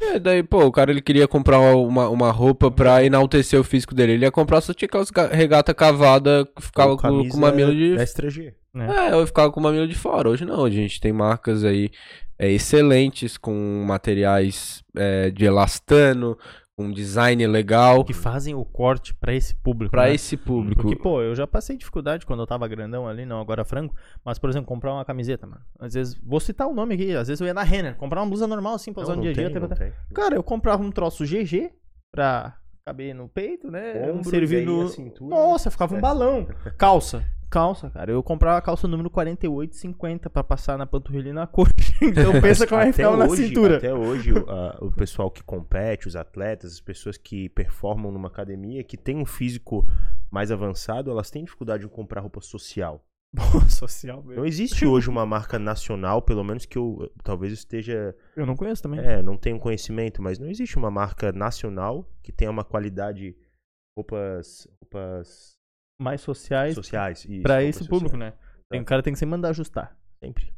[0.00, 3.94] É, daí, pô, o cara ele queria comprar uma, uma roupa pra enaltecer o físico
[3.94, 4.12] dele.
[4.12, 7.74] Ele ia comprar só tinha aquelas ga- regata cavada que ficava com, com o mamilo
[7.74, 8.52] de da S3G.
[8.74, 9.08] né?
[9.08, 10.28] é, eu ficava com o mamilo de fora.
[10.28, 11.90] Hoje não, hoje a gente tem marcas aí
[12.38, 16.36] é, excelentes, com materiais é, de elastano,
[16.76, 19.90] com design legal Que fazem o corte para esse público.
[19.90, 20.14] pra né?
[20.14, 20.82] esse público.
[20.82, 23.94] Porque, pô, eu já passei dificuldade quando eu tava grandão ali, não agora frango.
[24.22, 25.62] Mas, por exemplo, comprar uma camiseta, mano.
[25.80, 28.28] Às vezes, vou citar o nome aqui, às vezes eu ia na Renner, comprar uma
[28.28, 29.92] blusa normal, assim, pra usar Não, no dia a dia.
[30.14, 31.72] Cara, eu comprava um troço GG
[32.12, 34.08] pra caber no peito, né?
[34.12, 34.88] Ombro, servindo.
[34.90, 35.34] cintura.
[35.34, 36.00] Nossa, ficava um É.
[36.00, 36.46] balão.
[36.78, 37.24] Calça.
[37.50, 38.10] Calça, cara.
[38.12, 41.72] Eu comprava a calça número 48,50 pra passar na panturrilha e na coxa.
[42.02, 43.78] Então pensa como é que ficava na cintura.
[43.78, 48.28] Até hoje, o, a- o pessoal que compete, os atletas, as pessoas que performam numa
[48.28, 49.88] academia, que tem um físico
[50.30, 53.02] mais avançado, elas têm dificuldade em comprar roupa social.
[53.68, 54.36] social mesmo.
[54.40, 58.14] Não existe hoje uma marca nacional, pelo menos que eu talvez eu esteja.
[58.36, 59.00] Eu não conheço também.
[59.00, 63.36] É, não tenho conhecimento, mas não existe uma marca nacional que tenha uma qualidade
[63.96, 65.56] roupas, roupas
[66.00, 67.24] Mais sociais sociais.
[67.28, 68.32] Isso, pra roupas esse público, né?
[68.70, 69.96] Tem, o cara tem que sempre mandar ajustar.
[70.22, 70.52] Sempre.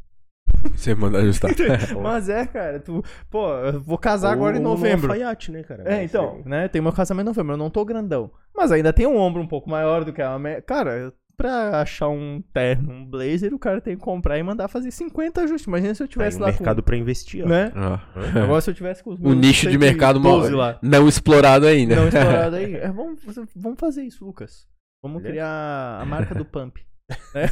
[0.74, 1.50] Você manda ajustar.
[2.02, 3.02] Mas é, cara, tu.
[3.30, 5.06] Pô, eu vou casar Ou agora em no novembro.
[5.10, 5.82] alfaiate, né, cara?
[5.84, 6.68] É, Mas então, aí- né?
[6.68, 8.30] Tem meu casamento em novembro, eu não tô grandão.
[8.56, 10.36] Mas ainda tem um ombro um pouco maior do que a.
[10.66, 14.90] Cara, pra achar um terno, um blazer, o cara tem que comprar e mandar fazer
[14.90, 15.66] 50 ajustes.
[15.66, 17.46] Imagina se eu tivesse um lá mercado pra investir, com.
[17.46, 17.50] ó.
[17.50, 17.72] Né?
[17.74, 18.40] Ó.
[18.42, 20.78] Agora se eu tivesse com os O meus nicho de mercado 112 mal- lá.
[20.82, 21.96] não explorado ainda.
[21.96, 22.74] Não explorado aí.
[22.74, 23.20] É, vamos,
[23.56, 24.66] vamos fazer isso, Lucas.
[25.02, 25.32] Vamos Beleza?
[25.46, 26.76] criar a marca do Pump.
[27.34, 27.46] É,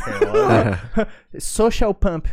[1.40, 2.26] Social Pump.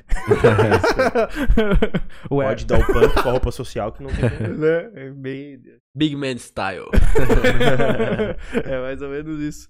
[2.32, 4.24] Ué, pode dar o pump com a roupa social que não tem
[4.58, 4.91] né?
[4.93, 5.62] É bem-
[5.95, 6.89] Big Man Style.
[8.66, 9.70] é mais ou menos isso.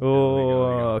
[0.00, 1.00] Ô,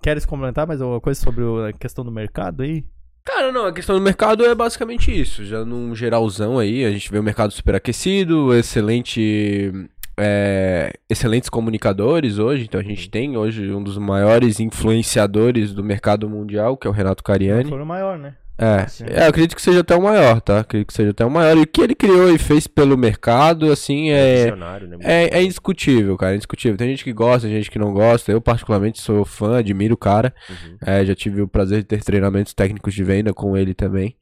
[0.00, 2.84] Queres comentar mais alguma coisa sobre o- a questão do mercado aí?
[3.24, 5.44] Cara, não, a questão do mercado é basicamente isso.
[5.44, 9.72] Já num geralzão aí, a gente vê o mercado superaquecido, excelente.
[10.18, 12.64] é, excelentes comunicadores hoje.
[12.64, 16.92] Então a gente tem hoje um dos maiores influenciadores do mercado mundial, que é o
[16.92, 17.70] Renato Cariani.
[17.70, 18.34] Foi o maior, né?
[18.58, 18.86] É,
[19.20, 20.60] é, eu acredito que seja até o maior, tá?
[20.60, 21.56] Acredito que seja até o maior.
[21.56, 24.42] E o que ele criou e fez pelo mercado, assim, é.
[24.44, 24.96] Visionário, né?
[25.00, 26.76] É, é indiscutível, cara, é indiscutível.
[26.76, 28.30] Tem gente que gosta, tem gente que não gosta.
[28.30, 30.34] Eu, particularmente, sou fã, admiro o cara.
[30.48, 30.76] Uhum.
[30.86, 34.16] É, já tive o prazer de ter treinamentos técnicos de venda com ele também.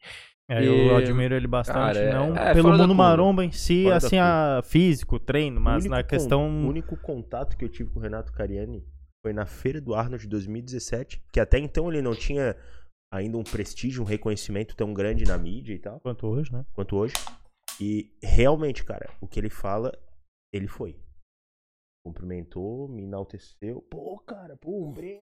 [0.49, 3.45] É, E- eu admiro ele bastante, Cara, é- não é, pelo fora da mundo maromba
[3.45, 6.43] em si, Fora assim, a físico, treino, mas na questão.
[6.49, 8.83] O único contato que eu tive com o Renato Cariani
[9.22, 12.57] foi na Feira do Arnold de 2017, que até então ele não tinha
[13.13, 16.65] ainda um prestígio, um reconhecimento tão grande na mídia e tal, Quanto hoje, né?
[16.73, 17.15] quanto hoje.
[17.81, 19.93] E realmente, cara, o que ele fala,
[20.53, 20.97] ele foi.
[22.05, 23.83] Cumprimentou, me enalteceu.
[23.91, 25.21] Pô, cara, pô, um brinde.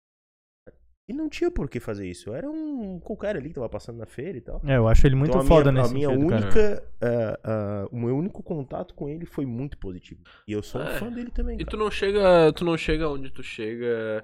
[1.10, 2.34] E não tinha por que fazer isso.
[2.34, 4.60] Era um qualquer ali que tava passando na feira e tal.
[4.62, 6.44] É, eu acho ele muito Então, foda minha, nesse a minha sentido, cara.
[6.44, 10.20] única, ah, ah, o meu único contato com ele foi muito positivo.
[10.46, 10.98] E eu sou um É.
[10.98, 11.54] fã dele também.
[11.54, 11.70] E cara.
[11.70, 14.22] tu não chega, tu não chega onde tu chega.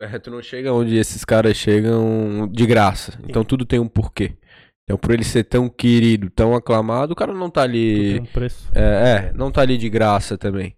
[0.00, 3.18] É, tu não chega onde esses caras chegam de graça.
[3.24, 4.36] Então tudo tem um porquê.
[4.84, 8.14] Então por ele ser tão querido, tão aclamado, o cara não tá ali.
[8.14, 8.70] tem um preço.
[8.74, 10.76] É, é, não tá ali de graça também.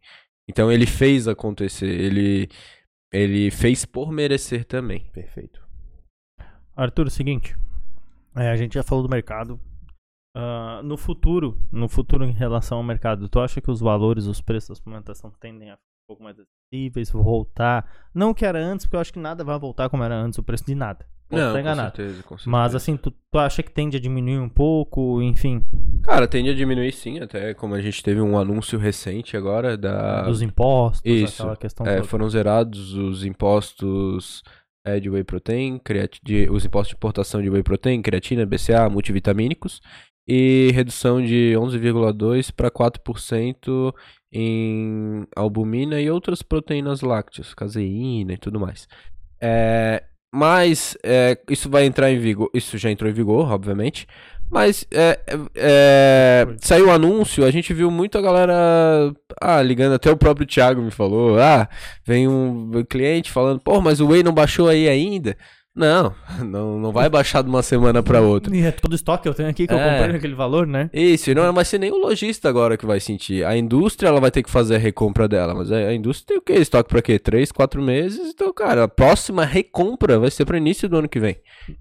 [0.48, 1.88] Então ele fez acontecer.
[1.88, 2.48] Ele,
[3.12, 5.08] ele fez por merecer também.
[5.12, 5.60] Perfeito.
[6.76, 7.56] Arthur, o seguinte.
[8.36, 9.60] é, a gente já falou do mercado.
[10.34, 14.40] Ah, no futuro, no futuro em relação ao mercado, tu acha que os valores, os
[14.40, 15.78] preços da suplementação tendem a
[16.10, 17.88] pouco mais acessíveis, voltar?
[18.14, 20.42] Não que era antes, porque eu acho que nada vai voltar como era antes, o
[20.42, 21.06] preço de nada.
[21.28, 22.50] Posso estar com certeza, com certeza.
[22.50, 25.62] Mas assim, tu, tu acha que tende a diminuir um pouco, enfim,
[26.02, 30.22] Cara, tende a diminuir sim, até como a gente teve um anúncio recente agora da.
[30.22, 31.42] dos impostos, isso.
[31.42, 32.08] aquela questão É, toda.
[32.08, 34.42] foram zerados os impostos
[34.84, 38.88] é, de whey protein, creati- de- os impostos de importação de whey protein, creatina, BCA,
[38.90, 39.80] multivitamínicos
[40.26, 43.94] e redução de 11,2 para 4%
[44.32, 48.86] em albumina e outras proteínas lácteas, caseína e tudo mais.
[49.40, 50.02] É,
[50.32, 54.06] mas é, isso vai entrar em vigor, isso já entrou em vigor, obviamente.
[54.50, 55.20] Mas é,
[55.54, 60.46] é, saiu o anúncio, a gente viu muito a galera ah, ligando, até o próprio
[60.46, 61.68] Thiago me falou, ah,
[62.04, 65.36] vem um cliente falando, pô, mas o Whey não baixou aí ainda?
[65.80, 66.14] Não,
[66.44, 68.54] não, não vai baixar de uma semana para outra.
[68.54, 69.90] E é todo estoque que eu tenho aqui que eu É.
[69.98, 70.90] comprei naquele valor, né?
[70.92, 73.44] Isso, e não vai ser nem o lojista agora que vai sentir.
[73.44, 76.42] A indústria ela vai ter que fazer a recompra dela, mas a indústria tem o
[76.42, 76.60] quê?
[76.60, 77.18] Estoque pra quê?
[77.18, 78.30] Três, quatro meses.
[78.34, 81.36] Então, cara, a próxima recompra vai ser para início do ano que vem.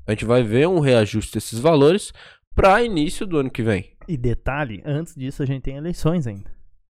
[0.07, 2.13] A gente vai ver um reajuste desses valores
[2.55, 3.91] para início do ano que vem.
[4.07, 6.49] E detalhe, antes disso a gente tem eleições ainda,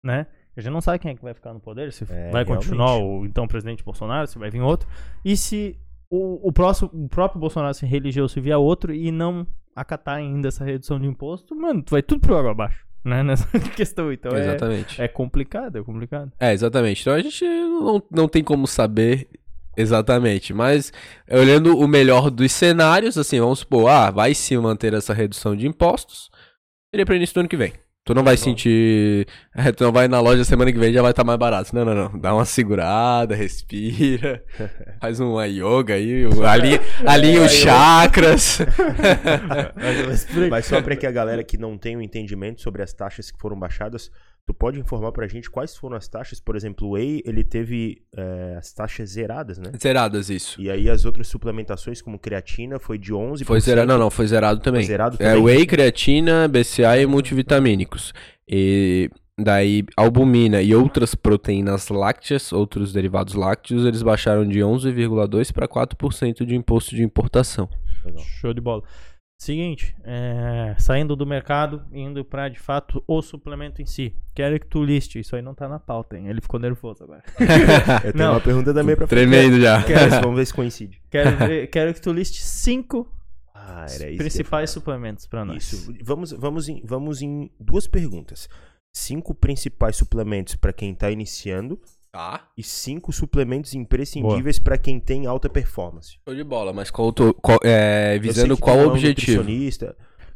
[0.03, 0.27] né?
[0.55, 2.95] A gente não sabe quem é que vai ficar no poder, se É, vai continuar
[2.97, 3.23] realmente.
[3.23, 4.87] o então presidente Bolsonaro, se vai vir outro.
[5.23, 5.77] E se
[6.11, 10.49] o, o, próximo, o próprio Bolsonaro se reelegeu, se vier outro e não acatar ainda
[10.49, 13.23] essa redução de imposto, mano, tu vai tudo pro água abaixo, né?
[13.23, 14.11] Nessa questão.
[14.11, 15.01] Então é, exatamente.
[15.01, 16.29] é complicado, é complicado.
[16.37, 17.01] É, exatamente.
[17.01, 19.29] Então a gente não, não tem como saber
[19.77, 20.53] exatamente.
[20.53, 20.91] Mas
[21.29, 25.65] olhando o melhor dos cenários, assim, vamos supor, ah, vai se manter essa redução de
[25.65, 26.29] impostos,
[26.93, 27.71] seria para início do ano que vem.
[28.11, 29.25] Tu não vai sentir.
[29.55, 31.73] é, tu não vai na loja semana que vem e já vai estar mais barato.
[31.73, 32.19] Não, não, não.
[32.19, 34.43] Dá uma segurada, respira.
[34.99, 36.25] faz uma yoga aí.
[36.25, 38.59] o- Alinha, alinha os chakras.
[40.51, 43.39] Mas só para que a galera que não tem o entendimento sobre as taxas que
[43.39, 44.11] foram baixadas,
[44.47, 46.39] Tu pode informar pra gente quais foram as taxas?
[46.39, 49.71] Por exemplo, o Whey, ele teve é, as taxas zeradas, né?
[49.79, 50.59] Zeradas, isso.
[50.59, 53.45] E aí as outras suplementações, como creatina, foi de 11%.
[53.45, 54.81] Foi zerado, não, não, foi zerado também.
[54.81, 55.43] Foi zerado É também?
[55.43, 58.13] whey, creatina, BCA e multivitamínicos.
[58.47, 65.67] E daí albumina e outras proteínas lácteas, outros derivados lácteos, eles baixaram de 11,2 para
[65.67, 67.69] 4% de imposto de importação.
[68.03, 68.23] Legal.
[68.23, 68.81] Show de bola.
[69.41, 74.15] Seguinte, é, saindo do mercado, indo pra de fato o suplemento em si.
[74.35, 76.27] Quero que tu liste, isso aí não tá na pauta, hein?
[76.27, 77.23] Ele ficou nervoso agora.
[78.05, 78.33] Eu tenho Não.
[78.33, 79.81] uma pergunta também pra Tremendo já.
[79.81, 81.01] Quero, vamos ver se coincide.
[81.09, 83.11] Quero, ver- quero que tu liste cinco
[83.51, 85.53] Ah, principais suplementos pra falar.
[85.55, 85.73] nós.
[85.73, 85.91] Isso.
[86.03, 88.47] Vamos, vamos, em, vamos em duas perguntas.
[88.93, 91.81] Cinco principais suplementos pra quem tá iniciando
[92.11, 92.49] Tá.
[92.57, 96.17] e cinco suplementos imprescindíveis pra quem tem alta performance.
[96.27, 99.45] Show de bola, mas qual, tu- qual- é, visando qual o é objetivo?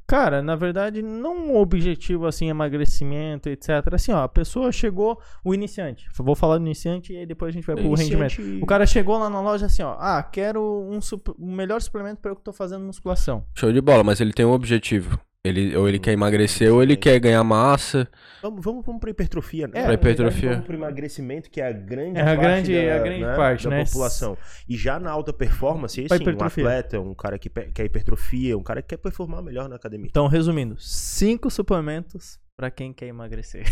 [0.08, 3.70] Cara, na verdade, não um objetivo assim, emagrecimento, etc.
[3.92, 6.06] Assim, ó, a pessoa chegou, o iniciante.
[6.18, 8.64] Vou falar do iniciante e aí depois a gente vai pro Iniciante- rendimento.
[8.64, 11.00] O cara chegou lá na loja assim, ó, ah, quero um,
[11.40, 13.44] um melhor suplemento para eu que tô fazendo musculação.
[13.56, 15.20] Show de bola, mas ele tem um objetivo.
[15.48, 18.08] Ele, ou ele quer emagrecer ou ele quer ganhar massa.
[18.41, 19.80] Vamos, vamos, vamos pra hipertrofia, né?
[19.80, 20.50] É, pra hipertrofia.
[20.52, 23.36] Vamos pro emagrecimento, que é a grande É a parte, grande- da, a grande né,
[23.36, 23.86] parte, da né?
[23.86, 24.38] população.
[24.68, 28.82] E já na alta performance, sim, um atleta, um cara que quer hipertrofia, um cara
[28.82, 30.08] que quer performar melhor na academia.
[30.10, 33.66] Então, resumindo, cinco suplementos para quem quer emagrecer.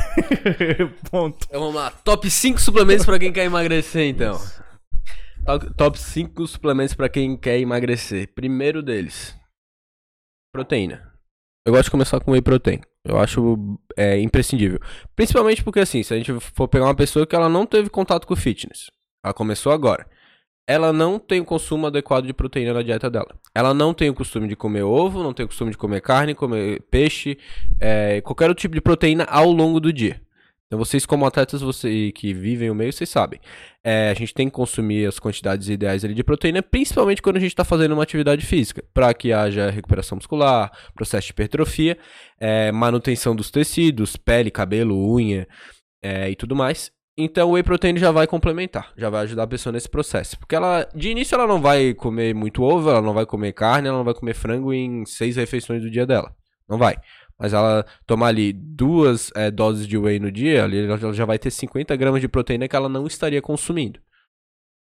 [1.10, 1.46] Ponto.
[1.48, 4.38] Então vamos lá, top 5 suplementos pra quem quer emagrecer, então.
[5.46, 8.34] Top- Top 5 suplementos pra quem quer emagrecer.
[8.34, 9.36] Primeiro deles,
[10.54, 11.13] proteína.
[11.66, 12.82] Eu gosto de começar com whey protein.
[13.06, 14.80] Eu acho é, imprescindível.
[15.16, 18.28] Principalmente porque, assim, se a gente for pegar uma pessoa que ela não teve contato
[18.28, 18.92] com fitness,
[19.24, 20.06] ela começou agora.
[20.68, 23.38] Ela não tem o consumo adequado de proteína na dieta dela.
[23.56, 26.36] Ela não tem o costume de comer ovo, não tem o costume de comer carne,
[26.36, 27.38] comer peixe,
[27.80, 30.22] é, qualquer outro tipo de proteína ao longo do dia.
[30.74, 33.40] Então vocês como atletas você, que vivem o meio, vocês sabem.
[33.84, 37.40] É, a gente tem que consumir as quantidades ideais ali de proteína, principalmente quando a
[37.40, 41.96] gente está fazendo uma atividade física, para que haja recuperação muscular, processo de hipertrofia,
[42.40, 45.48] é, manutenção dos tecidos, pele, cabelo, unha
[46.02, 46.92] é, e tudo mais.
[47.16, 50.40] Então o whey protein já vai complementar, já vai ajudar a pessoa nesse processo.
[50.40, 53.90] Porque ela, de início, ela não vai comer muito ovo, ela não vai comer carne,
[53.90, 56.36] ela não vai comer frango em seis refeições do dia dela.
[56.68, 56.96] Não vai.
[57.40, 61.38] Mas ela tomar ali duas é, doses de whey no dia, ali ela já vai
[61.40, 64.00] ter 50 gramas de proteína que ela não estaria consumindo.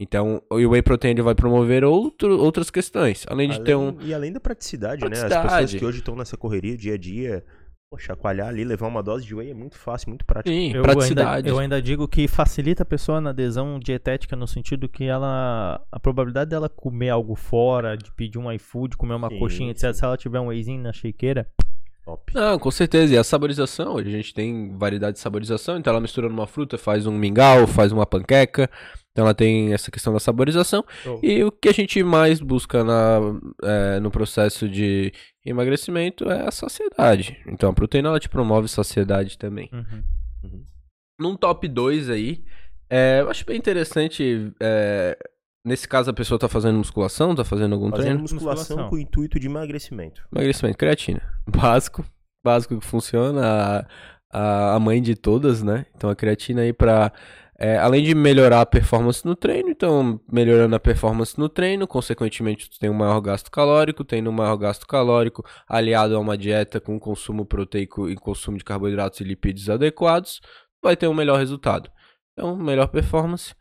[0.01, 3.24] Então, o whey protein vai promover outro, outras questões.
[3.28, 3.88] Além de ter um.
[3.90, 5.11] Além- E além da praticidade, né?
[5.12, 5.51] As Praticidade.
[5.64, 7.45] pessoas que hoje estão nessa correria dia a dia,
[7.88, 10.53] pô, chacoalhar ali, levar uma dose de whey é muito fácil, muito prático.
[10.53, 11.36] Sim, Eu praticidade.
[11.36, 15.80] ainda, eu ainda digo que facilita a pessoa na adesão dietética no sentido que ela
[15.93, 19.93] a probabilidade dela comer algo fora, de pedir um iFood, comer uma Sim, coxinha, etc,
[19.93, 19.99] sim.
[20.01, 21.47] se ela tiver um wheyzinho na shakeira,
[22.05, 22.34] Top.
[22.34, 23.14] Não, com certeza.
[23.14, 27.07] E a saborização, a gente tem variedade de saborização, então ela mistura numa fruta, faz
[27.07, 28.68] um mingau, faz uma panqueca.
[29.12, 30.84] Então ela tem essa questão da saborização.
[31.03, 31.20] Show.
[31.22, 33.20] E o que a gente mais busca na,
[33.62, 35.12] é, no processo de
[35.44, 37.38] emagrecimento é a saciedade.
[37.46, 39.68] Então a proteína ela te promove saciedade também.
[39.72, 40.64] Uhum.
[41.20, 42.42] Num top 2 aí,
[42.88, 44.53] é, eu acho bem interessante.
[44.59, 45.16] é,
[45.65, 48.21] nesse caso a pessoa tá fazendo musculação, tá fazendo algum Fazendo treino.
[48.21, 48.89] musculação, Musculação.
[48.91, 50.23] com o intuito de emagrecimento.
[50.33, 51.23] Emagrecimento, creatina.
[51.47, 52.05] Básico.
[52.45, 53.43] Básico que funciona.
[53.45, 53.87] A,
[54.33, 55.87] a, a mãe de todas, né?
[55.95, 57.13] Então a creatina aí pra.
[57.59, 62.69] é, além de melhorar a performance no treino, então melhorando a performance no treino, consequentemente
[62.71, 66.81] tu tem um maior gasto calórico, tendo um maior gasto calórico aliado a uma dieta
[66.81, 70.41] com consumo proteico e consumo de carboidratos e lipídios adequados,
[70.83, 71.91] vai ter um melhor resultado.
[72.33, 73.55] Então, melhor performance,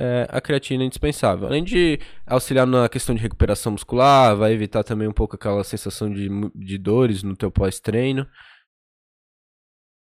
[0.00, 1.46] é, a creatina é indispensável.
[1.46, 6.10] Além de auxiliar na questão de recuperação muscular, vai evitar também um pouco aquela sensação
[6.10, 8.26] de, de dores no teu pós-treino.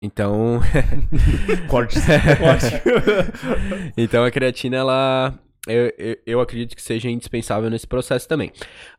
[0.03, 0.59] Então,
[1.69, 1.97] Corte.
[3.97, 5.39] então a creatina, ela.
[5.65, 8.51] Eu, eu, eu acredito que seja indispensável nesse processo também.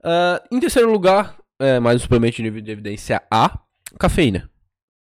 [0.02, 3.58] Ah, em terceiro lugar, é, mais um suplemento de nível de evidência A,
[3.98, 4.50] cafeína.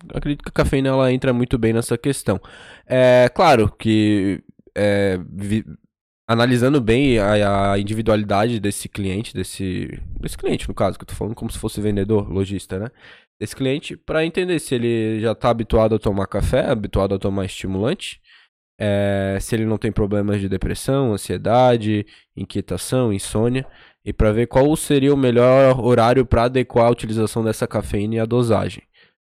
[0.09, 2.41] Eu acredito que a cafeína ela entra muito bem nessa questão.
[2.87, 4.43] É claro que
[4.75, 5.65] é, vi-
[6.27, 11.15] analisando bem a, a individualidade desse cliente, desse, desse cliente no caso, que eu tô
[11.15, 12.89] falando como se fosse vendedor, lojista, né?
[13.41, 17.45] Desse cliente, para entender se ele já tá habituado a tomar café, habituado a tomar
[17.45, 18.21] estimulante,
[18.79, 22.07] é, se ele não tem problemas de depressão, ansiedade,
[22.37, 23.67] inquietação, insônia,
[24.05, 28.21] e para ver qual seria o melhor horário para adequar a utilização dessa cafeína e
[28.21, 28.83] a dosagem.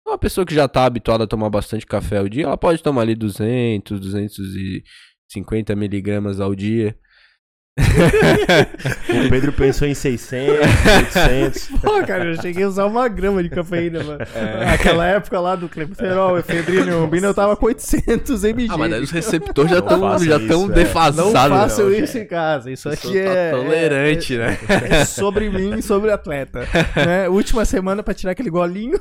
[0.06, 3.02] Uma pessoa que já está habituada a tomar bastante café ao dia, ela pode tomar
[3.02, 4.00] ali 200,
[5.42, 6.96] 250 miligramas ao dia.
[9.26, 10.58] o Pedro pensou em 600,
[11.12, 11.68] 800.
[11.80, 14.20] Pô, cara, eu cheguei a usar uma grama de cafeína, mano.
[14.72, 18.72] Aquela época lá do clenbuterol, efedrina e umbina, eu tava com 800 mg.
[18.72, 20.66] Ah, mas daí os receptores já Não estão já tão é.
[20.66, 21.32] Não defasados.
[21.32, 21.98] façam né?
[21.98, 22.70] isso em casa.
[22.70, 23.50] Isso aqui tá é.
[23.50, 24.58] tolerante, é- né?
[24.90, 26.60] é sobre mim e sobre o atleta.
[27.04, 27.28] né?
[27.28, 29.00] Última semana pra tirar aquele golinho.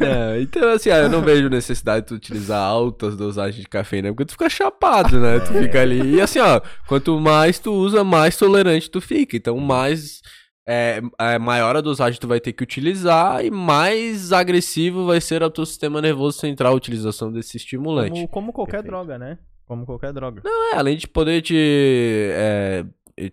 [0.00, 4.08] Não, então, assim, ah, eu não vejo necessidade de tu utilizar altas dosagens de cafeína,
[4.08, 5.40] porque tu fica chapado, né?
[5.40, 6.16] Tu fica ali.
[6.16, 6.60] E assim, ó,
[7.02, 9.36] quanto mais tu usa, mais tolerante tu fica.
[9.36, 10.22] Então, mais.
[10.64, 15.42] É, é, maior a dosagem tu vai ter que utilizar e mais agressivo vai ser
[15.42, 18.12] o teu sistema nervoso central a utilização desse estimulante.
[18.12, 18.92] Como, como qualquer Perfeito.
[18.92, 19.38] droga, né?
[19.66, 20.40] Como qualquer droga.
[20.46, 22.84] É, além de poder te, é,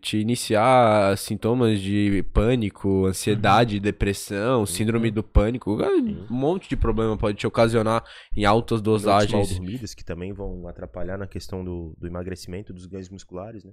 [0.01, 7.37] te iniciar sintomas de pânico, ansiedade, depressão, síndrome do pânico, um monte de problema pode
[7.37, 8.03] te ocasionar
[8.35, 9.49] em altas Noites mal dosagens.
[9.49, 13.71] dormidas que também vão atrapalhar na questão do, do emagrecimento dos ganhos musculares, né?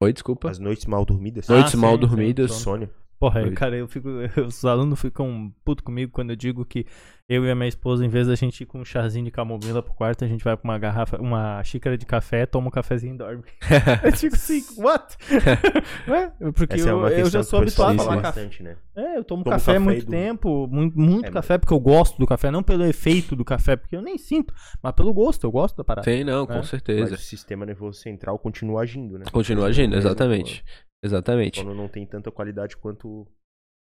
[0.00, 0.50] Oi, desculpa.
[0.50, 1.48] As noites mal dormidas.
[1.48, 2.52] Noites Ah, mal sim, dormidas.
[2.52, 2.90] sim, Sônia.
[3.20, 3.50] Porra, Oi.
[3.52, 4.08] cara, eu fico.
[4.48, 6.86] Os alunos ficam puto comigo quando eu digo que
[7.28, 9.82] eu e a minha esposa, em vez da gente ir com um chazinho de camomila
[9.82, 13.14] pro quarto, a gente vai com uma garrafa, uma xícara de café, toma um cafezinho
[13.14, 13.42] e dorme.
[14.02, 15.16] eu fico assim, what?
[16.08, 16.32] Ué?
[16.54, 18.40] Porque Essa é eu, eu já sou habituado a fala tomar café.
[18.40, 18.76] bastante, né?
[18.96, 21.78] É, eu tomo Tomo café há muito do- tempo, muito, muito É, café, porque eu
[21.80, 24.52] gosto do café, não pelo efeito do café, porque eu nem sinto,
[24.82, 26.04] mas pelo gosto, eu gosto da parada.
[26.04, 26.56] Tem, não, com É.
[26.56, 27.14] Mas certeza.
[27.14, 29.24] o sistema nervoso central continua agindo, né?
[29.30, 30.64] Continua agindo, mesmo exatamente.
[31.02, 31.62] Exatamente.
[31.62, 33.26] Quando não tem tanta qualidade quanto,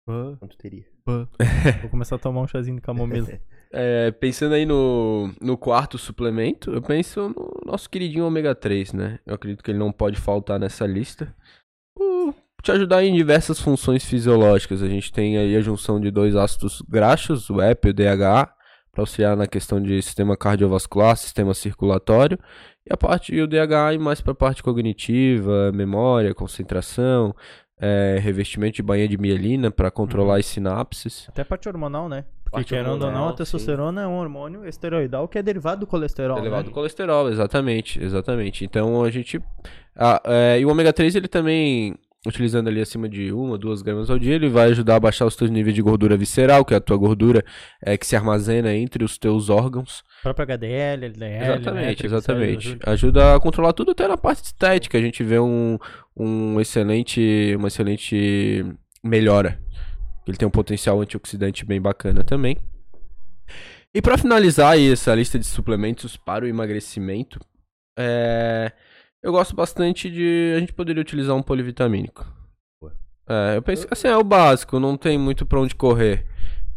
[0.04, 0.86] quanto teria.
[1.82, 3.28] Vou começar a tomar um chazinho de camomila.
[3.70, 9.18] É, pensando aí no, no quarto suplemento, eu penso no nosso queridinho ômega 3, né?
[9.26, 11.36] Eu acredito que ele não pode faltar nessa lista.
[11.94, 14.82] Por te ajudar em diversas funções fisiológicas.
[14.82, 18.52] A gente tem aí a junção de dois ácidos graxos, o EPA e o DHA,
[18.98, 22.36] para auxiliar na questão de sistema cardiovascular, sistema circulatório.
[22.84, 27.34] E a parte e o DHA e mais para a parte cognitiva, memória, concentração,
[27.80, 31.26] é, revestimento de banha de mielina para controlar as sinapses.
[31.28, 32.24] Até parte hormonal, né?
[32.42, 35.80] Porque Parte querendo ou não, hormonal, a testosterona é um hormônio esteroidal que é derivado
[35.80, 36.38] do colesterol.
[36.38, 36.68] Elevado né?
[36.70, 38.64] do colesterol, exatamente, exatamente.
[38.64, 39.40] Então a gente.
[39.94, 41.94] ah, é, e o ômega 3 ele também,
[42.26, 45.36] utilizando ali acima de 1 2 gramas ao dia, ele vai ajudar a baixar os
[45.36, 47.44] teus níveis de gordura visceral, que é a tua gordura
[47.80, 50.00] é, que se armazena entre os teus órgãos.
[50.20, 51.44] O próprio HDL, LDL.
[51.44, 52.06] exatamente, né?
[52.06, 52.68] exatamente.
[52.68, 52.90] Ajuda.
[52.90, 54.98] Ajuda a controlar tudo até na parte estética.
[54.98, 55.78] A gente vê um,
[56.16, 58.64] um excelente, uma excelente
[59.02, 59.60] melhora.
[60.26, 62.56] Ele tem um potencial antioxidante bem bacana também.
[63.94, 67.40] E para finalizar aí essa lista de suplementos para o emagrecimento,
[67.98, 68.70] é,
[69.22, 70.54] eu gosto bastante de.
[70.56, 72.26] A gente poderia utilizar um polivitamínico.
[73.28, 76.24] É, eu penso que assim é o básico, não tem muito pra onde correr.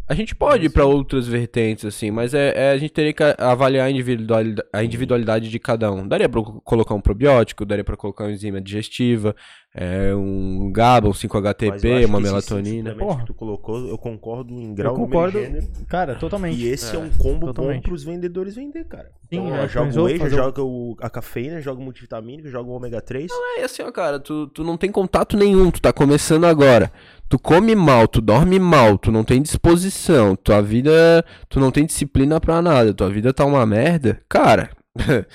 [0.07, 3.23] A gente pode ir pra outras vertentes, assim, mas é, é- a gente teria que
[3.38, 6.05] avaliar a individualidade, a individualidade de cada um.
[6.05, 9.34] Daria pra colocar um probiótico, daria pra colocar uma enzima digestiva,
[9.73, 12.93] é, um GABA, um Mas eu 5-HTP, acho uma melatonina.
[12.95, 13.19] Porra.
[13.22, 15.39] que tu colocou, eu concordo em grau, Eu concordo.
[15.39, 15.65] gênero.
[15.88, 16.60] Cara, totalmente.
[16.60, 17.84] E esse é, É, um combo bom totalmente.
[17.84, 19.10] pros vendedores vender, cara.
[19.30, 22.49] Sim, então, é, joga o whey, já fazer joga o- a cafeína, joga o multivitamínico,
[22.49, 23.31] joga o ômega 3.
[23.57, 26.91] É assim, ó, cara, tu, tu não tem contato nenhum, tu tá começando agora.
[27.30, 31.23] Tu come mal, tu dorme mal, tu não tem disposição, tua vida.
[31.48, 34.19] Tu não tem disciplina pra nada, tua vida tá uma merda.
[34.27, 34.69] Cara,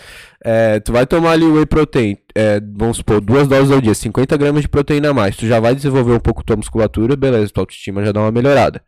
[0.44, 4.36] é, tu vai tomar ali whey protein, é, vamos supor, duas doses ao dia, 50
[4.36, 7.62] gramas de proteína a mais, tu já vai desenvolver um pouco tua musculatura, beleza, tua
[7.62, 8.82] autoestima já dá uma melhorada.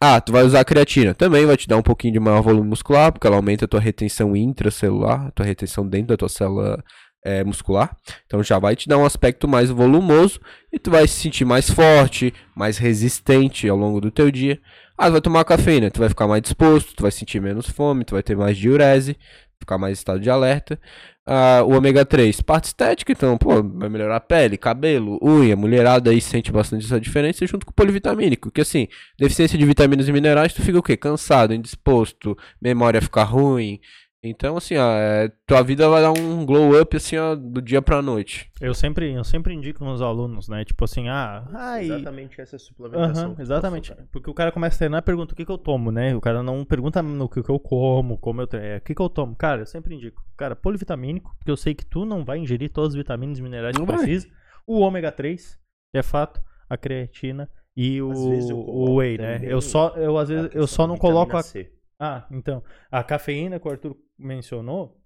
[0.00, 2.68] Ah, tu vai usar a creatina, também vai te dar um pouquinho de maior volume
[2.68, 6.82] muscular, porque ela aumenta a tua retenção intracelular, a tua retenção dentro da tua célula
[7.24, 7.96] é, muscular.
[8.26, 10.40] Então já vai te dar um aspecto mais volumoso
[10.72, 14.60] e tu vai se sentir mais forte, mais resistente ao longo do teu dia.
[14.98, 18.04] Ah, tu vai tomar cafeína, tu vai ficar mais disposto, tu vai sentir menos fome,
[18.04, 19.16] tu vai ter mais diurese,
[19.62, 20.78] ficar mais em estado de alerta.
[21.24, 26.10] Ah, o ômega 3, parte estética, então, pô, vai melhorar a pele, cabelo, unha, mulherada
[26.10, 30.12] aí sente bastante essa diferença junto com o polivitamínico, que assim, deficiência de vitaminas e
[30.12, 30.96] minerais, tu fica o quê?
[30.96, 33.78] Cansado, indisposto, memória fica ruim.
[34.24, 37.82] Então, assim, ó, é, tua vida vai dar um glow up, assim, ó, do dia
[37.82, 38.48] pra noite.
[38.60, 40.64] Eu sempre, eu sempre indico nos alunos, né?
[40.64, 43.34] Tipo assim, ah, ai, Exatamente essa suplementação.
[43.34, 43.88] Tu exatamente.
[43.88, 44.08] passou, cara.
[44.12, 46.14] Porque o cara começa a treinar e pergunta o que, que eu tomo, né?
[46.14, 48.68] O cara não pergunta no que, que eu como, como eu treino.
[48.68, 49.34] É, o que, que eu tomo?
[49.34, 50.22] Cara, eu sempre indico.
[50.36, 53.76] Cara, polivitamínico, porque eu sei que tu não vai ingerir todas as vitaminas e minerais
[53.76, 54.04] Não que vai.
[54.04, 54.28] precisa.
[54.64, 55.58] O ômega 3,
[55.90, 56.40] que é fato,
[56.70, 59.40] a creatina e o, o whey, né?
[59.42, 61.72] Eu só, eu às vezes, eu só não coloco a, C.
[62.04, 65.00] ah, então, a cafeína que o Arthur mencionou,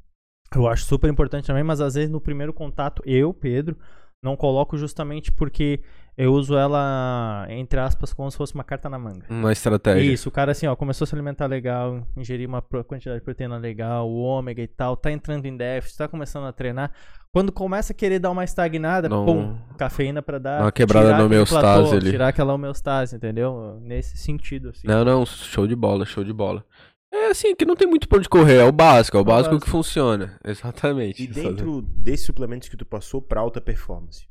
[0.54, 3.76] eu acho super importante também, mas às vezes no primeiro contato, eu, Pedro,
[4.22, 5.82] não coloco justamente porque
[6.16, 9.26] eu uso ela, entre aspas, como se fosse uma carta na manga.
[9.28, 10.12] Uma estratégia.
[10.12, 13.58] Isso, o cara assim, ó, começou a se alimentar legal, ingerir uma quantidade de proteína
[13.58, 16.90] legal, o ômega e tal, tá entrando em déficit, tá começando a treinar.
[17.32, 20.62] Quando começa a querer dar uma estagnada, Não- pum, cafeína pra dar.
[20.62, 22.10] Uma quebrada aquele homeostase platô, ali.
[22.10, 23.78] Tirar aquela homeostase, entendeu?
[23.82, 24.86] Nesse sentido, assim.
[24.88, 26.64] Não, não, show de bola, show de bola.
[27.12, 29.50] É assim, que não tem muito pra onde correr, é o básico, é o básico
[29.54, 29.64] básico.
[29.66, 30.38] que funciona.
[30.44, 31.22] Exatamente.
[31.22, 34.26] E dentro desses suplementos que tu passou pra alta performance?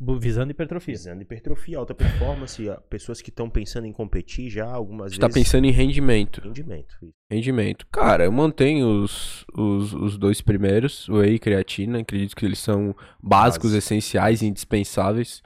[0.00, 0.94] Visando hipertrofia.
[0.94, 5.42] Visando hipertrofia, alta performance, pessoas que estão pensando em competir já algumas Você tá vezes.
[5.42, 6.40] pensando em rendimento.
[6.42, 6.94] Rendimento.
[7.30, 7.86] Rendimento.
[7.92, 12.00] Cara, eu mantenho os, os, os dois primeiros, whey e creatina.
[12.00, 13.78] Acredito que eles são básicos, Base.
[13.78, 15.42] essenciais e indispensáveis.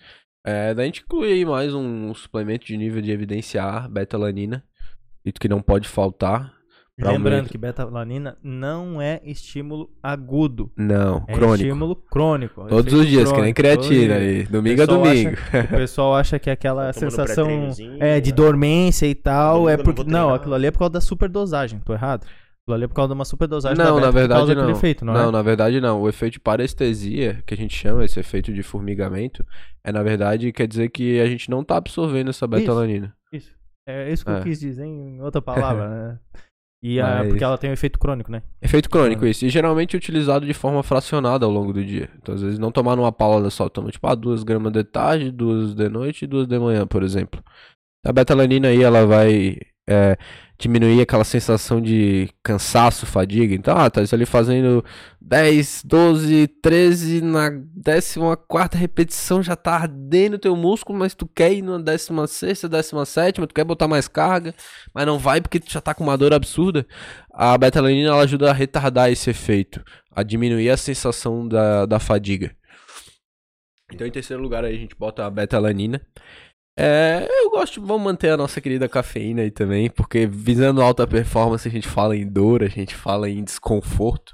[0.46, 4.64] É, daí a gente inclui aí mais um suplemento de nível de evidência A, beta-alanina.
[5.20, 6.57] Acredito que não pode faltar.
[7.02, 7.50] Pra Lembrando aumento.
[7.52, 10.70] que beta-alanina não é estímulo agudo.
[10.76, 11.54] Não, É crônico.
[11.54, 12.66] estímulo crônico.
[12.68, 14.42] Todos os dias, que nem crônico, todos os creatina aí.
[14.44, 15.30] Domingo a pessoal domingo.
[15.64, 17.48] O pessoal acha que aquela Tá tomando sensação
[18.00, 18.36] é, de né?
[18.36, 20.00] dormência e tal Domingo é eu não porque.
[20.04, 20.34] Não, treinar.
[20.34, 22.26] aquilo ali é por causa da superdosagem, tô errado.
[22.62, 24.54] Aquilo ali é por causa de uma superdosagem da Não, beta, na que verdade causa
[24.54, 24.70] não.
[24.70, 25.32] efeito, não, não, é?
[25.32, 26.02] na verdade não.
[26.02, 29.42] O efeito de parestesia, que a gente chama esse efeito de formigamento,
[29.82, 33.14] é na verdade quer dizer que a gente não tá absorvendo essa beta-alanina.
[33.32, 33.56] Isso.
[33.86, 34.42] É isso que eu É.
[34.42, 36.18] quis dizer em outra palavra, né?
[36.82, 38.40] E a, Mas- porque ela tem um efeito crônico, né?
[38.62, 39.28] Efeito crônico, Ah.
[39.28, 39.44] isso.
[39.44, 42.08] E geralmente utilizado de forma fracionada ao longo do dia.
[42.22, 43.68] Então, às vezes, não tomar numa paulada só.
[43.68, 47.02] Toma, tipo, ah, duas gramas de tarde, duas de noite e duas de manhã, por
[47.02, 47.42] exemplo.
[48.06, 49.56] A beta-alanina aí, ela vai
[49.90, 50.16] é,
[50.58, 53.54] diminuir aquela sensação de cansaço, fadiga.
[53.54, 54.84] Então, ah, tá ali fazendo
[55.20, 57.50] 10, 12, 13, na
[58.48, 63.46] 14 repetição já tá ardendo o teu músculo, mas tu quer ir na 16, 17,
[63.46, 64.52] tu quer botar mais carga,
[64.92, 66.84] mas não vai porque tu já tá com uma dor absurda.
[67.32, 72.50] A beta-alanina ela ajuda a retardar esse efeito, a diminuir a sensação da, da fadiga.
[73.92, 76.02] Então, em terceiro lugar, aí a gente bota a beta-alanina.
[76.80, 81.66] É, eu gosto, vamos manter a nossa querida cafeína aí também, porque visando alta performance
[81.66, 84.32] a gente fala em dor, a gente fala em desconforto.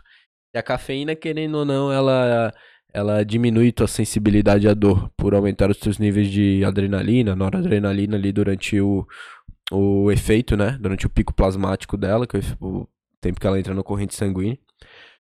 [0.55, 2.53] E a cafeína, querendo ou não, ela,
[2.93, 8.31] ela diminui tua sensibilidade à dor por aumentar os teus níveis de adrenalina, noradrenalina ali
[8.31, 9.07] durante o,
[9.73, 10.77] o efeito, né?
[10.79, 12.87] Durante o pico plasmático dela, que é o
[13.23, 14.59] tempo que ela entra na corrente sanguínea.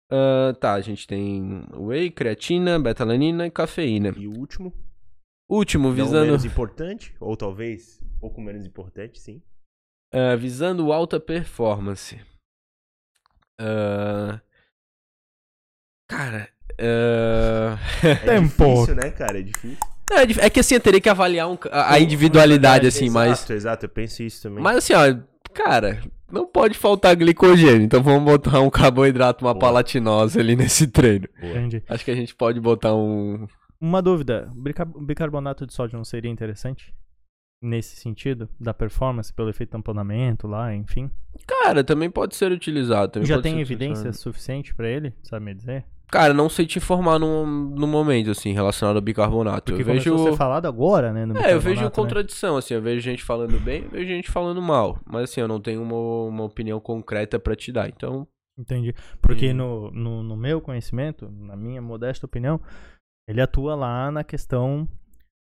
[0.09, 4.13] Ah, tá, a gente tem whey, creatina, beta-alanina e cafeína.
[4.17, 4.73] E o último,
[5.53, 9.41] Último, não visando, menos importante, ou talvez um pouco menos importante, sim.
[10.14, 12.18] ah, visando alta performance.
[13.60, 14.40] Ah,
[16.07, 16.49] cara,
[16.80, 18.64] ah, É Tempo.
[18.73, 19.40] difícil, né, cara?
[19.40, 19.78] É difícil.
[20.11, 23.40] é dif- é que assim, eu teria que avaliar um a, a individualidade, assim, mas...
[23.40, 24.64] Exato, exato, eu penso isso também.
[24.64, 25.15] Mas assim, ó,
[25.53, 26.02] cara,
[26.32, 29.60] não pode faltar glicogênio, então vamos botar um carboidrato, uma Boa.
[29.61, 31.28] palatinose ali nesse treino.
[31.40, 31.82] Boa.
[31.90, 33.48] Acho que a gente pode botar um...
[33.81, 36.93] Uma dúvida: bica- bicarbonato de sódio não seria interessante?
[37.63, 41.11] Nesse sentido, da performance, pelo efeito tamponamento lá, enfim.
[41.47, 43.13] Cara, também pode ser utilizado.
[43.13, 44.17] também Já tem evidência utilizado.
[44.17, 45.85] suficiente pra ele, sabe me dizer?
[46.11, 49.71] Cara, não sei te informar no, no momento, assim, relacionado ao bicarbonato.
[49.71, 50.17] Porque eu vejo...
[50.23, 51.25] ser falado agora, né?
[51.41, 51.89] É, eu vejo né?
[51.89, 54.99] contradição, assim, eu vejo gente falando bem, eu vejo gente falando mal.
[55.05, 55.95] Mas assim, eu não tenho uma,
[56.27, 57.87] uma opinião concreta pra te dar.
[57.87, 58.27] Então,
[58.57, 58.93] Entendi.
[59.21, 59.55] Porque Hum.
[59.55, 62.59] no, no, no meu conhecimento, na minha modesta opinião,
[63.31, 64.87] ele atua lá na questão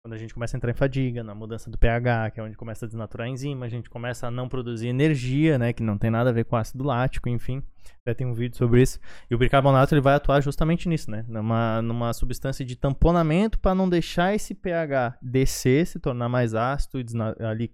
[0.05, 2.59] quando a gente começa a entrar em fadiga, na mudança do pH, que é onde
[2.59, 5.97] começa a desnaturar a enzima, a gente começa a não produzir energia, né, que não
[5.97, 7.63] tem nada a ver com ácido lático, enfim.
[8.03, 9.01] Até tem um vídeo sobre isso.
[9.31, 13.75] E o bicarbonato ele vai atuar justamente nisso, né, numa, numa substância de tamponamento para
[13.75, 17.73] não deixar esse pH descer, se tornar mais ácido e desna- ali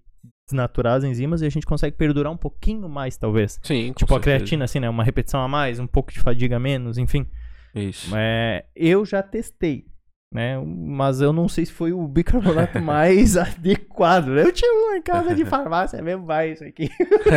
[0.49, 3.59] desnaturar as enzimas e a gente consegue perdurar um pouquinho mais, talvez.
[3.61, 4.21] sim, Tipo a certeza.
[4.37, 4.89] creatina, assim, né?
[4.89, 7.27] Uma repetição a mais, um pouco de fadiga a menos, enfim.
[7.75, 8.15] Isso.
[8.17, 9.87] É, eu já testei,
[10.33, 10.57] né?
[10.65, 14.29] Mas eu não sei se foi o bicarbonato mais adequado.
[14.29, 14.43] né?
[14.45, 16.89] Eu tinha um em casa de farmácia mesmo, vai isso aqui.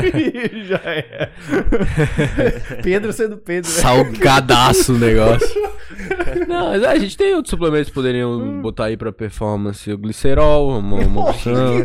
[0.66, 1.30] Já é.
[2.84, 3.70] Pedro sendo Pedro.
[3.72, 3.78] né?
[3.78, 5.48] Salgadaço o negócio.
[6.48, 8.62] Não, mas é, a gente tem outros suplementos que poderiam Hum.
[8.62, 9.92] botar aí pra performance.
[9.92, 11.80] O glicerol, uma, uma opção.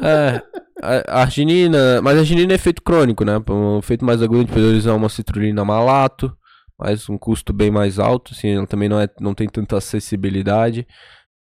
[0.00, 0.42] É,
[0.82, 3.40] a, a arginina, mas a arginina é efeito crônico, né?
[3.48, 6.36] Um efeito mais agudo, a gente poderia usar uma citrulina malato,
[6.82, 10.86] mas um custo bem mais alto, assim, ela também não, é, não tem tanta acessibilidade.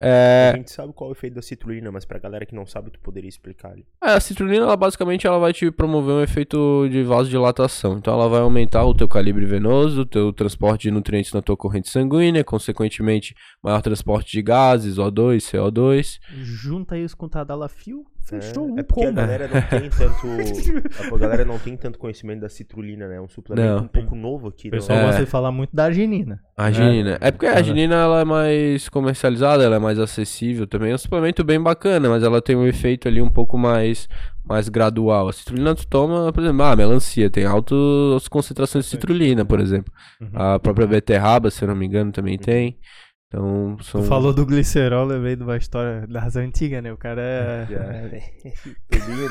[0.02, 2.66] É, A gente sabe qual é o efeito da citrulina, mas pra galera que não
[2.66, 3.86] sabe, tu poderia explicar ali.
[4.04, 7.98] é, a citrulina, ela basicamente ela vai te promover um efeito de vasodilatação.
[7.98, 11.56] Então ela vai aumentar o teu calibre venoso, o teu transporte de nutrientes na tua
[11.56, 13.34] corrente sanguínea, consequentemente
[13.64, 16.20] maior transporte de gases, O2, CO2.
[16.42, 20.28] Junta isso com o Tadalafil, Fechou um É porque a galera não tem tanto.
[21.14, 23.18] A galera não tem tanto conhecimento da citrulina, né?
[23.18, 23.84] É um suplemento Não.
[23.84, 24.68] um pouco novo aqui.
[24.70, 25.06] O pessoal É.
[25.06, 26.40] gosta de falar muito da arginina.
[26.58, 27.18] A arginina.
[27.22, 30.92] É, porque a arginina ela é mais comercializada, ela é mais acessível também.
[30.92, 34.10] É um suplemento bem bacana, mas ela tem um efeito ali um pouco mais,
[34.44, 35.28] mais gradual.
[35.30, 39.94] A citrulina tu toma, por exemplo, ah, melancia, tem altas concentrações de citrulina, por exemplo.
[40.20, 40.30] Uhum.
[40.34, 42.78] A própria beterraba, se eu não me engano, também tem.
[43.36, 44.02] Então, são...
[44.02, 46.94] Tu falou do glicerol, lembrei de uma história das antigas, né?
[46.94, 48.22] O cara é.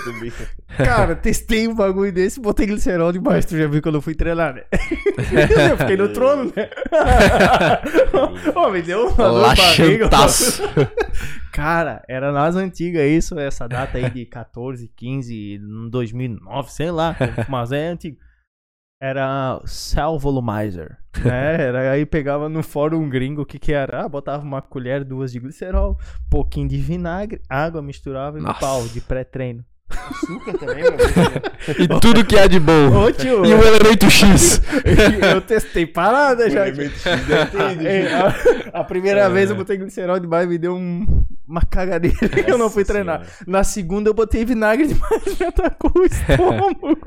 [0.04, 0.32] Tubinho.
[0.76, 3.46] Cara, testei um bagulho desse, botei glicerol demais.
[3.46, 4.64] Tu já viu quando eu fui treinar, né?
[5.70, 6.68] eu fiquei no trono, né?
[8.54, 10.62] Ô, me deu uma Laxantaço.
[11.50, 15.60] Cara, era nas antigas isso, essa data aí de 14, 15,
[15.90, 17.16] 2009, sei lá,
[17.48, 18.18] mas é antigo.
[19.00, 21.62] Era Cell Volumizer, né?
[21.66, 24.04] Era, aí pegava no fórum gringo o que que era?
[24.04, 25.98] Ah, botava uma colher, duas de glicerol,
[26.30, 28.60] pouquinho de vinagre, água misturava e Nossa.
[28.60, 29.64] pau de pré-treino.
[29.90, 30.84] Açúcar também.
[31.78, 32.94] E tudo que há de bom.
[32.94, 34.60] Ô tio, E o elemento X.
[35.34, 36.62] eu testei parada já.
[36.62, 37.06] O elemento X
[37.84, 38.14] É,
[38.74, 39.28] a, a primeira É.
[39.30, 43.24] vez eu botei glicerol demais, me deu um- uma cagadeira que eu não fui treinar.
[43.24, 43.44] Senhora.
[43.46, 46.98] Na segunda eu botei vinagre demais e atacou o estômago.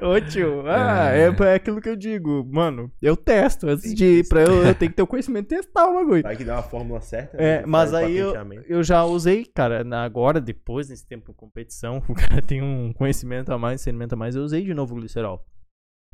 [0.02, 1.28] Ô tio, ah, é.
[1.28, 4.90] é aquilo que eu digo, mano, eu testo antes de ir pra eu, eu tenho
[4.90, 6.22] que ter o conhecimento de testar o bagulho.
[6.22, 7.36] Vai que dá uma fórmula certa.
[7.36, 7.44] né?
[7.60, 8.34] É, mas aí eu,
[8.66, 12.92] eu já usei, cara, na- agora, depois, nesse tempo de competição, o cara tem um
[12.92, 15.44] conhecimento a mais, discernimento a mais, eu usei de novo o glicerol.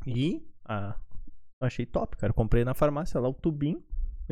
[0.07, 0.97] E, ah,
[1.61, 2.33] achei top, cara.
[2.33, 3.83] Comprei na farmácia lá o tubinho,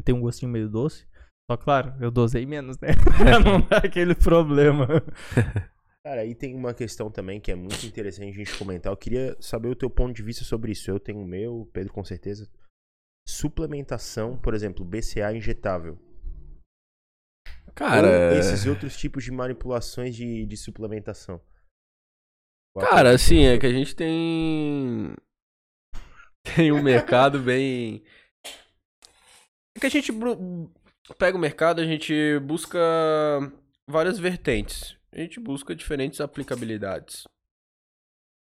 [0.05, 1.06] tem um gostinho meio doce.
[1.50, 2.88] Só claro, eu dosei menos, né?
[3.18, 4.86] pra não dar aquele problema.
[6.02, 8.92] Cara, aí tem uma questão também que é muito interessante a gente comentar.
[8.92, 10.90] Eu queria saber o teu ponto de vista sobre isso.
[10.90, 12.50] Eu tenho o meu, Pedro com certeza.
[13.26, 15.98] Suplementação, por exemplo, BCA injetável.
[17.74, 21.40] Cara, Ou esses outros tipos de manipulações de, de suplementação.
[22.74, 25.14] Qual Cara, tua assim, é que a gente tem.
[26.54, 28.04] Tem um mercado bem.
[29.74, 30.12] É que a gente
[31.18, 32.78] pega o mercado, a gente busca
[33.86, 34.97] várias vertentes.
[35.12, 37.24] A gente busca diferentes aplicabilidades.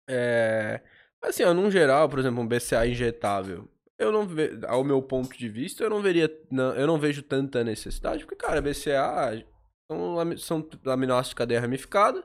[0.08, 0.82] É.
[1.22, 3.68] Assim, ó, num geral, por exemplo, um BCA injetável.
[3.98, 4.60] Eu não ve...
[4.68, 6.30] Ao meu ponto de vista, eu não veria.
[6.78, 9.46] Eu não vejo tanta necessidade, porque, cara, BCA
[9.90, 12.24] são, são aminoácidos de cadeia ramificada.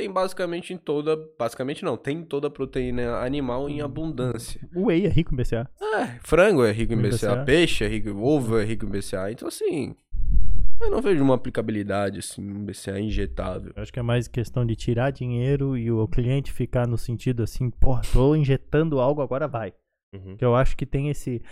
[0.00, 1.14] Tem basicamente em toda.
[1.38, 4.58] Basicamente não, tem toda a proteína animal em abundância.
[4.74, 5.68] O whey é rico em BCA.
[5.78, 7.44] É, frango é rico em BCA, BCA.
[7.44, 9.30] peixe é rico, ovo é rico em BCA.
[9.30, 9.94] Então, assim.
[10.80, 13.74] Eu não vejo uma aplicabilidade, assim, um BCA injetável.
[13.76, 17.42] Eu acho que é mais questão de tirar dinheiro e o cliente ficar no sentido
[17.42, 19.74] assim, porra, tô injetando algo, agora vai.
[20.14, 20.34] Uhum.
[20.34, 21.42] Que eu acho que tem esse.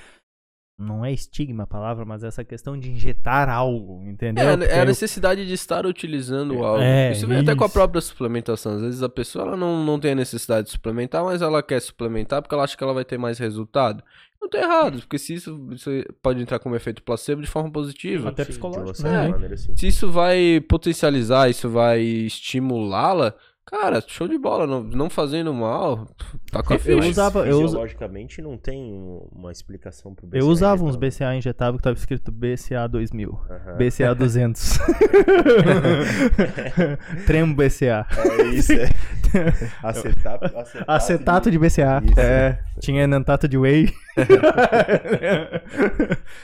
[0.78, 4.48] Não é estigma a palavra, mas essa questão de injetar algo, entendeu?
[4.48, 6.80] É, Porque é a eu- necessidade de estar utilizando algo.
[6.80, 7.72] É, isso vem até com a isso.
[7.74, 8.76] própria suplementação.
[8.76, 11.80] Às vezes a pessoa ela não, não tem a necessidade de suplementar, mas ela quer
[11.80, 14.04] suplementar porque ela acha que ela vai ter mais resultado.
[14.40, 15.90] Não tá errado, porque se isso, isso
[16.22, 18.28] pode entrar como efeito placebo de forma positiva.
[18.28, 19.74] Até psicológico, assim.
[19.76, 23.34] Se isso vai potencializar, isso vai estimulá-la,
[23.70, 24.66] cara, show de bola.
[24.66, 26.06] Não, não fazendo mal,
[26.50, 26.96] tá com a Eu ficha.
[26.96, 31.10] Mas usava- eu Fisiologicamente não tem um- uma explicação pro BCA Eu usava uns injetável.
[31.10, 33.38] BCA injetável que tava escrito BCA 2000.
[33.50, 33.76] Aham.
[33.76, 34.78] BCA 200.
[37.26, 38.06] Tremo BCA.
[38.16, 38.88] É isso, é.
[39.82, 42.02] Acetato, acetato, Acetato de BCA.
[42.04, 42.18] Isso.
[42.20, 43.92] É, tinha enantato de whey.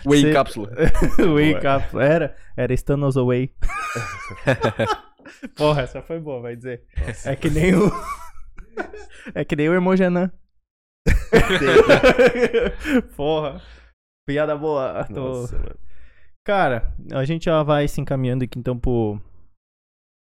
[0.06, 0.70] Whey Cê- cápsula.
[1.34, 1.60] whey Boa.
[1.62, 2.05] cápsula.
[2.05, 3.51] Era, era Stanos Whey.
[5.56, 6.82] Porra, essa foi boa, vai dizer.
[7.24, 7.90] É que nem o.
[9.34, 10.30] É que nem o Hermogenan.
[13.16, 13.62] Porra.
[14.26, 15.05] Piada boa.
[15.05, 15.14] Tô...
[15.14, 15.76] Nossa, mano.
[16.44, 19.18] Cara, a gente já vai se encaminhando aqui então pro,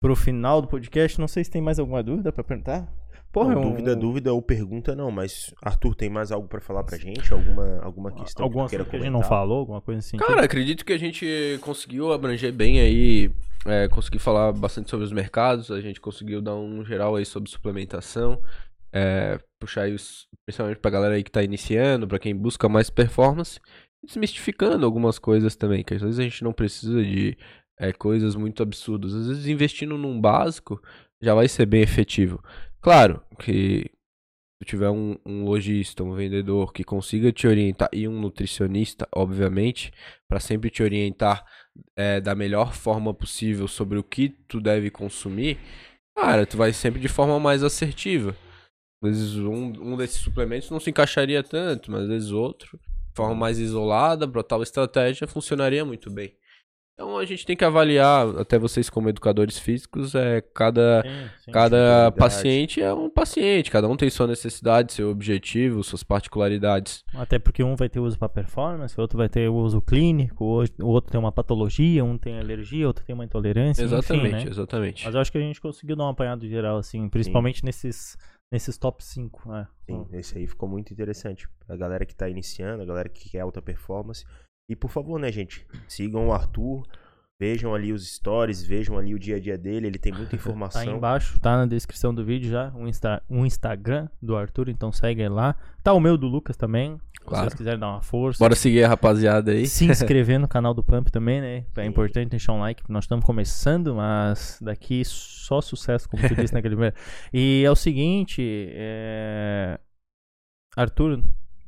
[0.02, 1.20] pro final do podcast.
[1.20, 2.88] Não sei se tem mais alguma dúvida pra perguntar.
[3.32, 6.60] Porra, Não, é um- dúvida, dúvida ou pergunta não, mas Arthur, tem mais algo pra
[6.60, 7.34] falar pra gente?
[7.34, 10.18] Alguma, alguma questão alguma que que a gente não falou, alguma coisa assim.
[10.18, 13.32] Cara, acredito que a gente conseguiu abranger bem aí,
[13.66, 17.50] é, conseguiu falar bastante sobre os mercados, a gente conseguiu dar um geral aí sobre
[17.50, 18.42] suplementação,
[18.92, 22.90] é, puxar aí os, principalmente pra galera aí que tá iniciando, pra quem busca mais
[22.90, 23.60] performance,
[24.04, 27.38] desmistificando algumas coisas também, que às vezes a gente não precisa de
[27.80, 30.82] é, coisas muito absurdas, às vezes investindo num básico
[31.22, 32.44] já vai ser bem efetivo.
[32.82, 33.92] Claro que
[34.62, 39.92] se tiver um, um lojista, um vendedor que consiga te orientar e um nutricionista, obviamente,
[40.30, 41.44] para sempre te orientar
[41.96, 45.58] é, da melhor forma possível sobre o que tu deve consumir,
[46.16, 48.36] cara, tu vai sempre de forma mais assertiva.
[49.04, 53.16] Às vezes um, um desses suplementos não se encaixaria tanto, mas às vezes outro, de
[53.16, 56.36] forma mais isolada, para tal estratégia, funcionaria muito bem.
[56.94, 61.52] Então a gente tem que avaliar, até vocês como educadores físicos, é cada, Sim, sim.
[61.52, 67.04] cada paciente é um paciente, cada um tem sua necessidade, seu objetivo, suas particularidades.
[67.16, 70.88] Até porque um vai ter uso para performance, o outro vai ter uso clínico, o
[70.88, 73.84] outro tem uma patologia, um tem alergia, outro tem uma intolerância.
[73.84, 74.52] enfim, Exatamente, né?
[74.52, 75.06] exatamente.
[75.06, 78.16] Mas eu acho que a gente conseguiu dar um apanhado geral, assim, principalmente nesses,
[78.54, 79.50] nesses top 5.
[79.50, 79.68] né?
[79.90, 81.48] Sim, esse aí ficou muito interessante.
[81.68, 84.24] A galera que tá iniciando, a galera que quer alta performance.
[84.72, 85.66] E por favor, né, gente?
[85.88, 86.84] Sigam o Arthur,
[87.38, 90.36] vejam ali os stories, vejam ali o dia a dia dele, ele tem muita Tá
[90.38, 90.96] aí informação.
[90.96, 95.28] embaixo, tá na descrição do vídeo já, o, Insta, o Instagram do Arthur, então segue
[95.28, 95.56] lá.
[95.84, 97.44] Tá o meu do Lucas também, se Claro.
[97.44, 98.40] vocês quiserem dar uma força.
[98.40, 99.68] Bora seguir a rapaziada aí.
[99.68, 101.66] Se inscrever no canal do Pump também, né?
[101.76, 101.90] É Sim.
[101.90, 106.76] importante deixar um like, nós estamos começando, mas daqui só sucesso, como tu disse naquele
[106.76, 106.96] primeiro.
[107.34, 108.42] E é o seguinte,
[108.74, 109.78] é...
[110.78, 111.22] Arthur,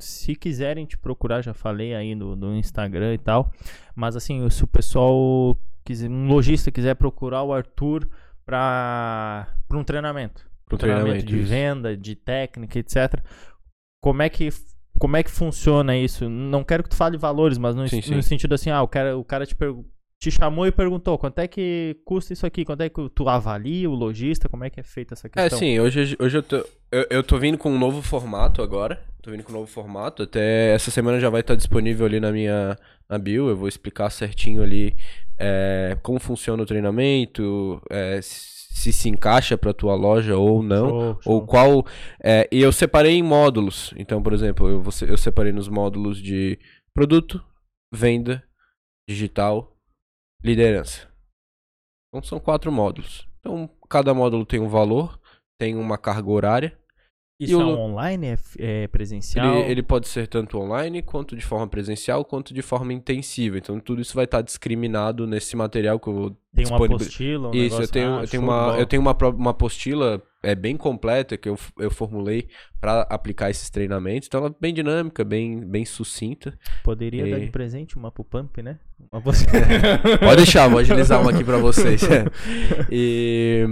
[0.04, 3.52] se quiserem te procurar, já falei aí no, no Instagram e tal,
[3.96, 8.08] mas assim, se o pessoal, quiser, um lojista quiser procurar o Arthur
[8.46, 11.50] para um treinamento, Pro treinamento treinamento, de isso.
[11.50, 13.22] venda, de técnica, etc.
[14.02, 14.50] Como é que
[15.00, 16.30] como é que funciona isso?
[16.30, 18.22] Não quero que tu fale valores, mas no, Sim, no sim.
[18.22, 19.56] sentido assim, ah, o cara, o cara te,
[20.20, 23.90] te chamou e perguntou quanto é que custa isso aqui, quanto é que tu avalia
[23.90, 25.60] o lojista, como é que é feita essa É, questão?
[25.60, 26.58] sim, hoje, hoje eu, tô,
[26.92, 29.04] eu, eu tô vindo com um novo formato agora.
[29.24, 30.24] Tô vindo com um novo formato.
[30.24, 32.78] Até essa semana já vai estar disponível ali na minha
[33.10, 33.48] na bio.
[33.48, 34.98] Eu vou explicar certinho ali
[35.40, 40.90] é, como funciona o treinamento, é, se se encaixa pra tua loja ou não.
[40.90, 41.34] Show, show.
[41.34, 41.86] Ou qual.
[42.22, 43.94] é, e eu separei em módulos.
[43.96, 46.60] Então, por exemplo, eu, eu separei nos módulos de
[46.94, 47.42] produto,
[47.94, 48.44] venda,
[49.10, 49.74] digital,
[50.44, 51.08] liderança.
[52.10, 53.26] Então são quatro módulos.
[53.40, 55.18] Então, cada módulo tem um valor,
[55.58, 56.83] tem uma carga horária.
[57.40, 58.38] Isso o é lo- online, é,
[58.84, 59.56] é presencial?
[59.60, 63.58] Ele, ele pode ser tanto online, quanto de forma presencial, quanto de forma intensiva.
[63.58, 67.50] Então, tudo isso vai estar discriminado nesse material que eu vou Tem uma disponibil- apostila,
[67.50, 70.78] um Isso, eu tenho, ah, eu tenho, uma, eu tenho uma, uma apostila é, bem
[70.78, 72.48] completa que eu, eu formulei
[72.80, 74.28] para aplicar esses treinamentos.
[74.28, 76.58] Então, ela é bem dinâmica, bem, bem sucinta.
[76.84, 78.78] Poderia dar E- de presente uma pro Pump, né?
[79.12, 79.22] Uma.
[80.20, 82.02] Pode deixar, vou agilizar uma aqui para vocês.
[82.92, 83.66] E,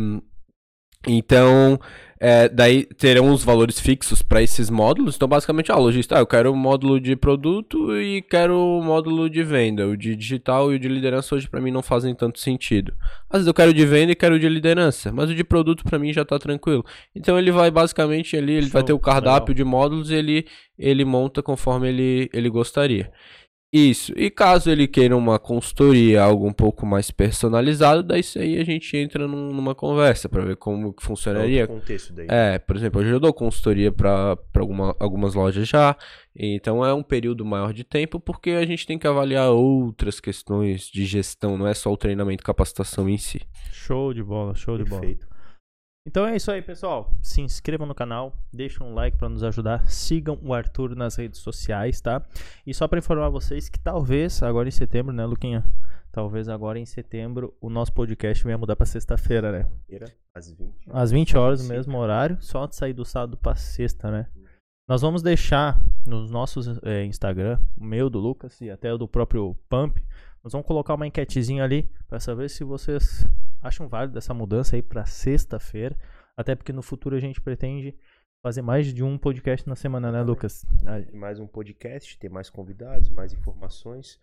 [1.07, 1.79] então,
[2.23, 5.15] é, daí terão os valores fixos para esses módulos.
[5.15, 9.27] Então, basicamente, ah, lojista, ah, eu quero o módulo de produto e quero o módulo
[9.27, 9.87] de venda.
[9.87, 12.93] O de digital e o de liderança hoje para mim não fazem tanto sentido.
[13.27, 15.43] Às vezes eu quero o de venda e quero o de liderança, mas o de
[15.43, 16.85] produto para mim já tá tranquilo.
[17.15, 19.55] Então ele vai basicamente ali, ele vai Show, ter o cardápio legal.
[19.55, 20.45] de módulos e ele,
[20.77, 23.11] ele monta conforme ele, ele gostaria.
[23.73, 24.11] Isso.
[24.17, 28.65] E caso ele queira uma consultoria, algo um pouco mais personalizado, daí isso aí a
[28.65, 31.61] gente entra num- numa conversa para ver como que É funcionaria.
[31.61, 32.27] outro contexto daí.
[32.29, 35.95] É, por exemplo, hoje eu dou consultoria para alguma, algumas lojas já,
[36.35, 40.87] então é um período maior de tempo porque a gente tem que avaliar outras questões
[40.91, 43.39] de gestão, não é só o treinamento e capacitação em si.
[43.71, 45.01] Show de bola, show de bola.
[46.07, 47.15] Então é isso aí, pessoal.
[47.21, 51.39] Se inscrevam no canal, deixem um like para nos ajudar, sigam o Arthur nas redes
[51.39, 52.25] sociais, tá?
[52.65, 55.63] E só para informar vocês que talvez agora em setembro, né, Luquinha?
[56.11, 59.69] Talvez agora em setembro o nosso podcast venha mudar para sexta-feira, né?
[60.33, 60.73] Às 20.
[60.89, 64.27] Às 20 horas, no mesmo horário, só de sair do sábado para sexta, né?
[64.89, 69.07] Nós vamos deixar nos nossos eh, Instagram, o meu, do Lucas e até o do
[69.07, 70.03] próprio Pump,
[70.43, 73.23] nós vamos colocar uma enquetezinha ali para saber se vocês
[73.61, 75.97] acham válido essa mudança aí para sexta-feira,
[76.35, 77.95] até porque no futuro a gente pretende
[78.43, 80.65] fazer mais de um podcast na semana, né, Lucas?
[80.85, 84.19] Ah, Tem mais um podcast, ter mais convidados, mais informações.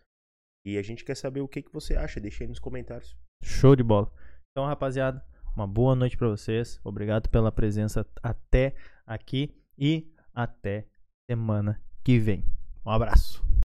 [0.66, 2.20] E a gente quer saber o que, que você acha.
[2.20, 3.16] Deixa aí nos comentários.
[3.42, 4.12] Show de bola.
[4.50, 5.24] Então, rapaziada,
[5.54, 6.80] uma boa noite para vocês.
[6.82, 8.74] Obrigado pela presença até
[9.06, 10.86] aqui e até
[11.30, 12.44] semana que vem.
[12.84, 13.57] Um abraço.